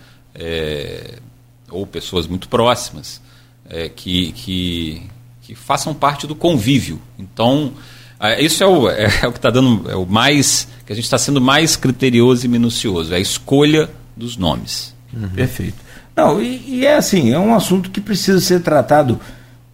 [1.70, 3.22] ou pessoas muito próximas
[3.70, 5.02] é, que, que,
[5.42, 7.02] que, façam parte do convívio.
[7.18, 7.74] Então,
[8.20, 10.96] é, isso é o, é, é o que está dando, é o mais, que a
[10.96, 14.94] gente está sendo mais criterioso e minucioso, é a escolha dos nomes.
[15.14, 15.30] Uhum.
[15.30, 15.78] Perfeito.
[16.16, 19.20] Não, e, e, é assim, é um assunto que precisa ser tratado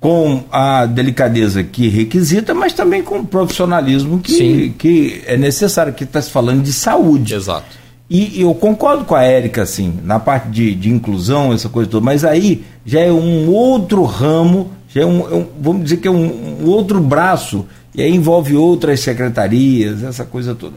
[0.08, 6.06] com a delicadeza que requisita, mas também com o profissionalismo que, que é necessário, que
[6.06, 7.36] está se falando de saúde.
[7.36, 7.66] Exato.
[8.10, 12.06] E eu concordo com a Érica, assim, na parte de, de inclusão, essa coisa toda,
[12.06, 16.08] mas aí já é um outro ramo, já é um, é um vamos dizer que
[16.08, 20.76] é um, um, outro braço, e aí envolve outras secretarias, essa coisa toda.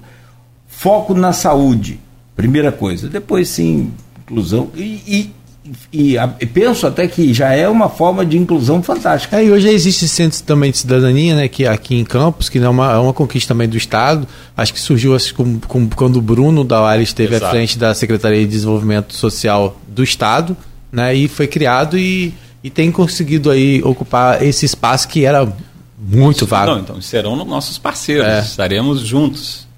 [0.66, 2.00] Foco na saúde,
[2.34, 3.08] primeira coisa.
[3.08, 3.92] Depois, sim,
[4.24, 4.70] inclusão.
[4.74, 5.30] E, e
[5.92, 9.36] e, e, penso até que já é uma forma de inclusão fantástica.
[9.38, 12.58] É, e hoje existe centro também de cidadania, né, que é aqui em Campos, que
[12.58, 14.26] é uma, é uma conquista também do Estado.
[14.56, 17.46] Acho que surgiu assim, com, com, quando o Bruno Dauari esteve Exato.
[17.46, 20.56] à frente da Secretaria de Desenvolvimento Social do Estado,
[20.90, 25.46] né, e foi criado e, e tem conseguido aí ocupar esse espaço que era
[25.98, 26.72] muito vago.
[26.72, 28.40] Não, então serão nossos parceiros, é.
[28.40, 29.68] estaremos juntos.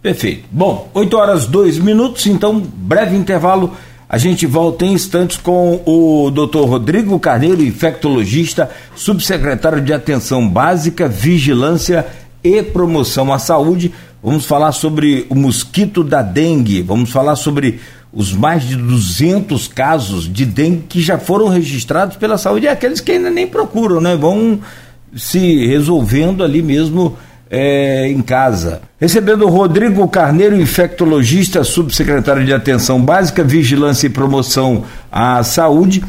[0.00, 0.44] Perfeito.
[0.50, 3.76] Bom, 8 horas 2 minutos, então breve intervalo.
[4.12, 6.66] A gente volta em instantes com o Dr.
[6.66, 12.06] Rodrigo Carneiro, infectologista, subsecretário de Atenção Básica, Vigilância
[12.44, 13.90] e Promoção à Saúde.
[14.22, 17.80] Vamos falar sobre o mosquito da dengue, vamos falar sobre
[18.12, 23.00] os mais de 200 casos de dengue que já foram registrados pela saúde e aqueles
[23.00, 24.14] que ainda nem procuram, né?
[24.14, 24.60] Vão
[25.16, 27.16] se resolvendo ali mesmo
[27.54, 28.80] é, em casa.
[28.98, 36.02] Recebendo Rodrigo Carneiro, infectologista, subsecretário de Atenção Básica, Vigilância e Promoção à Saúde.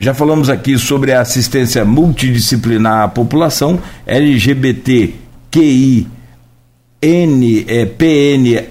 [0.00, 5.14] Já falamos aqui sobre a assistência multidisciplinar à população, LGBTQI,
[7.00, 8.66] N, é, PNA,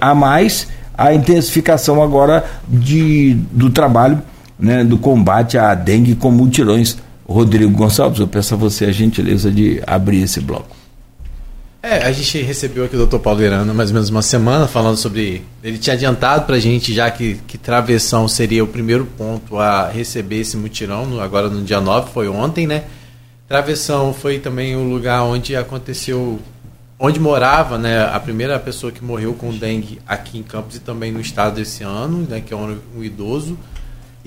[0.97, 4.21] a intensificação agora de, do trabalho
[4.59, 6.97] né, do combate à dengue com mutirões.
[7.25, 10.76] Rodrigo Gonçalves, eu peço a você a gentileza de abrir esse bloco.
[11.81, 13.19] É, a gente recebeu aqui o Dr.
[13.19, 15.43] Paulo Irano mais ou menos uma semana falando sobre.
[15.63, 19.87] Ele tinha adiantado para a gente já que, que travessão seria o primeiro ponto a
[19.87, 22.85] receber esse mutirão, no, agora no dia 9, foi ontem, né?
[23.47, 26.39] Travessão foi também o lugar onde aconteceu,
[26.99, 31.11] onde morava né, a primeira pessoa que morreu com dengue aqui em Campos e também
[31.11, 33.57] no estado esse ano, né, que é um, um idoso.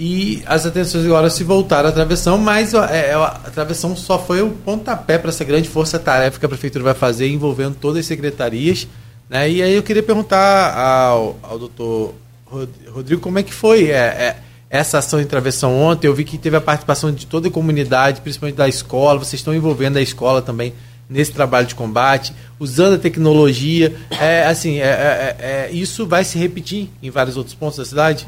[0.03, 4.41] E as atenções agora se voltaram à travessão, mas é, é, a travessão só foi
[4.41, 8.89] o pontapé para essa grande força-tarefa que a prefeitura vai fazer envolvendo todas as secretarias.
[9.29, 9.51] Né?
[9.51, 12.15] E aí eu queria perguntar ao, ao doutor
[12.47, 14.37] Rodrigo como é que foi é, é,
[14.71, 16.07] essa ação em travessão ontem.
[16.07, 19.19] Eu vi que teve a participação de toda a comunidade, principalmente da escola.
[19.19, 20.73] Vocês estão envolvendo a escola também
[21.11, 23.95] nesse trabalho de combate, usando a tecnologia.
[24.19, 28.27] É, assim, é, é isso vai se repetir em vários outros pontos da cidade?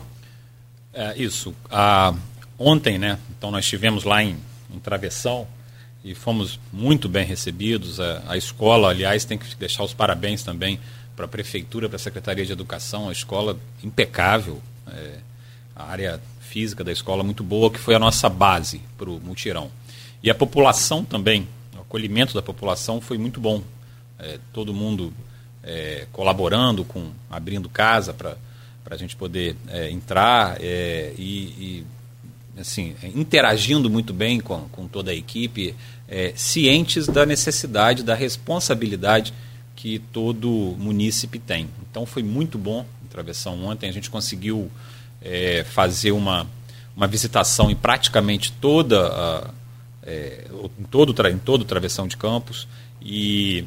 [0.93, 1.55] É, isso.
[1.70, 2.14] Ah,
[2.59, 3.18] ontem, né?
[3.30, 4.36] Então nós estivemos lá em,
[4.72, 5.47] em Travessão
[6.05, 8.01] e fomos muito bem recebidos.
[8.01, 10.78] A, a, escola, aliás, tem que deixar os parabéns também
[11.16, 15.18] para a prefeitura, para a Secretaria de Educação, a escola impecável, é,
[15.74, 19.70] a área física da escola muito boa, que foi a nossa base para o mutirão.
[20.22, 23.62] E a população também, o acolhimento da população foi muito bom.
[24.18, 25.12] É, todo mundo
[25.62, 28.36] é, colaborando com abrindo casa para
[28.85, 31.87] para a gente poder é, entrar é, e, e,
[32.59, 35.74] assim, interagindo muito bem com, com toda a equipe,
[36.09, 39.33] é, cientes da necessidade, da responsabilidade
[39.74, 41.68] que todo munícipe tem.
[41.91, 44.70] Então foi muito bom a travessão ontem, a gente conseguiu
[45.20, 46.47] é, fazer uma,
[46.97, 49.51] uma visitação em praticamente toda a,
[50.03, 50.47] é,
[50.78, 52.68] em todo, em todo o travessão de campos
[53.01, 53.64] e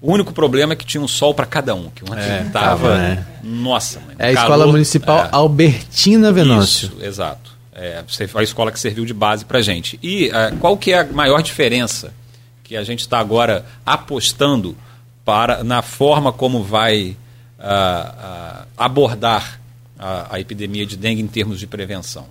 [0.00, 2.96] o único problema é que tinha um sol para cada um, que ontem é, tava,
[2.96, 3.26] né?
[3.42, 6.88] nossa, mãe, É a calor, Escola Municipal é, Albertina Venâncio.
[6.88, 7.56] Isso, exato.
[7.72, 8.02] É
[8.34, 9.98] a escola que serviu de base para gente.
[10.02, 12.12] E é, qual que é a maior diferença
[12.64, 14.76] que a gente está agora apostando
[15.24, 17.16] para na forma como vai
[17.58, 19.60] uh, uh, abordar
[19.98, 22.26] a, a epidemia de dengue em termos de prevenção?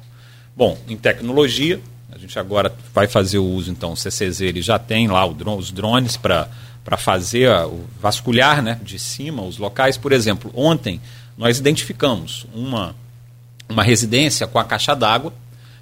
[0.56, 4.80] Bom, em tecnologia, a gente agora vai fazer o uso, então, o CCZ ele já
[4.80, 6.48] tem lá os drones para
[6.86, 9.98] para fazer o vasculhar né, de cima os locais.
[9.98, 11.02] Por exemplo, ontem
[11.36, 12.96] nós identificamos uma,
[13.68, 15.34] uma residência com a caixa d'água,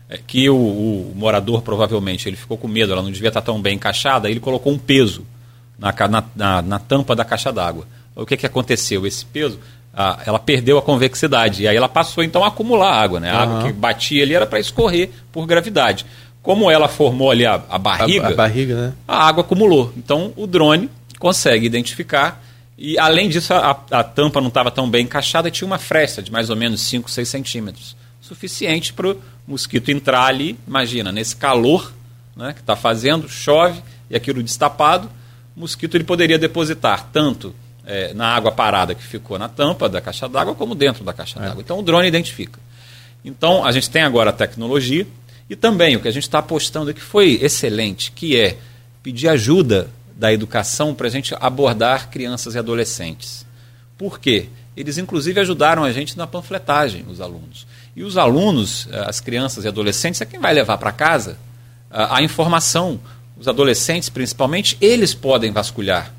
[0.10, 3.62] é, que o, o, morador provavelmente ele ficou com medo, ela não devia estar tão
[3.62, 5.26] bem encaixada, aí ele colocou um peso
[5.78, 7.86] na, na, na, na tampa da caixa d'água.
[8.16, 9.06] O que, que aconteceu?
[9.06, 9.60] Esse peso,
[10.26, 13.20] ela perdeu a convexidade, e aí ela passou então a acumular água.
[13.20, 13.30] Né?
[13.30, 13.42] A uhum.
[13.42, 16.06] água que batia ali era para escorrer por gravidade.
[16.44, 18.94] Como ela formou ali a, a barriga, a, a, barriga né?
[19.08, 19.94] a água acumulou.
[19.98, 22.44] Então o drone consegue identificar.
[22.78, 26.32] E além disso, a, a tampa não estava tão bem encaixada, tinha uma fresta de
[26.32, 27.96] mais ou menos 5, 6 centímetros.
[28.20, 29.18] Suficiente para o
[29.48, 31.94] mosquito entrar ali, imagina, nesse calor
[32.36, 35.10] né, que está fazendo, chove e aquilo destapado,
[35.56, 40.02] o mosquito ele poderia depositar tanto é, na água parada que ficou na tampa da
[40.02, 41.44] caixa d'água, como dentro da caixa é.
[41.44, 41.62] d'água.
[41.62, 42.60] Então o drone identifica.
[43.24, 45.08] Então, a gente tem agora a tecnologia
[45.54, 48.58] e também o que a gente está apostando que foi excelente, que é
[49.04, 53.46] pedir ajuda da educação para a gente abordar crianças e adolescentes.
[53.96, 54.48] Por quê?
[54.76, 57.68] Eles, inclusive, ajudaram a gente na panfletagem, os alunos.
[57.96, 61.38] E os alunos, eh, as crianças e adolescentes, é quem vai levar para casa
[61.88, 63.00] a, a informação.
[63.38, 66.12] Os adolescentes, principalmente, eles podem vasculhar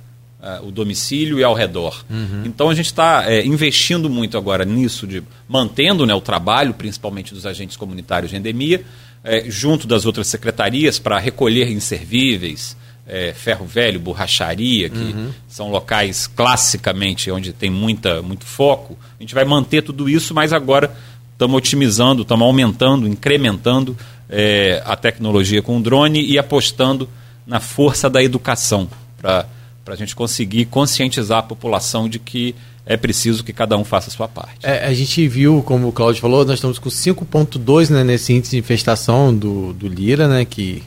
[0.45, 2.05] uh, o domicílio e ao redor.
[2.09, 2.43] Uhum.
[2.45, 7.35] Então a gente está é, investindo muito agora nisso, de mantendo né, o trabalho, principalmente
[7.35, 8.85] dos agentes comunitários de endemia,
[9.25, 15.31] é, junto das outras secretarias para recolher inservíveis, é, ferro velho, borracharia, que uhum.
[15.49, 18.99] são locais classicamente onde tem muita, muito foco.
[19.19, 20.95] A gente vai manter tudo isso, mas agora
[21.33, 23.97] estamos otimizando, estamos aumentando, incrementando
[24.29, 27.09] é, a tecnologia com o drone e apostando
[27.47, 29.47] na força da educação para
[29.87, 32.55] a gente conseguir conscientizar a população de que
[32.87, 34.59] é preciso que cada um faça a sua parte.
[34.63, 38.53] É, a gente viu, como o Claudio falou, nós estamos com 5.2 né, nesse índice
[38.53, 40.83] de infestação do, do Lira, né, que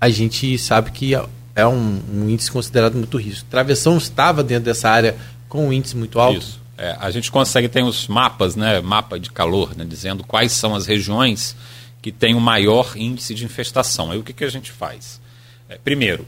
[0.00, 1.24] a gente sabe que é,
[1.56, 3.46] é um, um, índice considerado muito risco.
[3.50, 5.16] Travessão estava dentro dessa área
[5.48, 6.38] com um índice muito alto?
[6.38, 6.60] Isso.
[6.76, 10.74] É, a gente consegue, tem os mapas, né, mapa de calor, né, dizendo quais são
[10.74, 11.56] as regiões
[12.02, 14.10] que têm o maior índice de infestação.
[14.10, 15.20] Aí o que, que a gente faz?
[15.68, 16.26] É, primeiro,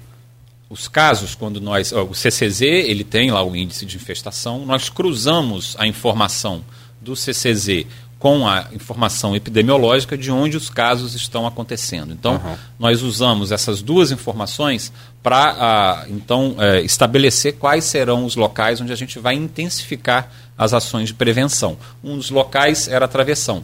[0.68, 1.92] os casos, quando nós.
[1.92, 6.64] Ó, o CCZ ele tem lá o índice de infestação, nós cruzamos a informação
[7.00, 7.86] do CCZ
[8.18, 12.12] com a informação epidemiológica de onde os casos estão acontecendo.
[12.12, 12.56] Então, uhum.
[12.78, 14.90] nós usamos essas duas informações
[15.22, 21.08] para então é, estabelecer quais serão os locais onde a gente vai intensificar as ações
[21.08, 21.76] de prevenção.
[22.02, 23.62] Um dos locais era a travessão.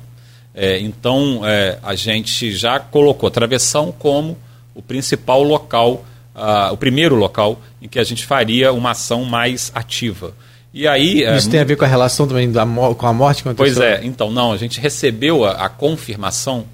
[0.54, 4.36] É, então, é, a gente já colocou a travessão como
[4.74, 6.04] o principal local
[6.34, 10.34] uh, o primeiro local em que a gente faria uma ação mais ativa.
[10.74, 13.12] E aí, é, Isso é, tem a ver com a relação também da, com a
[13.12, 13.42] morte?
[13.42, 16.64] Com pois é, então, não, a gente recebeu a, a confirmação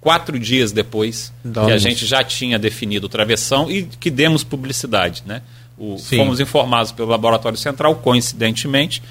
[0.00, 1.68] quatro dias depois Damos.
[1.68, 5.22] que a gente já tinha definido o travessão e que demos publicidade.
[5.26, 5.42] Né?
[5.76, 9.02] O, fomos informados pelo Laboratório Central, coincidentemente,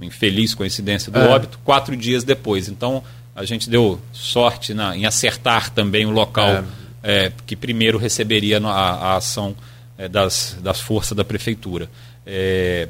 [0.00, 1.28] infeliz coincidência do é.
[1.28, 2.68] óbito, quatro dias depois.
[2.68, 3.02] Então,
[3.34, 6.48] a gente deu sorte na, em acertar também o local.
[6.48, 6.64] É
[7.02, 9.54] é, que primeiro receberia a, a ação
[9.96, 11.88] é, das, das forças da prefeitura.
[12.26, 12.88] É,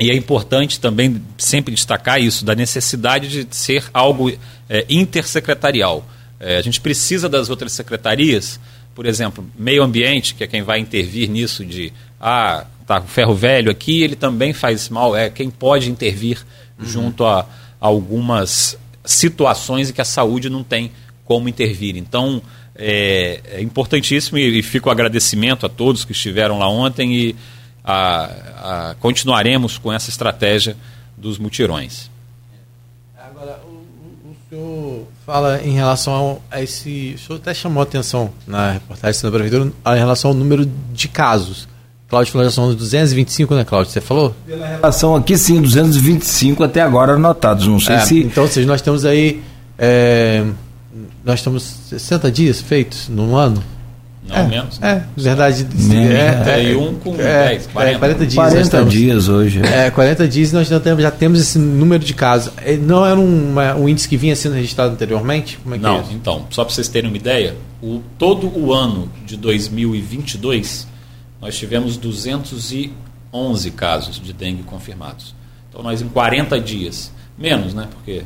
[0.00, 4.30] e é importante também sempre destacar isso, da necessidade de ser algo
[4.68, 6.06] é, intersecretarial.
[6.38, 8.60] É, a gente precisa das outras secretarias,
[8.94, 13.70] por exemplo, meio ambiente, que é quem vai intervir nisso de ah, tá ferro velho
[13.70, 16.44] aqui, ele também faz mal, é quem pode intervir
[16.78, 16.84] uhum.
[16.84, 17.46] junto a, a
[17.80, 20.92] algumas situações em que a saúde não tem
[21.24, 21.96] como intervir.
[21.96, 22.40] Então,
[22.78, 27.36] é, é importantíssimo e, e fica o agradecimento a todos que estiveram lá ontem e
[27.84, 30.76] a, a, continuaremos com essa estratégia
[31.16, 32.08] dos mutirões.
[33.18, 37.14] Agora, o, o, senhor fala em relação a esse.
[37.16, 41.08] O senhor até chamou a atenção na reportagem da Prefeitura em relação ao número de
[41.08, 41.66] casos.
[42.08, 43.92] Cláudio falou já são 225, né, Cláudio?
[43.92, 44.34] Você falou?
[44.46, 47.66] Pela relação aqui, sim, 225 até agora anotados.
[47.66, 48.20] Não sei é, se.
[48.20, 49.42] Então, ou seja, nós temos aí.
[49.78, 50.42] É,
[51.28, 53.62] nós estamos 60 dias feitos num ano.
[54.26, 54.78] Não, é, menos.
[54.78, 55.06] Né?
[55.16, 55.66] É, verdade.
[55.74, 57.96] Menos, é, é, um com é, 10, 40.
[57.96, 58.34] É, 40 dias.
[58.34, 59.60] 40 estamos, dias hoje.
[59.62, 62.52] É, 40 dias nós já temos, já temos esse número de casos.
[62.56, 65.58] É, não era um, um índice que vinha sendo registrado anteriormente?
[65.62, 66.12] Como é que Não, é isso?
[66.14, 70.88] então, só para vocês terem uma ideia, o, todo o ano de 2022
[71.40, 75.34] nós tivemos 211 casos de dengue confirmados.
[75.68, 77.86] Então nós em 40 dias, menos, né?
[77.90, 78.24] Porque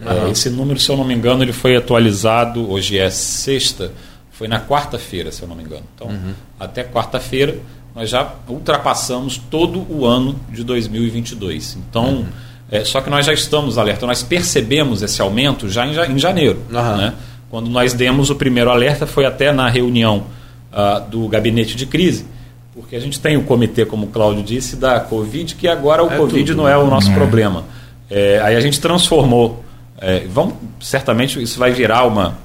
[0.00, 0.32] Uhum.
[0.32, 3.92] esse número, se eu não me engano, ele foi atualizado, hoje é sexta,
[4.30, 5.84] foi na quarta-feira, se eu não me engano.
[5.94, 6.32] Então, uhum.
[6.58, 7.58] até quarta-feira,
[7.94, 11.76] nós já ultrapassamos todo o ano de 2022.
[11.76, 12.26] Então, uhum.
[12.70, 16.60] é, só que nós já estamos alerta, nós percebemos esse aumento já em, em janeiro.
[16.96, 17.14] Né?
[17.50, 20.24] Quando nós demos o primeiro alerta, foi até na reunião
[20.72, 22.26] uh, do gabinete de crise,
[22.74, 26.10] porque a gente tem o comitê, como o Cláudio disse, da Covid, que agora o
[26.10, 26.56] é Covid tudo.
[26.56, 27.14] não é o nosso é.
[27.14, 27.64] problema.
[28.10, 29.61] É, aí a gente transformou
[30.02, 32.36] é, vão, certamente isso vai virar uma,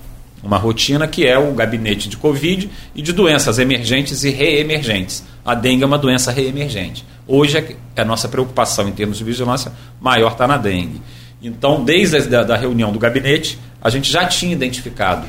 [0.44, 5.24] uma rotina que é o gabinete de Covid e de doenças emergentes e reemergentes.
[5.44, 7.04] A dengue é uma doença reemergente.
[7.28, 11.02] Hoje é a nossa preocupação em termos de vigilância maior está na dengue.
[11.42, 15.26] Então, desde a da reunião do gabinete, a gente já tinha identificado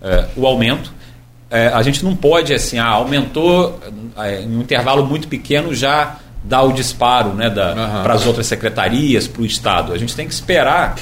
[0.00, 0.92] é, o aumento.
[1.50, 3.78] É, a gente não pode, assim, ah, aumentou
[4.16, 8.02] é, em um intervalo muito pequeno, já dá o disparo né, uhum.
[8.02, 9.92] para as outras secretarias, para o Estado.
[9.92, 10.96] A gente tem que esperar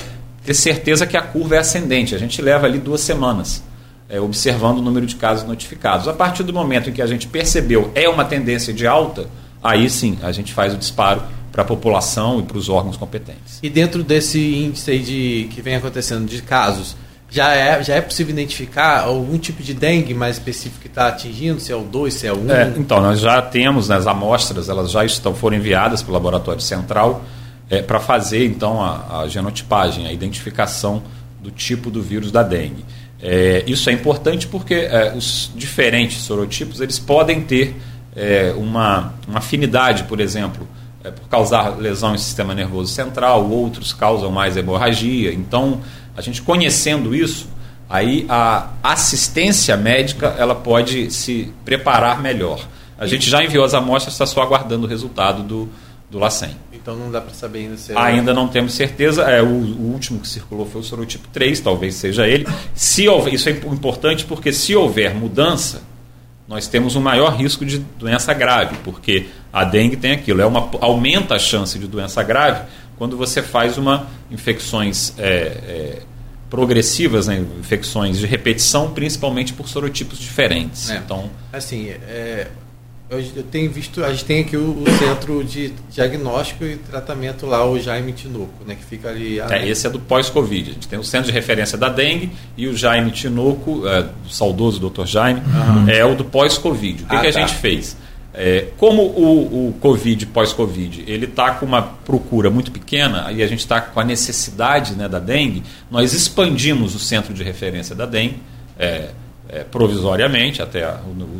[0.44, 2.14] ter certeza que a curva é ascendente.
[2.14, 3.62] A gente leva ali duas semanas
[4.10, 6.08] é, observando o número de casos notificados.
[6.08, 9.28] A partir do momento em que a gente percebeu é uma tendência de alta,
[9.62, 11.22] aí sim a gente faz o disparo
[11.52, 13.60] para a população e para os órgãos competentes.
[13.62, 16.96] E dentro desse índice de, que vem acontecendo de casos,
[17.30, 21.60] já é, já é possível identificar algum tipo de dengue mais específico que está atingindo,
[21.60, 22.40] se é o 2, se é o 1?
[22.40, 22.50] Um?
[22.50, 26.14] É, então, nós já temos né, as amostras, elas já estão, foram enviadas para o
[26.14, 27.24] laboratório central
[27.70, 31.02] é, para fazer então a, a, genotipagem, a identificação
[31.40, 32.84] do tipo do vírus da dengue.
[33.22, 37.76] É, isso é importante porque é, os diferentes sorotipos eles podem ter
[38.16, 40.66] é, uma, uma afinidade, por exemplo,
[41.04, 45.32] é, por causar lesão em sistema nervoso central, outros causam mais hemorragia.
[45.32, 45.80] Então,
[46.16, 47.48] a gente conhecendo isso,
[47.88, 52.66] aí a assistência médica ela pode se preparar melhor.
[52.98, 55.68] A gente já enviou as amostras, está só aguardando o resultado do,
[56.10, 56.54] do LACEN.
[56.80, 57.98] Então não dá para saber ainda se é...
[57.98, 59.22] Ainda não temos certeza.
[59.22, 62.46] É, o, o, último que circulou foi o sorotipo 3, talvez seja ele.
[62.74, 65.82] Se houver, isso é importante porque se houver mudança,
[66.48, 70.68] nós temos um maior risco de doença grave, porque a dengue tem aquilo, é uma,
[70.80, 72.64] aumenta a chance de doença grave
[72.96, 76.02] quando você faz uma infecções é, é,
[76.50, 80.90] progressivas, né, infecções de repetição, principalmente por sorotipos diferentes.
[80.90, 80.96] É.
[80.96, 82.48] Então, assim, é,
[83.10, 87.68] eu tenho visto, a gente tem aqui o, o, centro de diagnóstico e tratamento lá,
[87.68, 89.40] o Jaime Tinoco, né, que fica ali.
[89.40, 90.70] É, esse é do pós-Covid.
[90.70, 94.30] A gente tem o centro de referência da dengue e o Jaime Tinoco, é, do
[94.30, 95.06] saudoso Dr.
[95.06, 95.88] Jaime, uhum.
[95.88, 97.02] é o do pós-Covid.
[97.02, 97.40] O que, ah, que a tá.
[97.40, 97.96] gente fez?
[98.32, 103.46] É, como o, o Covid, pós-Covid, ele está com uma procura muito pequena e a
[103.48, 108.06] gente está com a necessidade né, da dengue, nós expandimos o centro de referência da
[108.06, 108.36] dengue,
[108.78, 109.08] é,
[109.48, 110.88] é, provisoriamente, até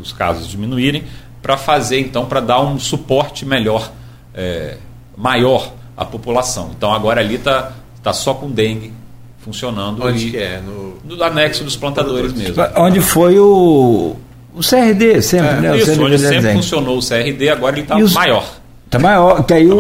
[0.03, 1.05] os casos diminuírem,
[1.43, 3.91] para fazer, então, para dar um suporte melhor,
[4.34, 4.76] é,
[5.16, 6.70] maior à população.
[6.76, 7.72] Então, agora ali está
[8.03, 8.93] tá só com dengue
[9.38, 10.05] funcionando.
[10.05, 10.61] Onde e, é?
[10.61, 12.62] No, no anexo dos plantadores mesmo.
[12.76, 14.16] Onde foi o,
[14.55, 15.78] o CRD sempre, é, né?
[15.78, 18.59] Isso, o onde sempre funcionou o CRD, agora ele está maior.
[18.91, 19.74] Está maior, que aí tá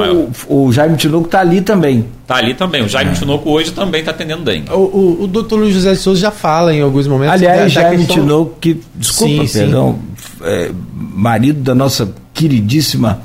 [0.48, 2.06] o, o Jaime Tinoco está ali também.
[2.22, 2.84] Está ali também.
[2.84, 3.14] O Jaime é.
[3.14, 4.70] Tinoco hoje também está atendendo dengue.
[4.70, 7.34] O, o, o doutor Luiz José de Souza já fala em alguns momentos.
[7.34, 8.22] Aliás, da, Jaime questão...
[8.22, 10.44] Tinoco, que, desculpa, sim, perdão, sim.
[10.44, 13.20] É, marido da nossa queridíssima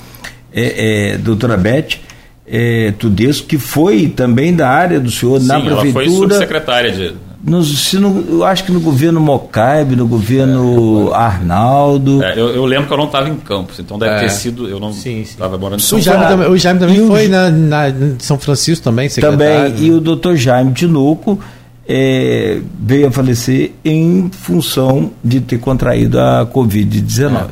[0.52, 2.00] é, é, doutora Beth
[2.48, 5.84] é, Tudesco, que foi também da área do senhor sim, na prefeitura.
[5.84, 7.14] Ela foi subsecretária de
[7.46, 12.24] no, se no, eu acho que no governo Mocaib, no governo é, Arnaldo.
[12.24, 14.20] É, eu, eu, lembro que eu não estava em Campos, então deve é.
[14.22, 14.68] ter sido.
[14.68, 16.28] Eu não estava morando em São Paulo.
[16.28, 17.84] Também, o Jaime também foi na, na,
[18.18, 19.72] São Francisco também, secretário.
[19.72, 21.40] Também, e o doutor Jaime Tinoco
[21.88, 27.50] é, veio a falecer em função de ter contraído a Covid-19.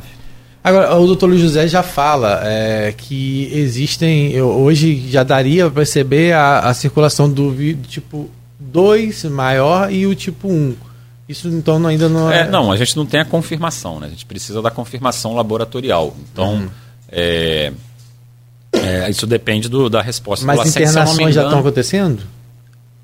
[0.63, 5.75] Agora, o doutor Luiz José já fala é, que existem, eu, hoje já daria para
[5.75, 7.53] perceber a, a circulação do
[7.87, 8.27] tipo
[8.73, 10.75] 2 maior e o tipo 1.
[11.29, 12.41] Isso então ainda não é...
[12.41, 12.49] é...
[12.49, 14.07] Não, a gente não tem a confirmação, né?
[14.07, 16.15] A gente precisa da confirmação laboratorial.
[16.31, 16.69] Então, uhum.
[17.09, 17.71] é,
[18.73, 20.45] é, isso depende do, da resposta.
[20.45, 22.23] Mas internações engano, já estão acontecendo?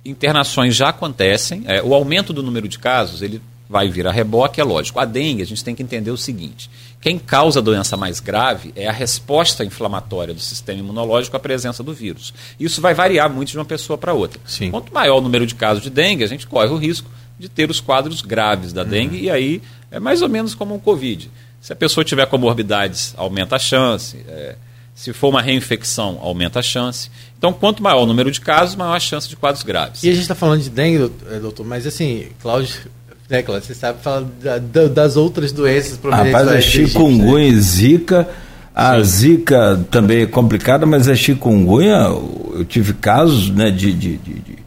[0.03, 1.63] Internações já acontecem.
[1.65, 4.99] É, o aumento do número de casos, ele vai vir a reboque, é lógico.
[4.99, 6.69] A dengue, a gente tem que entender o seguinte:
[7.01, 11.81] quem causa a doença mais grave é a resposta inflamatória do sistema imunológico à presença
[11.81, 12.33] do vírus.
[12.59, 14.39] Isso vai variar muito de uma pessoa para outra.
[14.45, 14.69] Sim.
[14.69, 17.69] Quanto maior o número de casos de dengue, a gente corre o risco de ter
[17.69, 19.23] os quadros graves da dengue, uhum.
[19.23, 21.31] e aí é mais ou menos como um Covid.
[21.61, 24.17] Se a pessoa tiver comorbidades, aumenta a chance.
[24.27, 24.55] É,
[24.93, 27.09] se for uma reinfecção, aumenta a chance.
[27.37, 30.03] Então, quanto maior o número de casos, maior a chance de quadros graves.
[30.03, 31.09] E a gente está falando de dengue,
[31.41, 32.89] doutor, mas assim, Cláudio
[33.29, 33.67] né, Cláudio?
[33.67, 37.59] Você sabe falar da, das outras doenças Rapaz, a chikungunya, né?
[37.59, 38.27] zika.
[38.73, 44.33] A zika também é complicada, mas a chikungunya, eu tive casos né, de, de, de,
[44.33, 44.59] de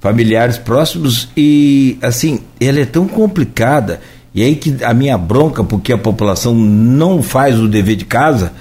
[0.00, 4.00] familiares próximos e, assim, ela é tão complicada.
[4.34, 8.52] E aí que a minha bronca, porque a população não faz o dever de casa,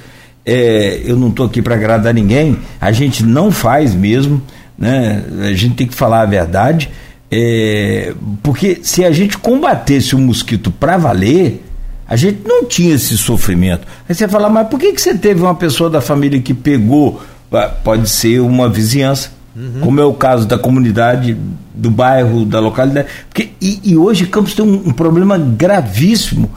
[0.45, 4.41] é, eu não estou aqui para agradar ninguém, a gente não faz mesmo,
[4.77, 5.23] né?
[5.41, 6.89] A gente tem que falar a verdade.
[7.31, 11.63] É, porque se a gente combatesse o mosquito para valer,
[12.07, 13.85] a gente não tinha esse sofrimento.
[14.07, 17.21] Aí você fala, mas por que, que você teve uma pessoa da família que pegou?
[17.51, 19.81] Ah, pode ser uma vizinhança, uhum.
[19.81, 21.37] como é o caso da comunidade,
[21.73, 23.07] do bairro, da localidade.
[23.27, 26.49] Porque, e, e hoje Campos tem um, um, problema gravíssimo,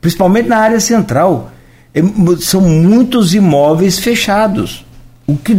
[0.00, 1.52] principalmente na área central.
[1.94, 2.00] É,
[2.40, 4.84] são muitos imóveis fechados,
[5.24, 5.56] o que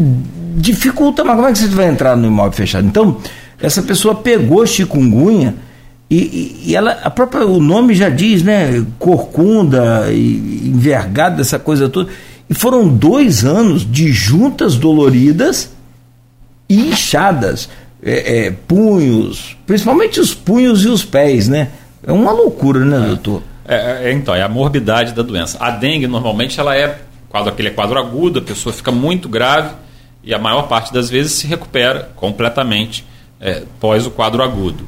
[0.57, 2.85] dificulta, mas como é que você vai entrar no imóvel fechado?
[2.85, 3.17] Então,
[3.59, 5.55] essa pessoa pegou chikungunya
[6.09, 8.85] e, e, ela, a própria, o nome já diz, né?
[8.97, 12.09] Corcunda, e, envergada, essa coisa toda.
[12.49, 15.71] E foram dois anos de juntas doloridas
[16.69, 17.69] e inchadas.
[18.01, 21.69] É, é, punhos, principalmente os punhos e os pés, né?
[22.05, 23.07] É uma loucura, né, é.
[23.07, 23.43] doutor?
[23.67, 25.57] É, é, então, é a morbidade da doença.
[25.59, 29.71] A dengue, normalmente, ela é quadro, aquele quadro agudo, a pessoa fica muito grave
[30.23, 33.03] e a maior parte das vezes se recupera completamente
[33.39, 34.87] é, pós o quadro agudo.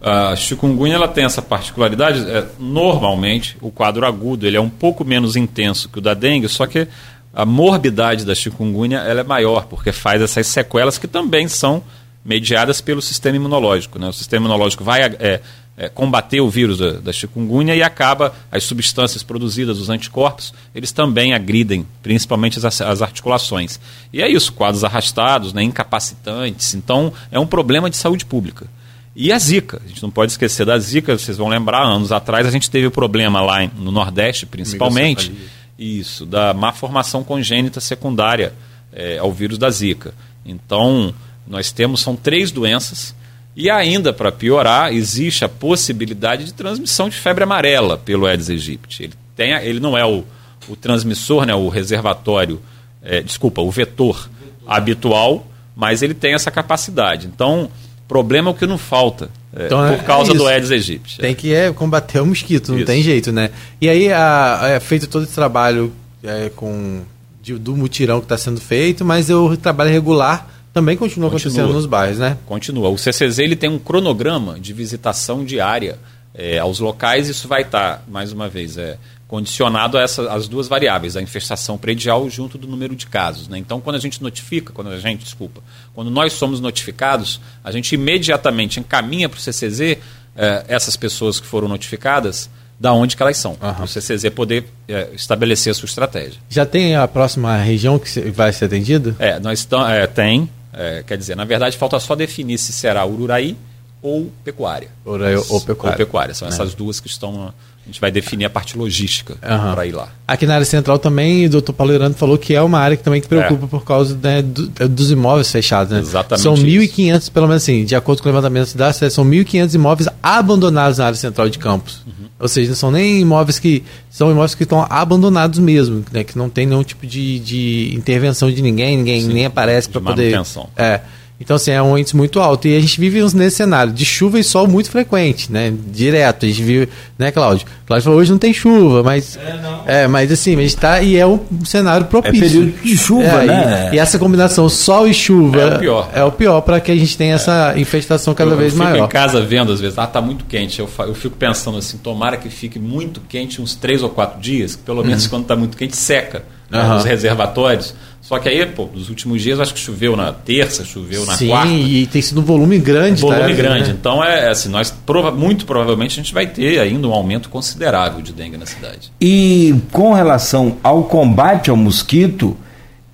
[0.00, 5.04] A chikungunya ela tem essa particularidade, é, normalmente o quadro agudo ele é um pouco
[5.04, 6.86] menos intenso que o da dengue, só que
[7.34, 11.82] a morbidade da chikungunya ela é maior, porque faz essas sequelas que também são
[12.24, 13.98] mediadas pelo sistema imunológico.
[13.98, 14.08] Né?
[14.08, 15.40] O sistema imunológico vai é,
[15.78, 20.90] é, combater o vírus da, da, chikungunya e acaba as substâncias produzidas, os anticorpos, eles
[20.90, 23.78] também agridem, principalmente as, as articulações.
[24.12, 26.74] E é isso, quadros arrastados, né, incapacitantes.
[26.74, 28.66] Então, é um problema de saúde pública.
[29.14, 32.44] E a Zika, a gente não pode esquecer da Zika, vocês vão lembrar, anos atrás
[32.44, 35.32] a gente teve o problema lá no Nordeste, principalmente,
[35.78, 38.52] isso, da má formação congênita secundária
[38.92, 40.12] é, ao vírus da Zika.
[40.44, 41.14] Então,
[41.46, 43.14] nós temos, são três doenças,
[43.58, 49.02] e ainda, para piorar, existe a possibilidade de transmissão de febre amarela pelo Aedes aegypti.
[49.02, 50.22] Ele, tem, ele não é o,
[50.68, 52.62] o transmissor, né, o reservatório,
[53.02, 54.30] é, desculpa, o vetor
[54.64, 55.44] habitual,
[55.74, 57.26] mas ele tem essa capacidade.
[57.26, 57.68] Então,
[58.06, 59.28] problema é o que não falta.
[59.52, 61.18] É, então, por é causa é do Aedes aegypti.
[61.18, 62.86] Tem que é, combater o mosquito, não isso.
[62.86, 63.50] tem jeito, né?
[63.80, 65.92] E aí a, é feito todo esse trabalho
[66.22, 67.02] é, com
[67.42, 70.46] de, do mutirão que está sendo feito, mas o trabalho regular
[70.78, 72.38] também continua, continua, acontecendo nos bairros, né?
[72.46, 72.88] Continua.
[72.88, 75.98] O CCZ ele tem um cronograma de visitação diária
[76.32, 77.28] é, aos locais.
[77.28, 81.76] Isso vai estar, mais uma vez, é, condicionado a essas as duas variáveis, a infestação
[81.76, 83.48] predial junto do número de casos.
[83.48, 83.58] Né?
[83.58, 85.60] Então, quando a gente notifica, quando a gente, desculpa,
[85.94, 89.98] quando nós somos notificados, a gente imediatamente encaminha para o CCZ
[90.36, 92.48] é, essas pessoas que foram notificadas
[92.78, 93.74] da onde que elas são, uhum.
[93.74, 96.40] para o CCZ poder é, estabelecer a sua estratégia.
[96.48, 99.16] Já tem a próxima região que vai ser atendida?
[99.18, 100.48] É, nós estamos, é, tem,
[100.78, 103.56] é, quer dizer, na verdade, falta só definir se será Ururaí
[104.00, 104.88] ou pecuária.
[105.04, 105.94] Ururaí ou pecuária.
[105.94, 106.34] Ou pecuária.
[106.34, 106.50] São é.
[106.52, 107.52] essas duas que estão.
[107.88, 109.72] A gente vai definir a parte logística uhum.
[109.72, 110.08] para ir lá.
[110.26, 113.02] Aqui na área central também, o doutor Paulo Irano falou que é uma área que
[113.02, 113.68] também que preocupa é.
[113.68, 115.90] por causa né, do, é, dos imóveis fechados.
[115.90, 116.00] Né?
[116.00, 116.42] Exatamente.
[116.42, 120.08] São 1.500, pelo menos assim, de acordo com o levantamento da cidade, são 1.500 imóveis
[120.22, 122.02] abandonados na área central de Campos.
[122.06, 122.28] Uhum.
[122.38, 123.82] Ou seja, não são nem imóveis que.
[124.10, 126.24] São imóveis que estão abandonados mesmo, né?
[126.24, 130.00] que não tem nenhum tipo de, de intervenção de ninguém, ninguém Sim, nem aparece para
[130.00, 130.32] poder.
[130.32, 130.68] Manutenção.
[130.76, 131.00] É.
[131.40, 132.66] Então, assim, é um índice muito alto.
[132.66, 135.72] E a gente vive nesse cenário de chuva e sol muito frequente, né?
[135.86, 136.44] Direto.
[136.44, 137.64] A gente vive, né, Cláudio?
[137.86, 139.36] Cláudio falou, hoje não tem chuva, mas.
[139.36, 139.82] É, não.
[139.86, 141.00] é mas assim, a gente tá.
[141.00, 142.44] E é um cenário propício.
[142.44, 143.90] É período de chuva, é, né?
[143.92, 145.60] E, e, essa combinação sol e chuva.
[145.60, 146.10] É o pior.
[146.12, 148.90] É o pior para que a gente tenha essa infestação cada eu, vez eu maior.
[148.90, 150.80] Eu fico em casa vendo, às vezes, ah, tá muito quente.
[150.80, 154.74] Eu, eu fico pensando assim, tomara que fique muito quente uns três ou quatro dias,
[154.74, 155.30] que pelo menos uhum.
[155.30, 156.94] quando tá muito quente, seca né, uhum.
[156.94, 157.94] nos reservatórios
[158.28, 161.48] só que aí, pô, nos últimos dias acho que choveu na terça, choveu na Sim,
[161.48, 161.68] quarta.
[161.68, 163.24] Sim, e tem sido um volume grande.
[163.24, 163.88] Um volume tá, grande.
[163.88, 163.96] Né?
[163.98, 167.48] Então, é, é assim, nós prova muito provavelmente a gente vai ter ainda um aumento
[167.48, 169.10] considerável de dengue na cidade.
[169.18, 172.54] E com relação ao combate ao mosquito,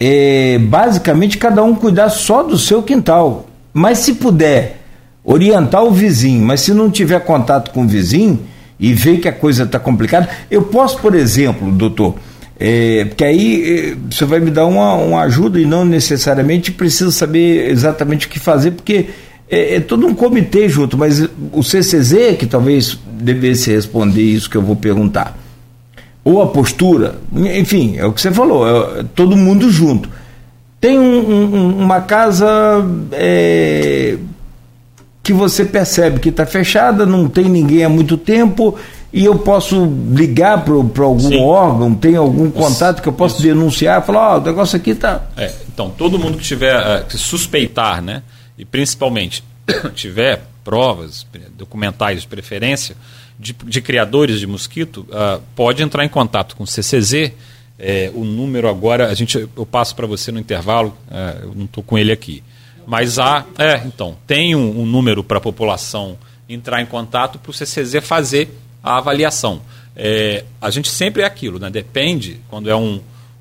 [0.00, 3.46] é, basicamente cada um cuidar só do seu quintal.
[3.72, 4.80] Mas se puder
[5.22, 8.40] orientar o vizinho, mas se não tiver contato com o vizinho
[8.80, 12.16] e ver que a coisa está complicada, eu posso, por exemplo, doutor
[12.58, 17.10] é, porque aí é, você vai me dar uma, uma ajuda e não necessariamente precisa
[17.10, 19.06] saber exatamente o que fazer, porque
[19.50, 24.56] é, é, todo um comitê junto, mas o CCZ, que talvez devesse responder isso que
[24.56, 25.36] eu vou perguntar,
[26.22, 28.66] ou a postura, enfim, é o que você falou,
[28.98, 30.08] é, todo mundo junto.
[30.80, 32.46] Tem um, um, uma casa
[33.12, 34.16] é,
[35.22, 38.76] que você percebe que está fechada, não tem ninguém há muito tempo
[39.14, 41.40] e eu posso ligar para algum Sim.
[41.40, 43.44] órgão, tem algum contato que eu posso Isso.
[43.44, 45.22] denunciar, falar, ó, oh, o negócio aqui está.
[45.36, 48.24] É, então, todo mundo que tiver uh, que suspeitar, né?
[48.58, 49.44] E principalmente
[49.94, 51.24] tiver provas,
[51.56, 52.96] documentais de preferência,
[53.38, 57.30] de, de criadores de mosquito, uh, pode entrar em contato com o CCZ.
[57.78, 61.66] É, o número agora, a gente, eu passo para você no intervalo, uh, eu não
[61.66, 62.42] estou com ele aqui.
[62.84, 67.50] Mas há, é, então, tem um, um número para a população entrar em contato para
[67.50, 68.50] o CCZ fazer
[68.84, 69.62] a avaliação.
[69.96, 71.70] É, a gente sempre é aquilo, né?
[71.70, 73.00] depende, quando é um,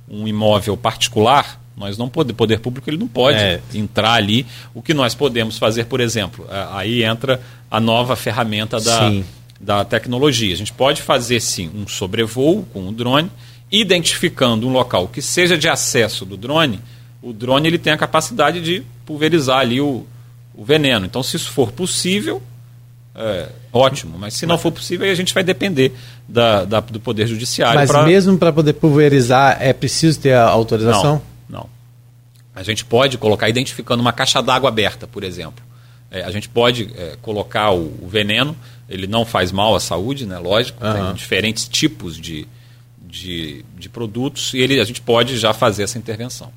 [0.09, 3.59] um imóvel particular, nós não podemos, poder público ele não pode é.
[3.73, 4.45] entrar ali.
[4.73, 9.11] O que nós podemos fazer, por exemplo, aí entra a nova ferramenta da,
[9.59, 10.53] da tecnologia.
[10.53, 13.29] A gente pode fazer sim um sobrevoo com o drone,
[13.71, 16.79] identificando um local que seja de acesso do drone,
[17.23, 20.05] o drone ele tem a capacidade de pulverizar ali o,
[20.53, 21.05] o veneno.
[21.05, 22.43] Então, se isso for possível,
[23.15, 25.93] é, ótimo, mas se não for possível, a gente vai depender
[26.27, 27.79] da, da do Poder Judiciário.
[27.79, 28.03] Mas pra...
[28.03, 31.21] mesmo para poder pulverizar, é preciso ter a autorização?
[31.47, 31.69] Não, não.
[32.55, 35.63] A gente pode colocar, identificando uma caixa d'água aberta, por exemplo.
[36.09, 38.55] É, a gente pode é, colocar o, o, veneno,
[38.89, 40.39] ele não faz mal à saúde, né?
[40.39, 40.93] lógico, uhum.
[40.93, 42.47] tem diferentes tipos de,
[42.99, 46.51] de, de produtos, e ele, a gente pode já fazer essa intervenção.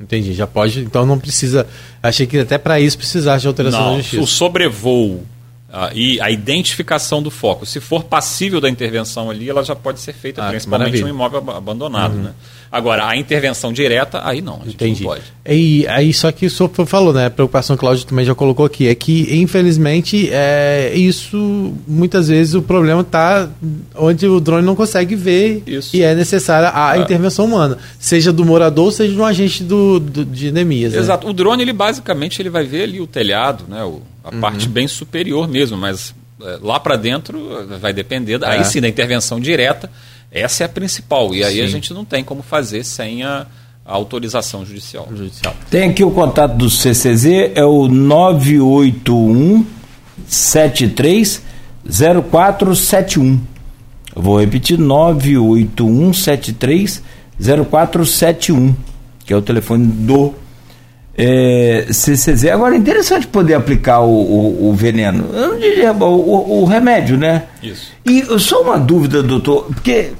[0.00, 1.64] Entendi, já pode, então não precisa.
[2.02, 4.22] Achei que até para isso precisasse de alteração não, da justiça.
[4.22, 5.24] O sobrevoo
[5.72, 10.00] ah, e a identificação do foco, se for passível da intervenção ali, ela já pode
[10.00, 12.14] ser feita, Ah, principalmente um imóvel ab- abandonado.
[12.14, 12.32] Né?
[12.74, 15.02] Agora, a intervenção direta, aí não, a gente Entendi.
[15.02, 15.22] não pode.
[15.46, 17.26] E aí, só que o senhor falou, né?
[17.26, 22.28] A preocupação que o Cláudio também já colocou aqui, é que, infelizmente, é, isso, muitas
[22.28, 23.46] vezes, o problema está
[23.94, 25.94] onde o drone não consegue ver Isso.
[25.94, 27.00] e é necessária a É.
[27.02, 30.94] intervenção humana, seja do morador, seja de um agente do, do- de Neemias.
[30.94, 30.98] né?
[30.98, 31.28] Exato.
[31.28, 33.84] O drone, ele basicamente ele vai ver ali o telhado, né?
[33.84, 34.40] o- a Uhum.
[34.40, 37.38] parte bem superior mesmo, mas é, lá para dentro
[37.80, 38.46] vai depender, É.
[38.46, 39.90] aí sim, da intervenção direta.
[40.32, 41.34] Essa é a principal.
[41.34, 41.72] E aí a Sim.
[41.72, 43.46] gente não tem como fazer sem a,
[43.84, 45.06] a autorização judicial.
[45.14, 45.54] Judicial.
[45.70, 49.66] Tem aqui o contato do CCZ, é o 981
[50.26, 51.42] 73
[52.30, 53.40] 0471.
[54.14, 57.02] Eu vou repetir, 981 73
[57.70, 58.74] 0471,
[59.24, 60.34] que é o telefone do
[61.16, 62.46] é, CCZ.
[62.46, 67.16] Agora, é interessante poder aplicar o, o- o veneno, eu não diria, o, o- remédio,
[67.18, 67.44] né?
[67.62, 67.92] Isso.
[68.04, 70.12] E só uma dúvida, doutor, porque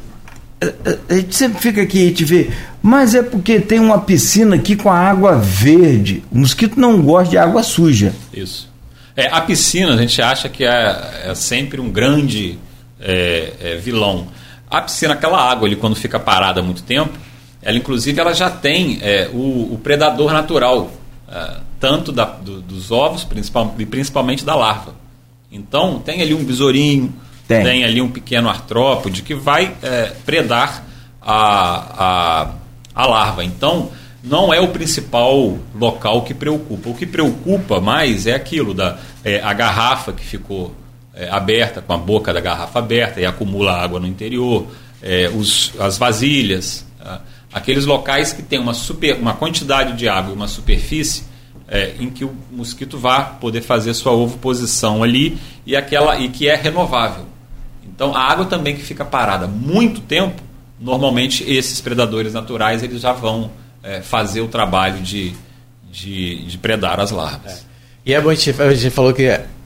[1.08, 2.50] a gente sempre fica aqui e te vê,
[2.80, 6.22] mas é porque tem uma piscina aqui com a água verde.
[6.30, 8.12] O mosquito não gosta de água suja.
[8.32, 8.70] Isso.
[9.16, 12.58] É, a piscina a gente acha que é, é sempre um grande
[13.00, 14.28] é, é, vilão.
[14.70, 17.18] A piscina, aquela água ali, quando fica parada há muito tempo,
[17.60, 20.90] ela inclusive ela já tem é, o, o predador natural,
[21.30, 24.94] é, tanto da- do- dos ovos principal, e principalmente da larva.
[25.50, 27.12] Então tem ali um besourinho,
[27.46, 27.64] Tem.
[27.64, 30.84] tem, ali um pequeno artrópode que vai é, predar
[31.20, 32.50] a, a,
[32.94, 33.44] a larva.
[33.44, 33.90] Então,
[34.22, 36.90] não é o principal local que preocupa.
[36.90, 40.74] O que preocupa mais é aquilo da é, a garrafa que ficou
[41.14, 44.66] é, aberta, com a boca da garrafa aberta e acumula água no interior,
[45.02, 46.86] é, os, as vasilhas,
[47.52, 51.24] aqueles locais que tem uma, super, uma quantidade de água e uma superfície
[51.68, 56.48] é, em que o mosquito vá poder fazer sua ovoposição ali e aquela e que
[56.48, 57.24] é renovável.
[57.94, 60.40] Então, a água também que fica parada muito tempo,
[60.80, 63.50] normalmente esses predadores naturais eles já vão
[63.82, 65.32] é, fazer o trabalho de,
[65.90, 67.66] de, de predar as larvas.
[68.04, 69.22] E é bom, a gente, a gente falou que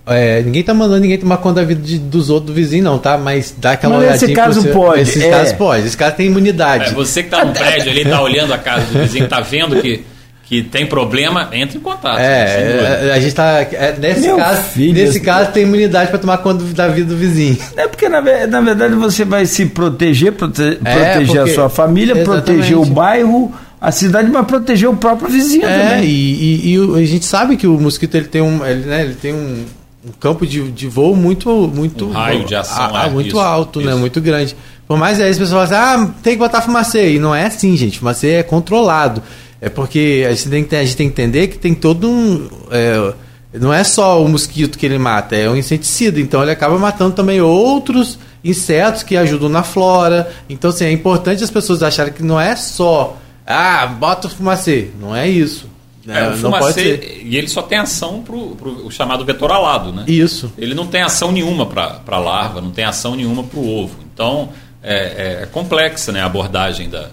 [0.09, 2.99] é, ninguém tá mandando ninguém tomar conta da vida de- dos outros do vizinho, não,
[2.99, 3.17] tá?
[3.17, 4.45] Mas dá aquela Mas nesse olhadinha.
[4.47, 5.31] caso pro seu- pode, Nesses é.
[5.31, 5.87] casos pode.
[5.87, 6.85] Esse cara tem imunidade.
[6.91, 9.81] É, você que está no prédio ali, está olhando a casa do vizinho, está vendo
[9.81, 10.05] que,
[10.47, 12.19] que tem problema, entre em contato.
[12.21, 13.63] É, é, a gente tá.
[13.73, 17.09] é, nesse Meu caso, filho, nesse esse- caso tem imunidade para tomar conta da vida
[17.09, 17.59] do vizinho.
[17.77, 21.69] É porque, na, na verdade, você vai se proteger, prote- É, proteger porque- a sua
[21.69, 22.91] família, proteger o Exatamente.
[22.95, 26.05] bairro, a cidade, mas proteger o próprio vizinho É, também.
[26.05, 29.15] e, e- e a gente sabe que o mosquito ele tem um, ele, né, ele
[29.15, 29.65] tem um,
[30.07, 33.41] um campo de, de voo muito, muito Um raio de ação, ah, é, muito isso,
[33.41, 33.99] alto, né, isso.
[33.99, 34.57] muito grande.
[34.87, 37.15] Por mais aí as pessoas falam assim, ah, tem que botar fumacê.
[37.15, 37.99] E não é assim, gente.
[37.99, 39.21] Fumacê é controlado.
[39.61, 42.49] É porque a gente tem que, a gente tem que entender que tem todo um.
[42.71, 43.15] é,
[43.59, 46.21] não é só o mosquito que ele mata, é um inseticida.
[46.21, 50.31] Então ele acaba matando também outros insetos que ajudam na flora.
[50.49, 53.17] Então, assim, é importante as pessoas acharem que não é só.
[53.47, 54.91] Ah, bota o fumacê.
[55.01, 55.69] Não é isso.
[56.07, 60.05] É, É, o fumacê, e ele só tem ação para o chamado vetor alado, né?
[60.07, 60.53] Isso.
[60.57, 63.97] Ele não tem ação nenhuma para a larva, não tem ação nenhuma para o ovo.
[64.13, 64.51] Então,
[64.83, 67.09] é, é complexa né, a abordagem da,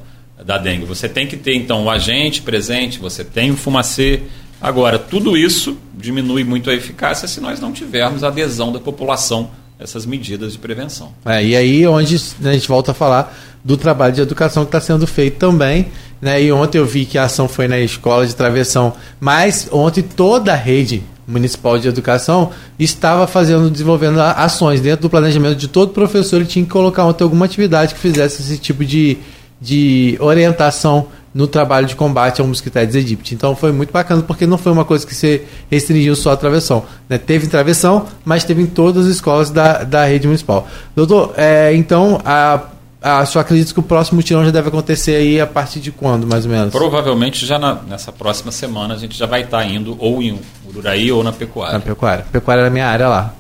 [0.46, 0.86] da dengue.
[0.86, 4.22] Você tem que ter, então, o agente presente, você tem o fumacê.
[4.62, 9.52] Agora, tudo isso diminui muito a eficácia se nós não tivermos a adesão da população
[9.80, 11.14] a essas medidas de prevenção.
[11.26, 14.82] É, e aí onde a gente volta a falar do trabalho de educação que está
[14.82, 15.88] sendo feito também.
[16.22, 16.44] Né?
[16.44, 20.54] E ontem eu vi que a ação foi na escola de travessão, mas ontem toda
[20.54, 26.38] a rede municipal de educação estava fazendo, desenvolvendo ações dentro do planejamento de todo professor.
[26.38, 29.18] Ele tinha que colocar ontem alguma atividade que fizesse esse tipo de,
[29.64, 33.34] de orientação no trabalho de combate ao mosquito Aedes aegypti.
[33.34, 35.42] Então foi muito bacana porque não foi uma coisa que se
[35.72, 36.84] restringiu só à travessão.
[37.10, 37.18] né?
[37.18, 40.68] Teve em travessão, mas teve em todas as escolas da, da rede municipal.
[40.96, 42.60] Doutor, é, então a,
[43.02, 46.28] a sua acredita que o próximo tirão já deve acontecer aí a partir de quando,
[46.28, 46.72] mais ou menos?
[46.72, 51.12] Provavelmente já na- nessa próxima semana a gente já vai estar indo ou em Ururaí
[51.12, 51.80] ou na Na pecuária.
[51.80, 52.26] pecuária.
[52.32, 53.34] Pecuária é a minha área lá.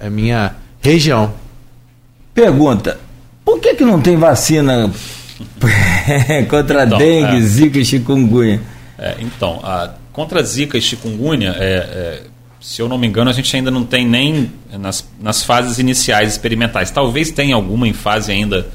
[0.00, 1.32] É a minha região.
[2.34, 2.98] Pergunta:
[3.44, 4.90] por que, que não tem vacina
[6.48, 7.40] contra Então, dengue, é.
[7.40, 8.60] zika e chikungunya?
[8.98, 12.22] É, então, a, contra Zika e chikungunya, é, é,
[12.60, 16.32] se eu não me engano, a gente ainda não tem nem nas, nas fases iniciais
[16.32, 16.90] experimentais.
[16.90, 18.68] Talvez tenha alguma em fase ainda,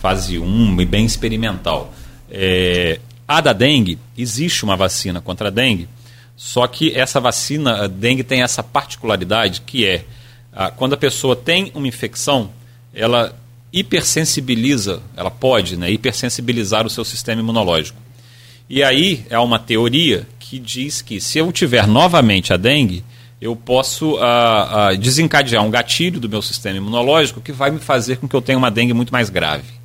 [0.00, 1.92] fase 1 e bem experimental.
[2.30, 2.98] É,
[3.28, 5.88] a da dengue, existe uma vacina contra a dengue,
[6.36, 10.04] só que essa vacina, a dengue tem essa particularidade que é,
[10.52, 12.50] ah, quando a pessoa tem uma infecção,
[12.94, 13.34] ela
[13.72, 17.98] hipersensibiliza, ela pode né, hipersensibilizar o seu sistema imunológico.
[18.68, 23.04] E aí é uma teoria que diz que se eu tiver novamente a dengue,
[23.40, 28.16] eu posso ah, ah, desencadear um gatilho do meu sistema imunológico que vai me fazer
[28.16, 29.76] com que eu tenha uma dengue muito mais grave.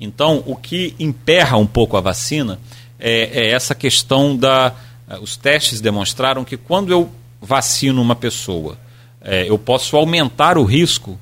[0.00, 2.58] Então, o que emperra um pouco a vacina
[2.98, 4.74] é, é essa questão da.
[5.08, 7.10] Ah, os testes demonstraram que quando eu
[7.40, 8.76] vacino uma pessoa,
[9.20, 11.18] é, eu posso aumentar o risco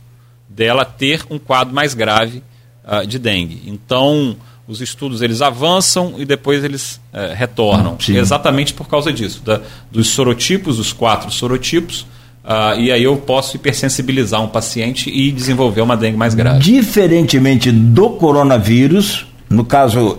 [0.56, 2.42] dela ter um quadro mais grave
[2.82, 3.62] uh, de dengue.
[3.66, 4.34] Então,
[4.66, 7.96] os estudos eles avançam e depois eles uh, retornam.
[8.00, 8.16] Sim.
[8.16, 9.60] Exatamente por causa disso, da,
[9.92, 12.06] dos sorotipos, os quatro sorotipos,
[12.42, 16.60] uh, e aí eu posso hipersensibilizar um paciente e desenvolver uma dengue mais grave.
[16.60, 20.18] Diferentemente do coronavírus, no caso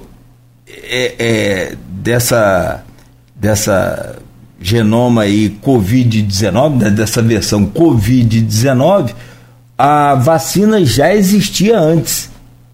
[0.69, 2.83] é, é, dessa,
[3.35, 4.19] dessa
[4.61, 9.13] genoma aí Covid-19, né, dessa versão Covid-19,
[9.77, 12.31] a vacina já existia antes.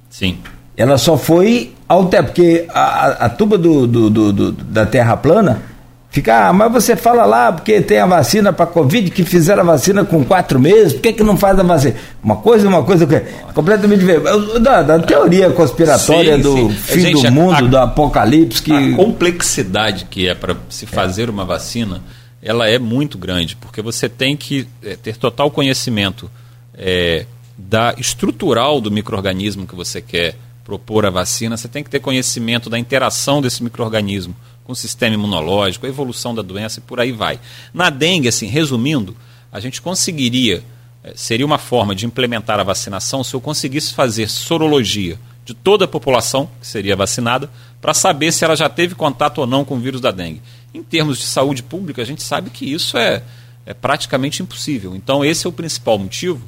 [0.09, 0.37] Sim.
[0.77, 5.61] Ela só foi alterada, porque a, a tuba do, do, do, do, da Terra plana
[6.09, 9.65] fica, ah, mas você fala lá porque tem a vacina para Covid, que fizeram a
[9.65, 11.95] vacina com quatro meses, por que, que não faz a vacina?
[12.23, 13.19] Uma coisa, uma coisa que
[13.53, 14.59] completamente diferente.
[14.59, 16.69] Da, da teoria conspiratória sim, do sim.
[16.69, 18.61] fim Gente, do mundo, a, do apocalipse.
[18.61, 18.71] Que...
[18.71, 21.31] A complexidade que é para se fazer é.
[21.31, 22.01] uma vacina,
[22.41, 26.29] ela é muito grande, porque você tem que é, ter total conhecimento
[26.75, 27.25] é,
[27.57, 32.69] da estrutural do microorganismo que você quer propor a vacina, você tem que ter conhecimento
[32.69, 37.11] da interação desse microorganismo com o sistema imunológico, a evolução da doença e por aí
[37.11, 37.39] vai.
[37.73, 39.15] Na dengue, assim, resumindo,
[39.51, 40.63] a gente conseguiria,
[41.03, 45.83] é, seria uma forma de implementar a vacinação se eu conseguisse fazer sorologia de toda
[45.83, 47.49] a população que seria vacinada
[47.81, 50.41] para saber se ela já teve contato ou não com o vírus da dengue.
[50.73, 53.21] Em termos de saúde pública, a gente sabe que isso é,
[53.65, 54.95] é praticamente impossível.
[54.95, 56.41] Então, esse é o principal motivo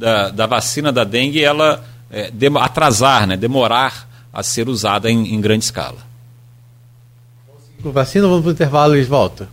[0.00, 5.34] da, da vacina da dengue ela é, de, atrasar, né, demorar a ser usada em,
[5.34, 5.98] em grande escala.
[7.82, 9.48] Com vacina, vamos para o intervalo e volta.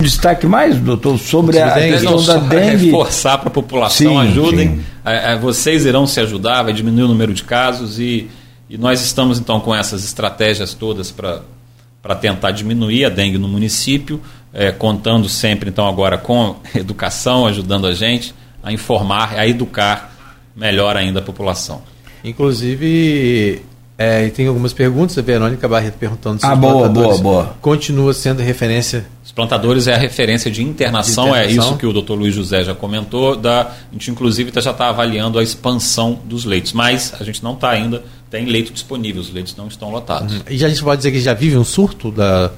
[0.00, 2.86] Destaque mais, doutor, sobre a questão da dengue.
[2.86, 4.68] Reforçar para a população, sim, ajudem.
[4.76, 4.84] Sim.
[5.04, 8.30] É, é, vocês irão se ajudar, vai diminuir o número de casos e,
[8.70, 14.20] e nós estamos então com essas estratégias todas para tentar diminuir a dengue no município,
[14.54, 20.12] é, contando sempre então agora com educação, ajudando a gente a informar, a educar
[20.54, 21.82] melhor ainda a população.
[22.24, 23.62] Inclusive,
[23.96, 27.56] é, tem algumas perguntas, a Verônica Barreto perguntando se ah, boa, boa, boa.
[27.60, 29.06] continua sendo referência.
[29.24, 31.64] Os plantadores é a referência de internação, de internação.
[31.64, 33.34] é isso que o doutor Luiz José já comentou.
[33.34, 37.42] Da, a gente, inclusive, tá, já está avaliando a expansão dos leitos, mas a gente
[37.42, 40.32] não está ainda, tem leito disponível, os leitos não estão lotados.
[40.32, 40.42] Uhum.
[40.48, 42.52] E a gente pode dizer que já vive um surto da,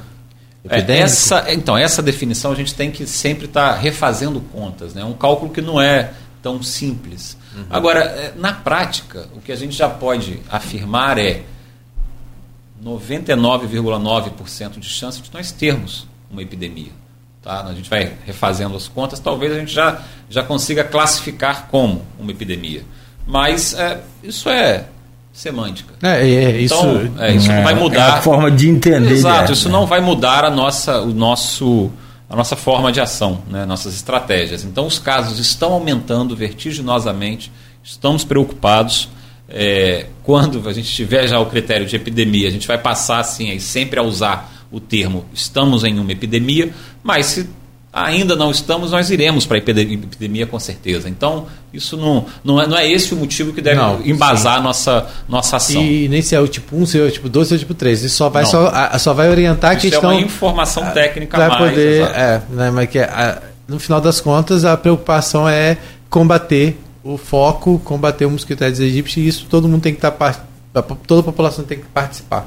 [0.69, 4.95] é, essa, então, essa definição a gente tem que sempre estar tá refazendo contas.
[4.95, 5.05] Né?
[5.05, 6.13] Um cálculo que não é
[6.43, 7.37] tão simples.
[7.55, 7.65] Uhum.
[7.71, 11.43] Agora, é, na prática, o que a gente já pode afirmar é
[12.85, 16.93] 99,9% de chance de nós termos uma epidemia.
[17.43, 17.65] Tá?
[17.65, 22.31] A gente vai refazendo as contas, talvez a gente já, já consiga classificar como uma
[22.31, 22.85] epidemia.
[23.27, 24.87] Mas é, isso é
[25.33, 25.95] semântica.
[26.03, 28.09] É, é isso, então, é, isso não vai mudar.
[28.09, 29.13] É a forma de entender.
[29.13, 31.91] Exato, isso não vai mudar a nossa, o nosso,
[32.29, 34.65] a nossa forma de ação, né, nossas estratégias.
[34.65, 37.51] Então, os casos estão aumentando vertiginosamente,
[37.83, 39.09] estamos preocupados.
[39.49, 43.51] É, quando a gente tiver já o critério de epidemia, a gente vai passar assim,
[43.51, 47.51] aí, sempre a usar o termo estamos em uma epidemia, mas se
[47.93, 51.09] ainda não estamos, nós iremos para a epidemia com certeza.
[51.09, 54.61] Então, isso não, não, é, não é esse o motivo que deve não, embasar a
[54.61, 55.83] nossa, nossa ação.
[55.83, 57.59] E nem se é o tipo 1, se é o tipo 2, se é o
[57.59, 58.05] tipo 3.
[58.05, 60.11] Isso só vai, só, só vai orientar isso a questão.
[60.11, 61.71] É uma informação técnica vai mais.
[61.71, 65.77] Poder, é, né, mas que a, no final das contas, a preocupação é
[66.09, 70.13] combater o foco, combater o mosquito Aedes aegypti, e isso todo mundo tem que estar.
[70.73, 72.47] Tá, toda a população tem que participar.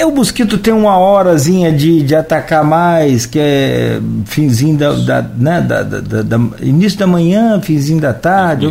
[0.00, 5.20] É, o mosquito tem uma horazinha de, de atacar mais, que é finzinho da, da,
[5.20, 8.64] né, da, da, da início da manhã, finzinho da tarde.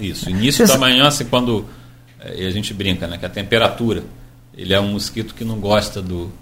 [0.00, 0.72] Isso, início Você...
[0.72, 1.66] da manhã, assim, quando
[2.18, 4.02] é, a gente brinca, né, que a temperatura,
[4.56, 6.32] ele é um mosquito que não gosta do,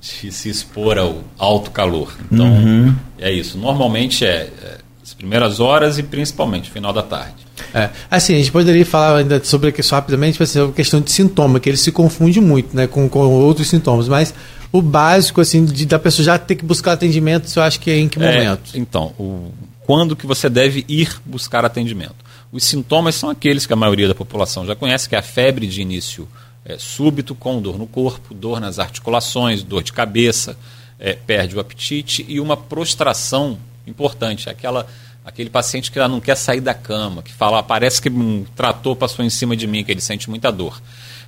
[0.00, 2.12] de se expor ao alto calor.
[2.28, 2.92] Então, uhum.
[3.20, 3.56] é isso.
[3.56, 4.78] Normalmente é, é
[5.10, 7.34] as primeiras horas e principalmente final da tarde.
[7.74, 7.90] É.
[8.10, 11.58] Assim, a gente poderia falar ainda sobre isso rapidamente, mas sobre a questão de sintoma,
[11.58, 14.32] que ele se confunde muito né, com, com outros sintomas, mas
[14.72, 17.98] o básico, assim, de, da pessoa já ter que buscar atendimento, eu acho que é
[17.98, 18.70] em que é, momento?
[18.74, 19.52] É, então, o,
[19.84, 22.16] quando que você deve ir buscar atendimento?
[22.52, 25.66] Os sintomas são aqueles que a maioria da população já conhece, que é a febre
[25.66, 26.28] de início
[26.64, 30.56] é, súbito, com dor no corpo, dor nas articulações, dor de cabeça,
[31.00, 34.86] é, perde o apetite e uma prostração importante, aquela
[35.24, 39.24] aquele paciente que não quer sair da cama, que fala, parece que um trator passou
[39.24, 40.80] em cima de mim, que ele sente muita dor.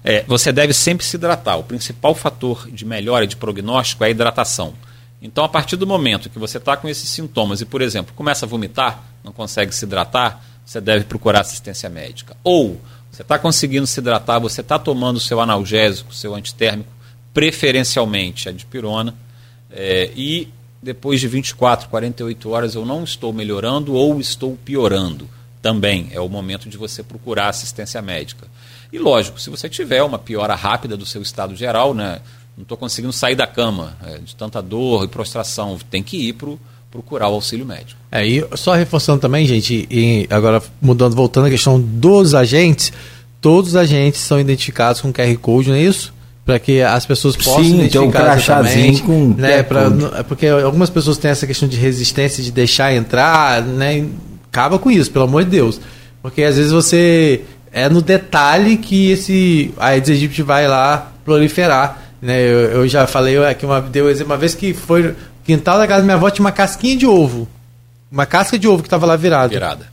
[0.03, 1.59] É, você deve sempre se hidratar.
[1.59, 4.75] O principal fator de melhora de prognóstico é a hidratação.
[5.21, 8.45] Então, a partir do momento que você está com esses sintomas e, por exemplo, começa
[8.45, 12.37] a vomitar, não consegue se hidratar, você deve procurar assistência médica.
[12.43, 12.81] Ou
[13.11, 16.91] você está conseguindo se hidratar, você está tomando o seu analgésico, seu antitérmico,
[17.33, 19.15] preferencialmente a dipirona,
[19.71, 20.49] é, e
[20.83, 25.29] depois de 24, 48 horas eu não estou melhorando ou estou piorando.
[25.63, 28.49] Também é o momento de você procurar assistência médica.
[28.93, 32.21] E lógico, se você tiver uma piora rápida do seu estado geral, né,
[32.57, 36.33] não estou conseguindo sair da cama é, de tanta dor e prostração, tem que ir
[36.33, 36.51] para
[36.91, 37.99] procurar o auxílio médico.
[38.11, 42.93] É, e só reforçando também, gente, e agora mudando, voltando à questão dos agentes,
[43.41, 46.13] todos os agentes são identificados com QR Code, não é isso?
[46.45, 49.89] Para que as pessoas possam Sim, identificar tem um crachazinho com né, pra,
[50.19, 54.05] é porque algumas pessoas têm essa questão de resistência de deixar entrar, né?
[54.51, 55.81] Acaba com isso, pelo amor de Deus.
[56.21, 57.43] Porque às vezes você
[57.73, 62.41] é no detalhe que esse a Aedes aegypti vai lá proliferar, né?
[62.41, 65.15] Eu, eu já falei aqui uma deu uma vez que foi no
[65.45, 67.49] quintal da casa da minha avó tinha uma casquinha de ovo.
[68.11, 69.49] Uma casca de ovo que estava lá virada.
[69.49, 69.92] Virada.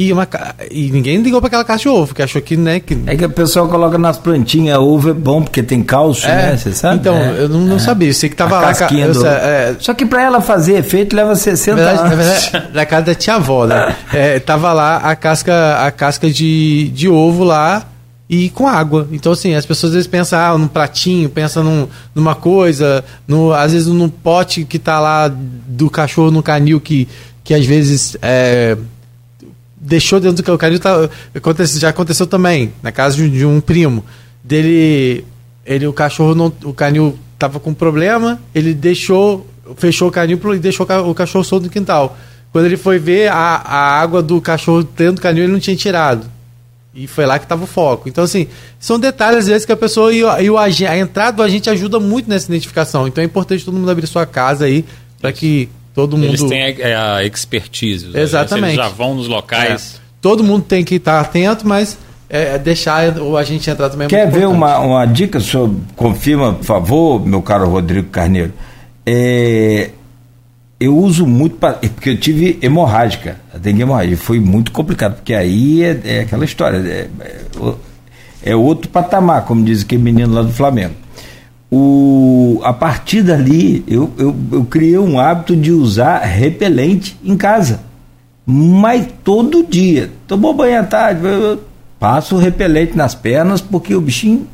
[0.00, 0.26] E, uma,
[0.70, 2.80] e ninguém ligou para aquela caixa de ovo, porque achou que, né?
[2.80, 2.98] Que...
[3.06, 6.56] É que o pessoal coloca nas plantinhas, ovo é bom porque tem cálcio, é, né?
[6.56, 6.96] Você sabe?
[6.96, 7.78] Então, é, eu não, não é.
[7.78, 8.72] sabia, eu sei que tava a lá.
[8.92, 9.26] Eu, do...
[9.26, 9.76] é...
[9.78, 12.16] Só que para ela fazer efeito leva 60 na verdade, anos.
[12.16, 13.94] Na verdade, na casa da tia avó, né?
[14.10, 17.86] É, tava lá a casca, a casca de, de ovo lá
[18.26, 19.06] e com água.
[19.12, 23.52] Então, assim, as pessoas às vezes pensam ah, num pratinho, pensam num, numa coisa, no,
[23.52, 27.06] às vezes num pote que tá lá do cachorro no canil que,
[27.44, 28.78] que às vezes é,
[29.90, 30.78] deixou dentro do canil.
[30.78, 34.04] Tá, acontece, já aconteceu também, na casa de, de, um primo.
[34.42, 35.24] Dele,
[35.66, 39.46] ele, o cachorro, não, o canil tava com problema, ele deixou,
[39.76, 42.16] fechou o canil e deixou o cachorro solto no quintal.
[42.52, 45.76] Quando ele foi ver a, a água do cachorro dentro do canil, ele não tinha
[45.76, 46.26] tirado.
[46.94, 48.08] E foi lá que estava o foco.
[48.08, 48.48] Então, assim,
[48.78, 51.68] são detalhes, às vezes, que a pessoa e, o, e o a entrada do agente
[51.68, 53.06] ajuda muito nessa identificação.
[53.06, 54.84] Então é importante todo mundo abrir sua casa aí
[55.20, 56.28] para que todo mundo.
[56.28, 56.62] Eles têm
[56.94, 58.10] a, a expertise.
[58.14, 58.74] Exatamente.
[58.74, 59.96] Eles já vão nos locais.
[59.96, 60.00] É.
[60.20, 61.96] Todo mundo tem que estar atento, mas
[62.28, 65.40] é, deixar o agente entrar também é Quer ver uma, uma dica?
[65.40, 68.52] Senhor confirma, por favor, meu caro Rodrigo Carneiro.
[69.04, 69.90] É,
[70.78, 75.34] eu uso muito pra, porque eu tive hemorrágica, a dengue hemorrágica, foi muito complicado, porque
[75.34, 77.74] aí é, é aquela história, é, é,
[78.44, 80.94] é, outro patamar, como diz aquele menino lá do Flamengo.
[81.70, 87.80] O, a partir dali, eu, eu, eu criei um hábito de usar repelente em casa,
[88.44, 90.10] mas todo dia.
[90.26, 91.62] Tomou banho à tarde, eu
[91.98, 94.48] passo o repelente nas pernas, porque o bichinho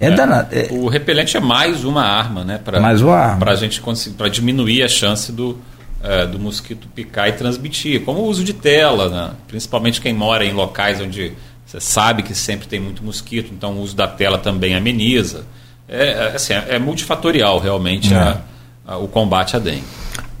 [0.00, 0.48] é, é danado.
[0.50, 0.68] É...
[0.70, 2.58] O repelente é mais uma arma, né?
[2.64, 3.38] Pra, mais uma arma.
[3.38, 3.82] Para a gente
[4.16, 5.58] para diminuir a chance do,
[6.02, 8.02] é, do mosquito picar e transmitir.
[8.02, 9.30] Como o uso de tela, né?
[9.46, 11.34] principalmente quem mora em locais onde
[11.66, 15.44] você sabe que sempre tem muito mosquito, então o uso da tela também ameniza.
[15.90, 18.38] É, é assim, é, multifatorial realmente a,
[18.86, 19.82] a, o combate à dengue.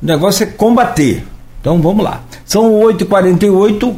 [0.00, 1.24] O negócio é combater.
[1.60, 2.20] Então vamos lá.
[2.44, 3.96] São 8h48,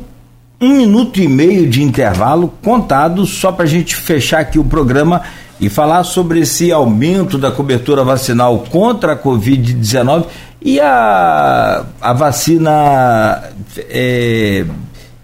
[0.62, 5.20] um minuto e meio de intervalo contado só para a gente fechar aqui o programa
[5.60, 10.24] e falar sobre esse aumento da cobertura vacinal contra a Covid-19
[10.60, 13.50] e a, a vacina
[13.90, 14.64] é,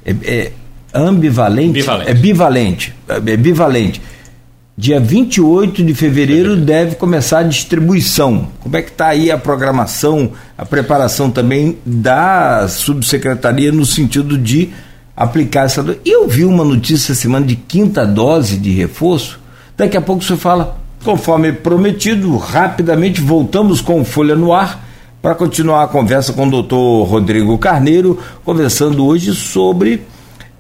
[0.05, 0.53] é, é
[0.93, 2.11] ambivalente, bivalente.
[2.11, 4.03] é bivalente, é bivalente.
[4.79, 8.47] Dia 28 de fevereiro deve começar a distribuição.
[8.61, 14.71] Como é que está aí a programação, a preparação também da subsecretaria no sentido de
[15.17, 15.85] aplicar essa.
[16.05, 19.41] Eu vi uma notícia semana de quinta dose de reforço
[19.79, 24.85] Daqui a pouco você fala, conforme prometido, rapidamente voltamos com Folha no Ar
[25.23, 30.03] para continuar a conversa com o doutor Rodrigo Carneiro, conversando hoje sobre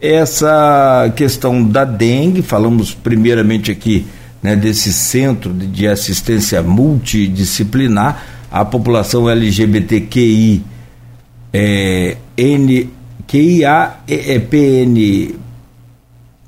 [0.00, 2.42] essa questão da dengue.
[2.42, 4.06] Falamos primeiramente aqui
[4.42, 10.64] né, desse centro de assistência multidisciplinar à população LGBTQI
[11.52, 12.90] é, N,
[13.26, 15.34] QIA, é, PN,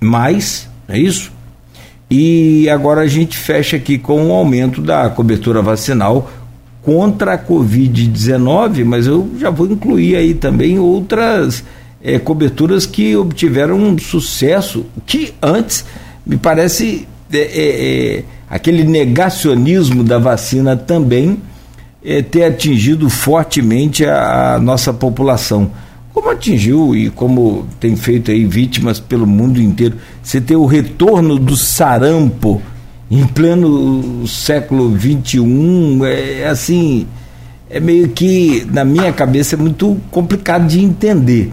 [0.01, 1.33] mais, é isso?
[2.11, 6.31] E agora a gente fecha aqui com o aumento da cobertura vacinal
[6.83, 11.63] contra a Covid-19, mas eu já vou incluir aí também outras
[12.03, 15.85] é, coberturas que obtiveram um sucesso, que antes
[16.27, 21.39] me parece é, é, aquele negacionismo da vacina também
[22.31, 25.71] ter atingido fortemente a, a nossa população
[26.13, 29.97] como atingiu e como tem feito aí vítimas pelo mundo inteiro.
[30.23, 32.61] Você ter o retorno do sarampo
[33.11, 35.41] em pleno século XXI,
[36.05, 37.07] é assim,
[37.69, 41.51] é meio que, na minha cabeça, é muito complicado de entender,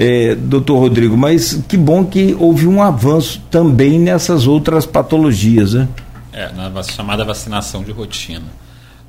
[0.00, 5.88] é, doutor Rodrigo, mas que bom que houve um avanço também nessas outras patologias, né?
[6.32, 8.46] É, na chamada vacinação de rotina.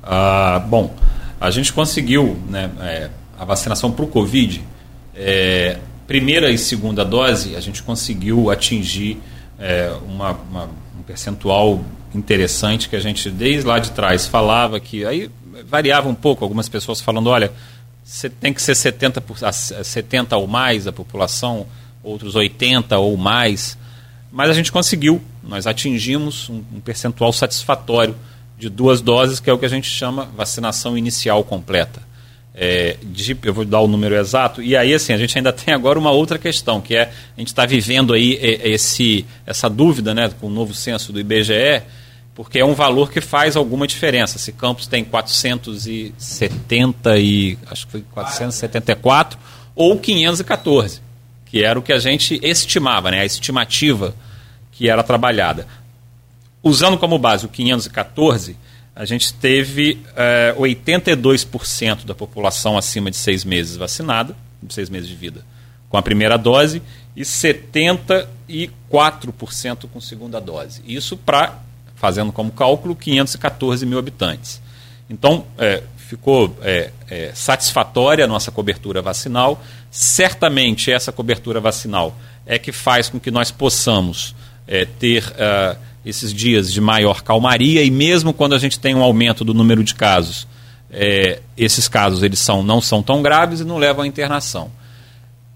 [0.02, 0.92] Ah, bom,
[1.40, 3.08] a gente conseguiu né, é,
[3.38, 4.64] a vacinação para o Covid,
[5.14, 9.20] é, primeira e segunda dose, a gente conseguiu atingir
[9.60, 10.64] é, uma, uma,
[10.98, 15.30] um percentual interessante que a gente desde lá de trás falava que aí
[15.68, 17.52] variava um pouco, algumas pessoas falando, olha,
[18.40, 19.22] tem que ser 70,
[19.84, 21.66] 70 ou mais a população,
[22.02, 23.78] outros 80 ou mais,
[24.32, 28.14] mas a gente conseguiu, nós atingimos um, um percentual satisfatório
[28.58, 32.02] de duas doses, que é o que a gente chama vacinação inicial completa.
[32.54, 35.72] É, de, eu vou dar o número exato, e aí assim, a gente ainda tem
[35.72, 37.02] agora uma outra questão, que é,
[37.36, 41.82] a gente está vivendo aí esse, essa dúvida né, com o novo censo do IBGE,
[42.34, 44.38] porque é um valor que faz alguma diferença.
[44.38, 49.38] Se Campos tem 470 e acho que foi 474
[49.74, 51.00] ou 514,
[51.46, 54.14] que era o que a gente estimava, né, a estimativa
[54.72, 55.66] que era trabalhada.
[56.62, 58.56] Usando como base o 514,
[58.94, 64.36] a gente teve é, 82% da população acima de seis meses vacinada,
[64.68, 65.42] seis meses de vida,
[65.88, 66.82] com a primeira dose,
[67.16, 70.82] e 74% com segunda dose.
[70.86, 71.58] Isso para
[72.00, 74.60] fazendo como cálculo 514 mil habitantes.
[75.08, 79.62] Então, é, ficou é, é, satisfatória a nossa cobertura vacinal.
[79.90, 82.16] Certamente, essa cobertura vacinal
[82.46, 84.34] é que faz com que nós possamos
[84.66, 89.02] é, ter uh, esses dias de maior calmaria e mesmo quando a gente tem um
[89.02, 90.48] aumento do número de casos,
[90.90, 94.70] é, esses casos eles são, não são tão graves e não levam à internação.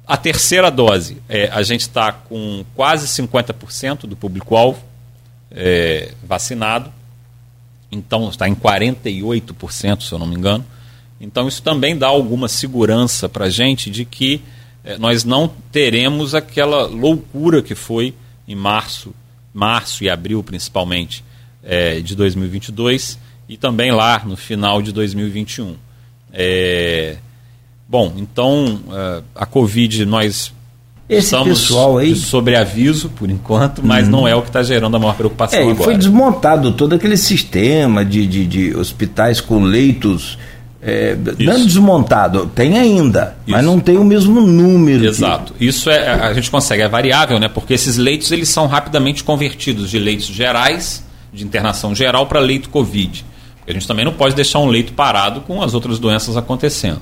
[0.06, 4.78] A terceira dose, é, a gente está com quase 50% do público-alvo,
[5.54, 6.92] é, vacinado.
[7.90, 10.64] Então está em 48%, se eu não me engano.
[11.20, 14.42] Então isso também dá alguma segurança para a gente de que
[14.82, 18.14] é, nós não teremos aquela loucura que foi
[18.46, 19.14] em março,
[19.52, 21.24] março e abril principalmente
[21.62, 23.18] é, de 2022
[23.48, 25.76] e também lá no final de 2021.
[26.32, 27.16] É,
[27.88, 30.52] bom, então é, a Covid nós
[31.08, 32.16] esse Estamos pessoal aí.
[32.16, 34.10] sobre aviso, por enquanto, mas hum.
[34.10, 35.58] não é o que está gerando a maior preocupação.
[35.58, 35.76] É, agora.
[35.76, 40.38] foi desmontado todo aquele sistema de, de, de hospitais com leitos.
[40.80, 43.56] É, não desmontado, tem ainda, Isso.
[43.56, 45.06] mas não tem o mesmo número.
[45.06, 45.54] Exato.
[45.54, 45.66] Que...
[45.66, 47.48] Isso é, a gente consegue, é variável, né?
[47.48, 51.02] Porque esses leitos eles são rapidamente convertidos de leitos gerais,
[51.32, 53.24] de internação geral, para leito Covid.
[53.66, 57.00] A gente também não pode deixar um leito parado com as outras doenças acontecendo.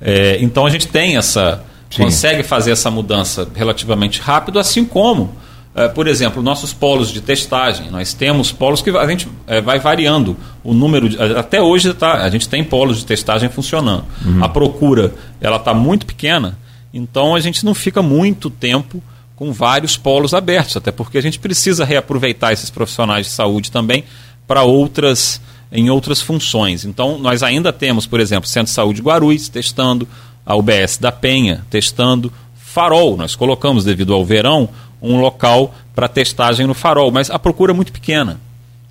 [0.00, 2.04] É, então a gente tem essa Sim.
[2.04, 5.34] consegue fazer essa mudança relativamente rápido, assim como,
[5.74, 7.90] é, por exemplo, nossos polos de testagem.
[7.90, 11.08] Nós temos polos que a gente é, vai variando o número.
[11.08, 14.04] De, até hoje tá, a gente tem polos de testagem funcionando.
[14.24, 14.44] Uhum.
[14.44, 16.58] A procura ela está muito pequena,
[16.92, 19.02] então a gente não fica muito tempo
[19.36, 24.04] com vários polos abertos, até porque a gente precisa reaproveitar esses profissionais de saúde também
[24.48, 25.40] para outras
[25.70, 26.84] em outras funções.
[26.84, 30.08] Então, nós ainda temos, por exemplo, Centro de Saúde Guarulhos testando,
[30.48, 33.18] a UBS da Penha testando farol.
[33.18, 34.70] Nós colocamos, devido ao verão,
[35.02, 38.40] um local para testagem no farol, mas a procura é muito pequena.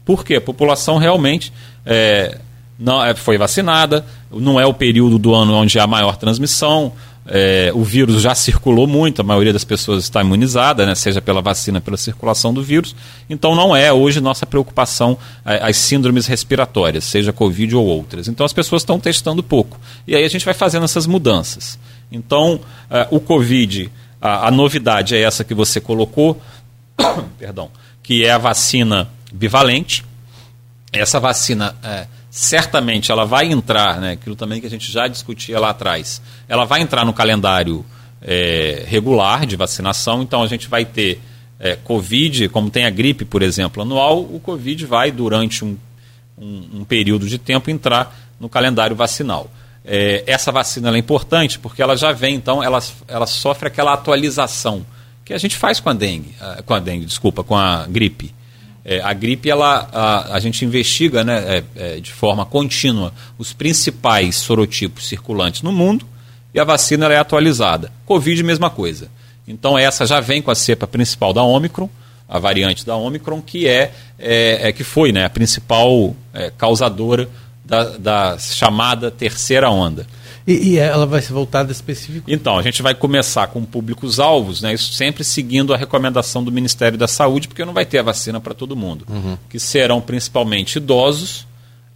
[0.06, 0.36] Por quê?
[0.36, 1.52] A população realmente
[1.84, 2.38] é,
[2.78, 6.94] não é, foi vacinada, não é o período do ano onde há maior transmissão,
[7.28, 11.42] é, o vírus já circulou muito, a maioria das pessoas está imunizada, né, seja pela
[11.42, 12.96] vacina, pela circulação do vírus.
[13.30, 18.28] Então não é hoje nossa preocupação as síndromes respiratórias, seja Covid ou outras.
[18.28, 19.80] Então as pessoas estão testando pouco.
[20.08, 21.78] E aí a gente vai fazendo essas mudanças.
[22.12, 22.56] Então
[22.90, 23.92] uh, o Covid,
[24.22, 26.42] a, a novidade é essa que você colocou,
[27.38, 27.70] perdão,
[28.02, 30.06] que é a vacina bivalente.
[30.94, 31.76] Essa vacina.
[31.84, 36.22] Uh, certamente ela vai entrar, né, aquilo também que a gente já discutia lá atrás,
[36.48, 37.84] ela vai entrar no calendário
[38.22, 41.20] é, regular de vacinação, então a gente vai ter
[41.60, 45.76] é, Covid, como tem a gripe, por exemplo, anual, o Covid vai, durante um,
[46.38, 49.50] um, um período de tempo, entrar no calendário vacinal.
[49.84, 52.78] É, essa vacina é importante porque ela já vem, então, ela,
[53.08, 54.86] ela sofre aquela atualização
[55.26, 56.36] que a gente faz com a dengue,
[56.68, 58.37] com a dengue, desculpa, com a gripe.
[58.90, 63.52] É, a gripe, ela, a, a gente investiga né, é, é, de forma contínua os
[63.52, 66.08] principais sorotipos circulantes no mundo
[66.54, 67.92] e a vacina é atualizada.
[68.06, 69.10] Covid, mesma coisa.
[69.46, 71.90] Então, essa já vem com a cepa principal da Omicron,
[72.30, 77.28] a variante da Omicron, que é, é, é que foi né, a principal é, causadora
[77.66, 80.08] da, da chamada terceira onda.
[80.48, 82.24] E, e, ela vai ser voltada específico?
[82.26, 86.98] Então, a gente vai começar com públicos-alvos, né, isso sempre seguindo a recomendação do Ministério
[86.98, 89.06] da Saúde, porque não vai ter a vacina para todo mundo.
[89.10, 89.38] Uhum.
[89.50, 91.46] Que serão principalmente idosos,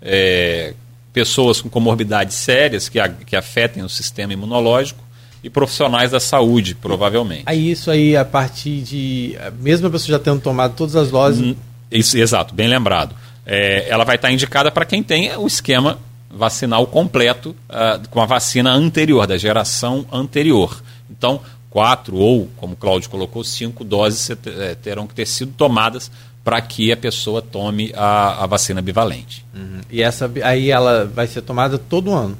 [0.02, 0.73] é,
[1.14, 5.02] pessoas com comorbidades sérias que, a, que afetem o sistema imunológico
[5.41, 7.44] e profissionais da saúde, provavelmente.
[7.45, 9.38] Aí isso aí, a partir de.
[9.60, 11.41] Mesmo a pessoa já tendo tomado todas as doses.
[11.41, 11.56] Hum,
[11.90, 13.15] isso, exato, bem lembrado.
[13.45, 15.98] É, ela vai estar indicada para quem tem o esquema
[16.34, 20.82] vacinal completo uh, com a vacina anterior, da geração anterior.
[21.10, 26.12] Então, quatro ou, como o Cláudio colocou, cinco doses é, terão que ter sido tomadas
[26.44, 29.45] para que a pessoa tome a, a vacina bivalente.
[29.53, 29.82] Uhum.
[29.90, 32.38] E essa aí ela vai ser tomada todo ano?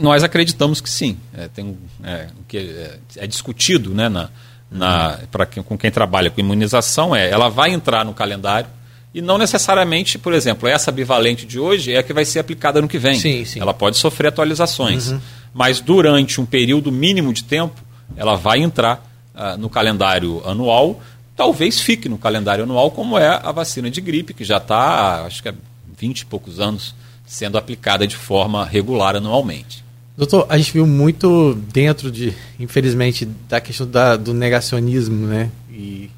[0.00, 1.18] Nós acreditamos que sim.
[1.34, 4.30] É, tem, é, que é, é, discutido né, na,
[4.70, 8.68] na, pra, com quem trabalha com imunização, é ela vai entrar no calendário
[9.14, 12.80] e não necessariamente, por exemplo, essa bivalente de hoje é a que vai ser aplicada
[12.80, 13.14] no que vem.
[13.14, 13.60] Sim, sim.
[13.60, 15.10] Ela pode sofrer atualizações.
[15.10, 15.20] Uhum.
[15.54, 17.80] Mas durante um período mínimo de tempo,
[18.16, 19.04] ela vai entrar
[19.34, 21.00] uh, no calendário anual.
[21.34, 25.42] Talvez fique no calendário anual, como é a vacina de gripe, que já está, acho
[25.42, 25.54] que há
[25.96, 26.94] 20 e poucos anos,
[27.26, 29.84] sendo aplicada de forma regular anualmente.
[30.16, 35.48] Doutor, a gente viu muito dentro de, infelizmente, da questão da, do negacionismo, né?
[35.70, 36.10] E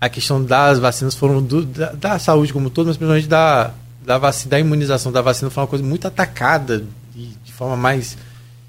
[0.00, 3.70] a questão das vacinas foram do, da, da, saúde como todo, mas principalmente da,
[4.04, 6.84] da, vacina, da imunização da vacina foi uma coisa muito atacada
[7.14, 8.16] e de forma mais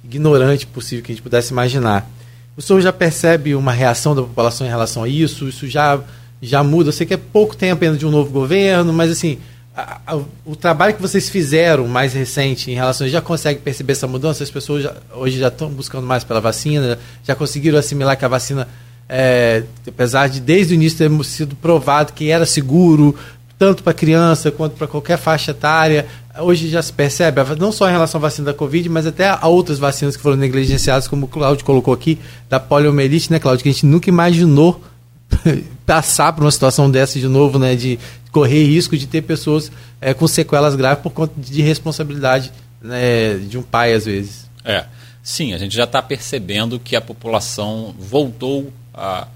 [0.04, 2.08] ignorante possível que a gente pudesse imaginar.
[2.56, 5.48] O senhor já percebe uma reação da população em relação a isso?
[5.48, 6.00] Isso já,
[6.42, 6.90] já muda?
[6.90, 9.40] Eu sei que é pouco tempo ainda de um novo governo, mas assim,
[9.76, 10.16] a, a,
[10.46, 14.42] o trabalho que vocês fizeram mais recente em relação já consegue perceber essa mudança?
[14.42, 18.30] As pessoas já, hoje já estão buscando mais pela vacina, já conseguiram assimilar que a
[18.30, 18.70] vacina
[19.08, 23.16] é, apesar de desde o início ter sido provado que era seguro,
[23.58, 26.06] tanto para criança quanto para qualquer faixa etária,
[26.40, 29.48] hoje já se percebe, não só em relação à vacina da Covid, mas até a
[29.48, 32.20] outras vacinas que foram negligenciadas, como o Claudio colocou aqui,
[32.50, 34.82] da poliomielite, né, Claudio, que a gente nunca imaginou
[35.86, 37.98] passar por uma situação dessa de novo, né, de
[38.32, 39.72] correr risco de ter pessoas
[40.02, 42.52] é, com sequelas graves por conta de responsabilidade
[42.82, 44.50] né, de um pai, às vezes.
[44.66, 44.84] É,
[45.24, 49.28] sim, a gente já está percebendo que a população voltou a,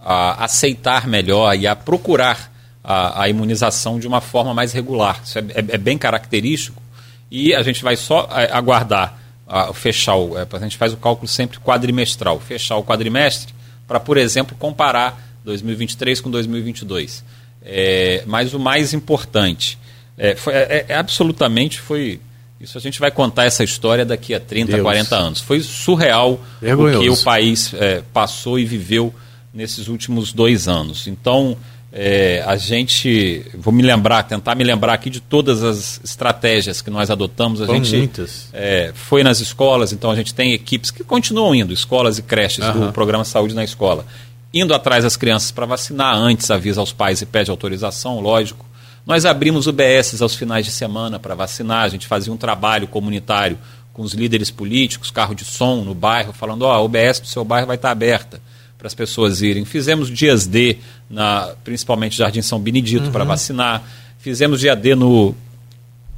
[0.00, 2.52] a aceitar melhor e a procurar
[2.84, 5.20] a, a, imunização de uma forma mais regular.
[5.24, 6.82] Isso é, é, é bem característico
[7.30, 10.96] e a gente vai só é, aguardar a, fechar o, é, a gente faz o
[10.96, 13.54] cálculo sempre quadrimestral, fechar o quadrimestre
[13.86, 17.24] para, por exemplo, comparar 2023 com 2022.
[17.62, 19.78] É, mas o mais importante
[20.16, 22.20] é, foi, é, é, absolutamente foi
[22.60, 24.82] isso a gente vai contar essa história daqui a 30, Deus.
[24.82, 25.40] 40 anos.
[25.40, 26.98] Foi surreal Vergonhoso.
[26.98, 29.14] o que o país é, passou e viveu
[29.54, 31.06] nesses últimos dois anos.
[31.06, 31.56] Então,
[31.92, 33.44] é, a gente.
[33.54, 37.62] Vou me lembrar, tentar me lembrar aqui de todas as estratégias que nós adotamos.
[37.62, 38.48] A Foram gente muitas.
[38.52, 42.64] É, foi nas escolas, então a gente tem equipes que continuam indo, escolas e creches
[42.66, 42.86] uhum.
[42.86, 44.04] do programa Saúde na Escola.
[44.52, 48.67] Indo atrás das crianças para vacinar, antes avisa aos pais e pede autorização, lógico.
[49.08, 53.58] Nós abrimos UBSs aos finais de semana para vacinar, a gente fazia um trabalho comunitário
[53.90, 57.26] com os líderes políticos, carro de som no bairro, falando: ó, oh, a UBS do
[57.26, 58.38] seu bairro vai estar aberta
[58.76, 59.64] para as pessoas irem.
[59.64, 60.76] Fizemos dias D,
[61.08, 63.10] na, principalmente Jardim São Benedito, uhum.
[63.10, 63.82] para vacinar.
[64.18, 65.34] Fizemos dia D no,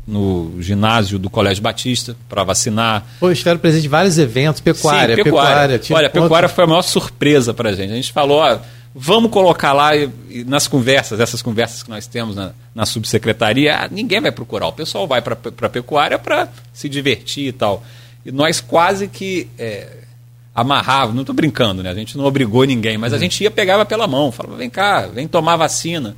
[0.04, 3.06] no ginásio do Colégio Batista para vacinar.
[3.20, 5.78] Pô, estiveram presentes em vários eventos, pecuária, Sim, pecuária.
[5.78, 7.92] pecuária Olha, a pecuária foi a maior surpresa para a gente.
[7.92, 8.58] A gente falou, ó,
[8.94, 13.76] Vamos colocar lá e, e nas conversas, essas conversas que nós temos na, na subsecretaria,
[13.76, 14.66] ah, ninguém vai procurar.
[14.66, 17.84] O pessoal vai para a pecuária para se divertir e tal.
[18.26, 20.00] E nós quase que é,
[20.54, 21.90] amarrava, não estou brincando, né?
[21.90, 23.22] A gente não obrigou ninguém, mas a uhum.
[23.22, 26.16] gente ia, pegava pela mão, falava, vem cá, vem tomar vacina.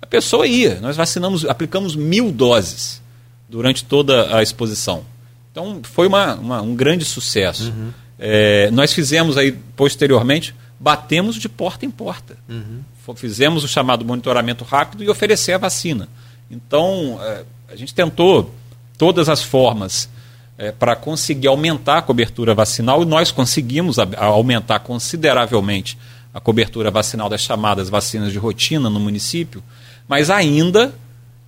[0.00, 3.02] A pessoa ia, nós vacinamos, aplicamos mil doses
[3.48, 5.04] durante toda a exposição.
[5.52, 7.64] Então foi uma, uma um grande sucesso.
[7.64, 7.90] Uhum.
[8.18, 12.36] É, nós fizemos aí posteriormente batemos de porta em porta.
[12.46, 12.82] Uhum.
[13.16, 16.10] Fizemos o chamado monitoramento rápido e oferecer a vacina.
[16.50, 18.54] Então, é, a gente tentou
[18.98, 20.10] todas as formas
[20.58, 25.96] é, para conseguir aumentar a cobertura vacinal e nós conseguimos a, a aumentar consideravelmente
[26.34, 29.62] a cobertura vacinal das chamadas vacinas de rotina no município,
[30.06, 30.94] mas ainda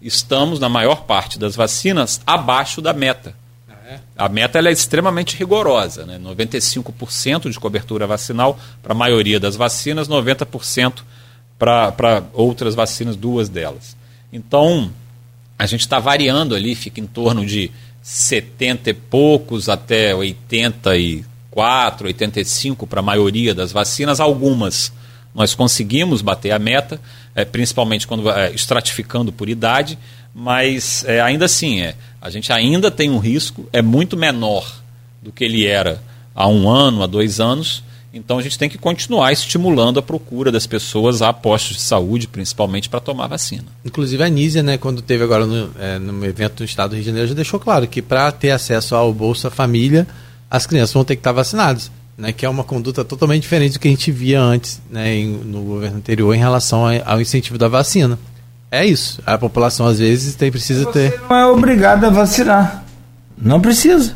[0.00, 3.34] estamos, na maior parte das vacinas, abaixo da meta.
[4.16, 6.18] A meta é extremamente rigorosa, né?
[6.18, 11.02] 95% de cobertura vacinal para a maioria das vacinas, 90%
[11.58, 13.96] para outras vacinas, duas delas.
[14.32, 14.90] Então,
[15.58, 17.70] a gente está variando ali, fica em torno de
[18.02, 24.20] 70 e poucos até 84, 85 para a maioria das vacinas.
[24.20, 24.92] Algumas
[25.36, 26.98] nós conseguimos bater a meta,
[27.34, 29.98] é, principalmente quando é, estratificando por idade,
[30.34, 31.94] mas é, ainda assim, é,
[32.27, 34.81] a gente ainda tem um risco, é muito menor
[35.23, 36.03] do que ele era
[36.35, 37.85] há um ano, há dois anos.
[38.12, 42.27] Então a gente tem que continuar estimulando a procura das pessoas a postos de saúde,
[42.27, 43.66] principalmente para tomar vacina.
[43.85, 47.03] Inclusive a Nízia, né, quando teve agora no, é, no evento do Estado do Rio
[47.03, 50.07] de Janeiro, já deixou claro que para ter acesso ao Bolsa Família,
[50.51, 51.93] as crianças vão ter que estar vacinadas.
[52.19, 55.27] Né, que é uma conduta totalmente diferente do que a gente via antes né, em,
[55.27, 58.19] no governo anterior em relação ao incentivo da vacina.
[58.77, 59.20] É isso.
[59.27, 61.20] A população às vezes tem, precisa Você ter.
[61.28, 62.85] não é obrigado a vacinar.
[63.36, 64.15] Não precisa.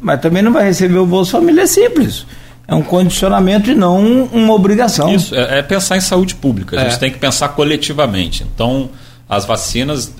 [0.00, 2.26] Mas também não vai receber o Bolsa Família é simples.
[2.66, 5.12] É um condicionamento e não uma obrigação.
[5.14, 6.78] Isso, é, é pensar em saúde pública.
[6.78, 6.90] A É.
[6.90, 8.44] gente tem que pensar coletivamente.
[8.54, 8.90] Então,
[9.28, 10.12] as vacinas,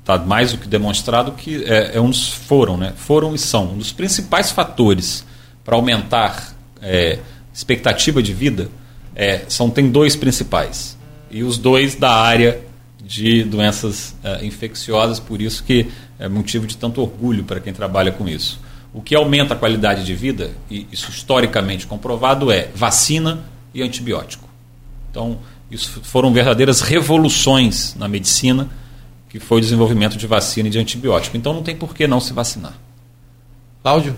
[0.00, 2.92] está mais do que demonstrado que é, é um dos, foram, né?
[2.96, 5.24] Foram e são um dos principais fatores
[5.64, 7.18] para aumentar é,
[7.52, 8.68] expectativa de vida.
[9.14, 10.96] É, são, tem dois principais.
[11.30, 12.60] E os dois da área
[13.06, 15.86] de doenças é, infecciosas, por isso que
[16.18, 18.58] é motivo de tanto orgulho para quem trabalha com isso.
[18.92, 23.40] O que aumenta a qualidade de vida, e isso historicamente comprovado, é vacina
[23.74, 24.48] e antibiótico.
[25.10, 25.38] Então,
[25.70, 28.68] isso foram verdadeiras revoluções na medicina,
[29.28, 31.36] que foi o desenvolvimento de vacina e de antibiótico.
[31.36, 32.74] Então, não tem por que não se vacinar.
[33.82, 34.16] Cláudio,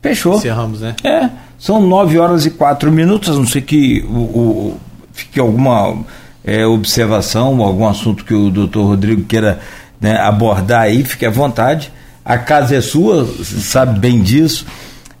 [0.00, 0.36] Fechou.
[0.36, 0.94] encerramos, né?
[1.04, 4.80] É, são nove horas e quatro minutos, a não ser que o, o-
[5.12, 6.04] fique alguma
[6.44, 9.60] é, observação, algum assunto que o doutor Rodrigo queira
[10.00, 11.92] né, abordar aí, fique à vontade.
[12.24, 14.66] A casa é sua, sabe bem disso,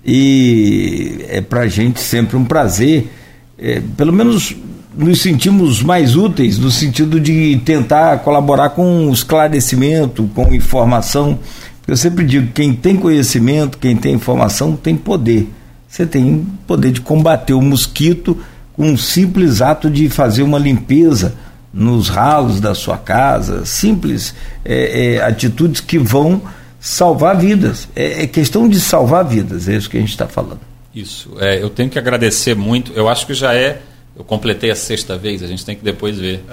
[0.04, 3.10] e é para a gente sempre um prazer,
[3.58, 4.56] é, pelo menos
[4.96, 11.38] nos sentimos mais úteis no sentido de tentar colaborar com esclarecimento, com informação.
[11.86, 15.48] Eu sempre digo, quem tem conhecimento, quem tem informação, tem poder.
[15.88, 18.38] Você tem poder de combater o mosquito
[18.80, 21.34] um simples ato de fazer uma limpeza
[21.72, 24.34] nos ralos da sua casa, simples
[24.64, 26.42] é, é, atitudes que vão
[26.80, 27.88] salvar vidas.
[27.94, 30.60] É, é questão de salvar vidas, é isso que a gente está falando.
[30.94, 31.36] Isso.
[31.38, 32.92] É, eu tenho que agradecer muito.
[32.94, 33.82] Eu acho que já é.
[34.20, 36.44] Eu completei a sexta vez, a gente tem que depois ver.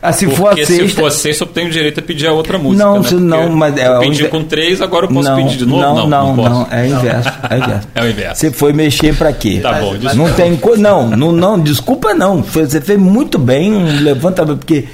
[0.00, 2.28] Ah, se Porque for a se sexta, for a sexta, eu tenho direito a pedir
[2.28, 2.84] a outra música.
[2.84, 3.08] Não, né?
[3.08, 5.66] se não, mas é eu pedi inve- com três, agora eu posso não, pedir de
[5.66, 5.82] novo?
[5.82, 6.48] Não, não, posso.
[6.50, 7.88] não, é inverso, é inverso.
[7.96, 8.40] É o inverso.
[8.40, 9.58] Você foi mexer para quê?
[9.60, 10.14] Tá bom, desculpa.
[10.14, 10.76] Não tem co...
[10.76, 12.42] não, não, não, desculpa não.
[12.44, 14.84] Você fez muito bem um levantamento porque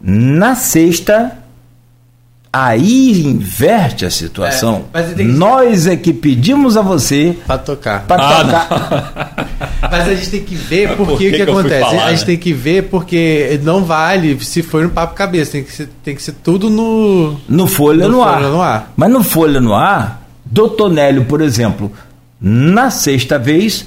[0.00, 1.32] na sexta
[2.52, 4.84] aí inverte a situação.
[4.92, 8.04] É, mas tem que- Nós é que pedimos a você Pra tocar.
[8.06, 9.46] para Ah, tocar.
[9.90, 11.80] Mas a gente tem que ver porque por que o que, que acontece.
[11.80, 12.26] falar, a gente né?
[12.26, 15.52] tem que ver porque não vale se for no papo cabeça.
[15.52, 17.36] Tem que ser, tem que ser tudo no.
[17.48, 18.42] No Folha No no, Folha ar.
[18.42, 18.92] no Ar.
[18.96, 21.90] Mas no Folha no Ar, Doutor Nélio, por exemplo,
[22.40, 23.86] na sexta vez,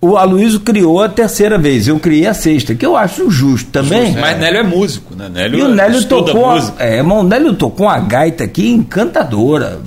[0.00, 1.88] o Aloysio criou a terceira vez.
[1.88, 4.12] Eu criei a sexta, que eu acho justo também.
[4.14, 5.28] Mas Nélio é músico, né?
[5.28, 6.50] Nélio E o Nélio tocou.
[6.50, 6.84] A, música.
[6.84, 9.80] é, mas o Nélio tocou uma gaita aqui encantadora.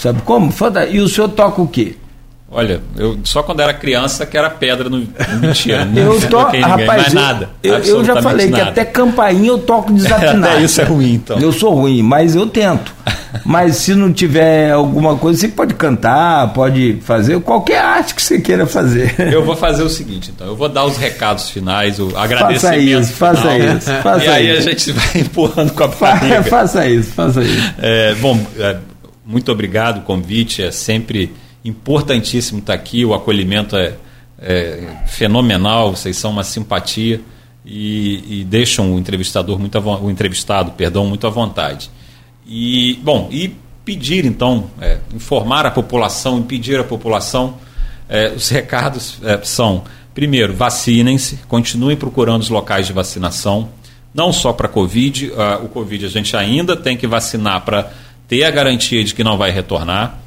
[0.00, 0.52] Sabe como?
[0.90, 1.96] E o senhor toca o quê?
[2.54, 5.06] Olha, eu só quando era criança que era pedra no.
[5.40, 7.50] Mentira, não Eu toquei ninguém, rapaz, mas eu- nada.
[7.62, 8.68] Eu, eu já falei que nada.
[8.70, 10.46] até campainha eu toco desafinado.
[10.46, 11.38] Até isso é ruim, então.
[11.38, 12.92] Eu sou ruim, mas eu tento.
[13.46, 18.38] Mas se não tiver alguma coisa, você pode cantar, pode fazer qualquer arte que você
[18.38, 19.14] queira fazer.
[19.32, 20.46] Eu vou fazer o seguinte, então.
[20.48, 23.34] Eu vou dar os recados finais, o Faça agradecimento isso, final.
[23.34, 24.68] faça isso, faça e aí isso.
[24.68, 26.42] a gente vai empurrando com a barriga.
[26.42, 27.74] faça isso, faça isso.
[27.80, 28.76] É, bom, é,
[29.24, 30.62] muito obrigado o convite.
[30.62, 31.32] É sempre
[31.64, 33.04] importantíssimo estar aqui.
[33.04, 33.94] O acolhimento é,
[34.38, 35.94] é fenomenal.
[35.94, 37.20] Vocês são uma simpatia
[37.64, 41.90] e, e deixam o entrevistador muito o entrevistado, perdão, muito à vontade.
[42.46, 47.58] E bom, e pedir então, é, informar a população e pedir à população
[48.08, 53.70] é, os recados é, são primeiro, vacinem-se, continuem procurando os locais de vacinação
[54.14, 57.90] não só para Covid, ah, o Covid a gente ainda tem que vacinar para
[58.28, 60.18] ter a garantia de que não vai retornar.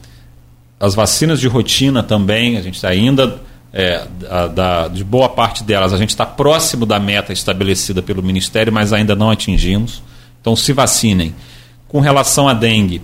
[0.80, 3.42] As vacinas de rotina também, a gente ainda,
[3.72, 8.22] é, da, da- de boa parte delas, a gente está próximo da meta estabelecida pelo
[8.22, 10.02] Ministério, mas ainda não atingimos.
[10.42, 11.34] Então se vacinem.
[11.88, 13.02] Com relação à dengue,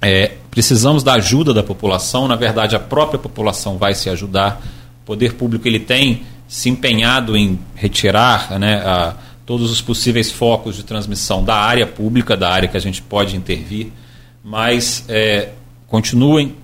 [0.00, 2.28] é, precisamos da ajuda da população.
[2.28, 4.62] Na verdade, a própria população vai se ajudar.
[5.02, 9.14] O poder público ele tem se empenhado em retirar né, a-
[9.44, 13.36] todos os possíveis focos de transmissão da área pública, da área que a gente pode
[13.36, 13.92] intervir,
[14.42, 15.50] mas é,
[15.88, 16.54] continuem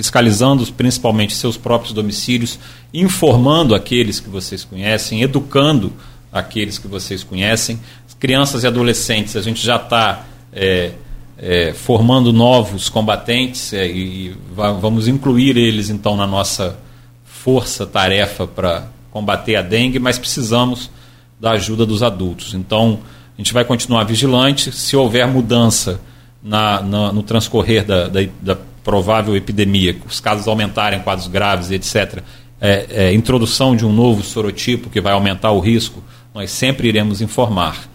[0.00, 2.58] fiscalizando principalmente seus próprios domicílios,
[2.92, 5.92] informando aqueles que vocês conhecem, educando
[6.32, 7.78] aqueles que vocês conhecem.
[8.18, 10.24] Crianças e adolescentes, a gente já está
[10.54, 10.92] é,
[11.36, 16.78] é, formando novos combatentes é, e va- vamos incluir eles então na nossa
[17.24, 20.90] força-tarefa para combater a dengue, mas precisamos
[21.38, 22.54] da ajuda dos adultos.
[22.54, 23.00] Então,
[23.36, 24.72] a gente vai continuar vigilante.
[24.72, 26.00] Se houver mudança
[26.42, 32.22] na, na- no transcorrer da, da, da provável epidemia, os casos aumentarem, quadros graves, etc.,
[32.60, 36.02] é, é, introdução de um novo sorotipo que vai aumentar o risco,
[36.34, 37.88] nós sempre iremos informar.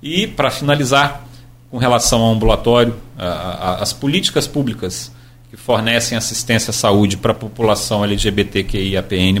[0.00, 1.26] E, para finalizar,
[1.70, 5.10] com relação ao ambulatório, a, a, as políticas públicas
[5.50, 9.40] que fornecem assistência à saúde para a população LGBTQIAPN+,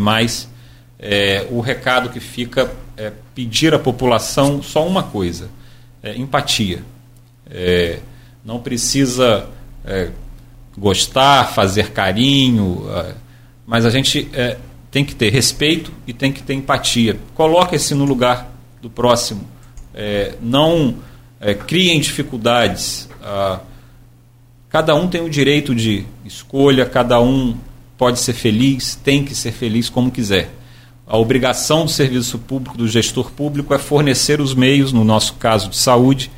[0.98, 5.48] é, o recado que fica é pedir à população só uma coisa,
[6.02, 6.82] é, empatia.
[7.50, 7.98] É,
[8.44, 9.46] não precisa
[9.84, 10.10] é,
[10.76, 13.14] gostar, fazer carinho, é,
[13.66, 14.56] mas a gente é,
[14.90, 17.18] tem que ter respeito e tem que ter empatia.
[17.34, 19.46] Coloque-se no lugar do próximo.
[19.94, 20.96] É, não
[21.40, 23.08] é, criem dificuldades.
[23.22, 23.60] Ah,
[24.68, 27.56] cada um tem o direito de escolha, cada um
[27.96, 30.50] pode ser feliz, tem que ser feliz como quiser.
[31.06, 35.68] A obrigação do serviço público, do gestor público, é fornecer os meios, no nosso caso
[35.68, 36.30] de saúde,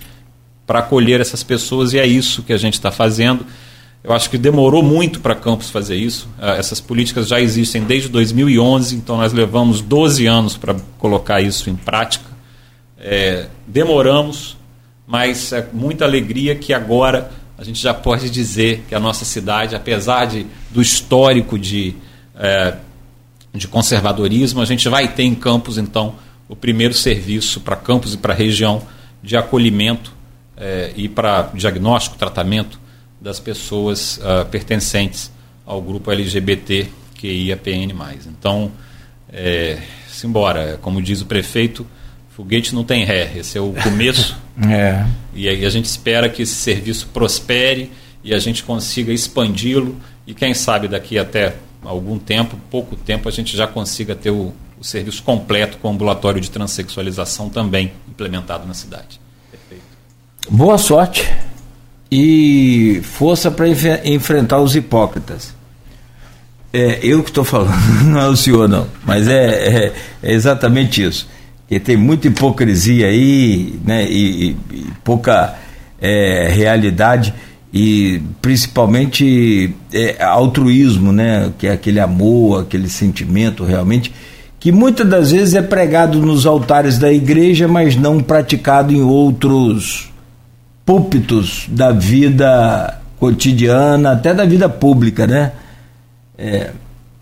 [0.66, 3.47] para acolher essas pessoas e é isso que a gente está fazendo.
[4.05, 6.28] Eu acho que demorou muito para Campos fazer isso.
[6.39, 11.70] Ah, essas políticas já existem desde 2011, então nós levamos 12 anos para colocar isso
[11.70, 12.26] em prática.
[12.98, 14.59] É, demoramos,
[15.06, 19.74] mas é muita alegria que agora a gente já pode dizer que a nossa cidade,
[19.74, 21.97] apesar de, do histórico de,
[22.36, 22.74] é,
[23.55, 26.16] de conservadorismo, a gente vai ter em Campos, então,
[26.47, 28.82] o primeiro serviço para Campos e para a região
[29.22, 30.12] de acolhimento
[30.59, 32.84] é, e para diagnóstico, tratamento
[33.24, 35.32] das pessoas uh, pertencentes
[35.64, 36.86] ao grupo LGBT
[37.18, 37.94] QIAPN+.
[38.26, 38.70] Então,
[39.32, 41.86] é, simbora, como diz o prefeito,
[42.28, 44.36] foguete não tem ré, esse é o começo.
[44.70, 45.06] é.
[45.32, 47.90] E aí a gente espera que esse serviço prospere
[48.22, 49.96] e a gente consiga expandi-lo
[50.26, 54.52] e quem sabe daqui até algum tempo, pouco tempo, a gente já consiga ter o,
[54.78, 59.18] o serviço completo com o ambulatório de transexualização também implementado na cidade.
[60.51, 61.26] Boa sorte
[62.10, 65.55] e força para enf enfrentar os hipócritas.
[66.72, 67.74] É, eu que estou falando,
[68.05, 69.44] não é o senhor não, mas é,
[69.86, 71.28] é, é exatamente isso.
[71.68, 75.55] Que tem muita hipocrisia aí, né, e, e, e pouca
[76.01, 77.32] é, realidade
[77.72, 84.12] e principalmente é, altruísmo, né, que é aquele amor, aquele sentimento realmente
[84.64, 90.10] que muitas das vezes é pregado nos altares da igreja, mas não praticado em outros
[90.85, 95.52] púlpitos da vida cotidiana, até da vida pública, né?
[96.36, 96.70] É,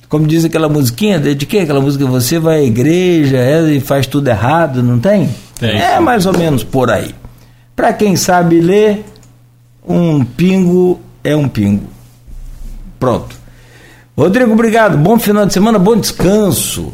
[0.09, 4.07] como diz aquela musiquinha, de que aquela música você vai à igreja é, e faz
[4.07, 5.31] tudo errado, não tem?
[5.59, 7.15] tem é mais ou menos por aí.
[7.75, 9.05] Para quem sabe ler,
[9.87, 11.87] um pingo é um pingo.
[12.99, 13.37] Pronto.
[14.17, 14.99] Rodrigo, obrigado.
[14.99, 16.93] Bom final de semana, bom descanso.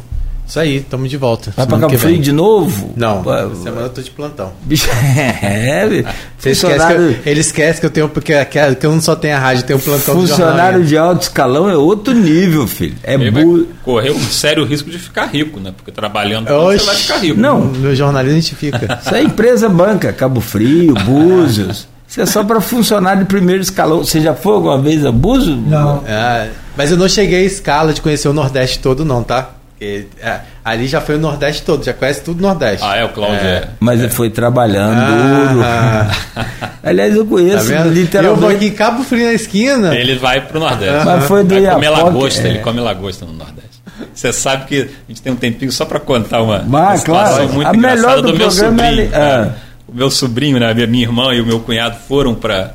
[0.49, 1.53] Isso aí, estamos de volta.
[1.55, 2.91] Vai para Cabo Frio de novo?
[2.95, 4.51] Não, Pô, semana eu tô de plantão.
[4.63, 4.89] Bicho,
[5.43, 6.03] é,
[6.39, 9.35] Você esquece que eu, ele esquece que eu tenho, porque que eu não só tenho
[9.35, 12.95] a rádio, tenho um plantão Funcionário de, de alto escalão é outro nível, filho.
[13.03, 13.67] É bu...
[13.83, 15.71] correu um sério risco de ficar rico, né?
[15.77, 17.39] Porque trabalhando Oxi, você vai ficar rico.
[17.39, 18.97] Não, no jornalismo a gente fica.
[19.05, 21.87] Isso é empresa banca, Cabo Frio, Búzios.
[22.07, 24.03] Isso é só para funcionário de primeiro escalão.
[24.03, 25.59] Você já foi alguma vez a Búzios?
[25.67, 26.03] Não.
[26.07, 29.58] É, mas eu não cheguei à escala de conhecer o Nordeste todo, não, tá?
[29.79, 32.85] Porque, é, ali já foi o Nordeste todo, já conhece tudo Nordeste.
[32.85, 33.49] Ah, é, o Cláudio é.
[33.49, 33.67] é.
[33.79, 36.11] Mas ele foi trabalhando ah,
[36.43, 36.69] duro.
[36.83, 38.35] Aliás, eu conheço tá literalmente.
[38.35, 39.95] Eu vou aqui em Cabo Frio na esquina.
[39.95, 41.05] Ele vai pro Nordeste.
[41.05, 42.49] Mas foi do vai comer lagosta, é.
[42.49, 43.69] ele come lagosta no Nordeste.
[44.13, 47.47] Você sabe que a gente tem um tempinho só para contar uma, uma claro.
[47.47, 49.09] muito a melhor do, do meu sobrinho.
[49.13, 49.49] É ah.
[49.87, 52.73] O meu sobrinho, né, minha irmã e o meu cunhado foram para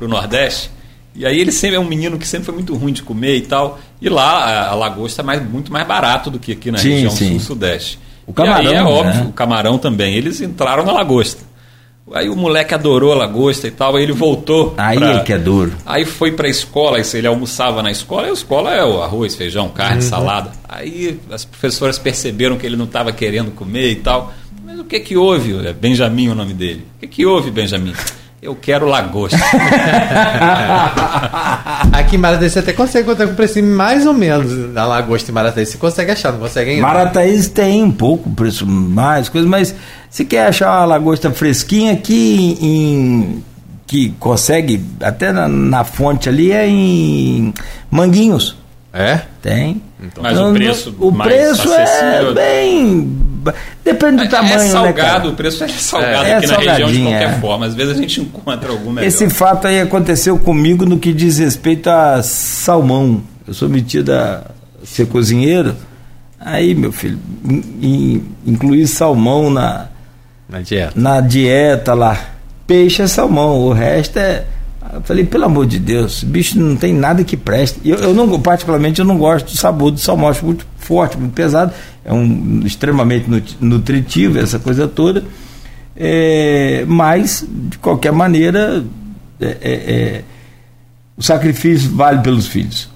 [0.00, 0.70] o Nordeste.
[1.16, 3.40] E aí ele sempre é um menino que sempre foi muito ruim de comer e
[3.42, 3.78] tal.
[4.00, 6.90] E lá a, a lagosta é mais, muito mais barato do que aqui na sim,
[6.90, 7.98] região sul-sudeste.
[8.26, 8.64] O camarão.
[8.64, 9.26] E aí é óbvio, né?
[9.28, 10.14] o camarão também.
[10.14, 11.44] Eles entraram na lagosta.
[12.12, 14.74] Aí o moleque adorou a lagosta e tal, aí ele voltou.
[14.76, 15.10] Aí pra...
[15.14, 15.72] é que é duro.
[15.84, 19.68] Aí foi pra escola, ele almoçava na escola, e a escola é o arroz, feijão,
[19.70, 20.08] carne, uhum.
[20.08, 20.52] salada.
[20.68, 24.32] Aí as professoras perceberam que ele não estava querendo comer e tal.
[24.64, 25.66] Mas o que que houve?
[25.66, 26.86] É Benjamin o nome dele.
[26.96, 27.92] O que que houve, Benjamin?
[28.40, 29.38] Eu quero lagosta.
[31.92, 35.34] Aqui em Marataí você até consegue encontrar com preço mais ou menos da lagosta em
[35.34, 35.64] Marataí.
[35.64, 36.82] Você consegue achar, não consegue ainda?
[36.82, 39.74] Marataí tem um pouco preço mais, coisa, mas
[40.10, 43.42] se quer achar uma lagosta fresquinha aqui em
[43.86, 47.54] que consegue até na, na fonte ali é em
[47.90, 48.56] Manguinhos.
[48.92, 49.22] É?
[49.40, 49.80] Tem.
[50.02, 53.18] Então, mas o preço O preço é bem.
[53.82, 56.56] Depende do é, tamanho, é salgado, né, o preço é salgado é, aqui é na
[56.58, 57.40] região de qualquer é.
[57.40, 57.66] forma.
[57.66, 59.06] Às vezes a gente encontra algum melhor.
[59.06, 63.22] Esse fato aí aconteceu comigo no que diz respeito a salmão.
[63.46, 64.50] Eu sou metido a
[64.84, 65.74] ser cozinheiro.
[66.38, 69.86] Aí, meu filho, in, incluir salmão na,
[70.48, 70.92] na dieta.
[70.94, 72.18] Na dieta lá.
[72.66, 74.44] Peixe é salmão, o resto é
[74.96, 77.78] Eu falei, pelo amor de Deus, bicho não tem nada que preste.
[77.84, 81.34] Eu, eu não, particularmente, eu não gosto do sabor do salmão, acho muito forte, muito
[81.34, 83.28] pesado, é um extremamente
[83.60, 85.22] nutritivo, essa coisa toda.
[85.94, 88.82] É, mas, de qualquer maneira,
[89.38, 90.22] é, é, é
[91.14, 92.88] o sacrifício vale pelos filhos.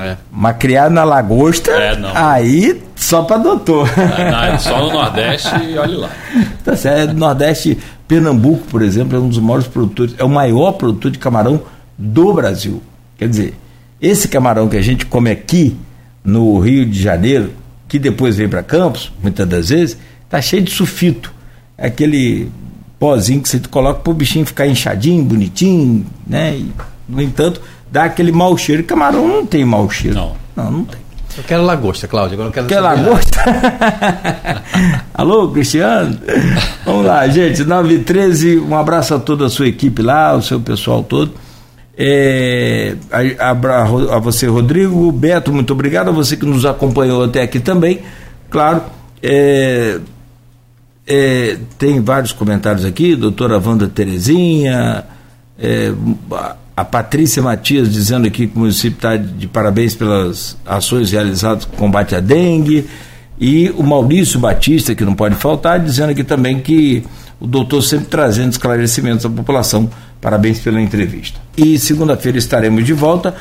[0.00, 0.16] É.
[0.32, 3.88] Mas criar na lagosta, é, aí só para doutor.
[3.98, 6.10] É, não, só no Nordeste e olhe lá.
[6.64, 7.14] Tá certo.
[7.14, 11.62] Nordeste, Pernambuco, por exemplo, é um dos maiores produtores, é o maior produtor de camarão
[11.98, 12.82] do Brasil.
[13.18, 13.54] Quer dizer,
[14.00, 15.76] esse camarão que a gente come aqui
[16.22, 17.52] no Rio de Janeiro,
[17.88, 19.96] que depois vem para Campos, muitas das vezes,
[20.28, 21.32] tá cheio de sulfito.
[21.78, 22.50] É aquele
[22.98, 26.56] pozinho que você coloca para o bichinho ficar inchadinho, bonitinho, né?
[26.56, 26.72] E,
[27.08, 27.60] no entanto,
[27.90, 28.82] dá aquele mau cheiro.
[28.84, 30.16] Camarão não tem mau cheiro.
[30.16, 30.36] Não.
[30.56, 31.05] Não, não tem.
[31.36, 32.34] Eu quero lagosta, Cláudio.
[32.34, 33.40] Agora eu quero Quer lagosta?
[35.12, 36.18] Alô, Cristiano?
[36.84, 37.62] Vamos lá, gente.
[37.62, 41.32] 9 e 13, um abraço a toda a sua equipe lá, o seu pessoal todo.
[41.98, 43.82] É, a, a,
[44.16, 46.08] a, você, Rodrigo, Beto, muito obrigado.
[46.08, 48.00] A você que nos acompanhou até aqui também.
[48.48, 48.82] Claro,
[49.22, 49.98] é,
[51.06, 55.04] é, tem vários comentários aqui, doutora Wanda Terezinha,
[55.58, 55.92] é,
[56.76, 61.76] a Patrícia Matias dizendo aqui que o município está de parabéns pelas ações realizadas com
[61.76, 62.86] combate à dengue.
[63.40, 67.02] E o Maurício Batista, que não pode faltar, dizendo aqui também que
[67.40, 69.90] o doutor sempre trazendo esclarecimentos à população.
[70.20, 71.38] Parabéns pela entrevista.
[71.56, 73.34] E segunda-feira estaremos de volta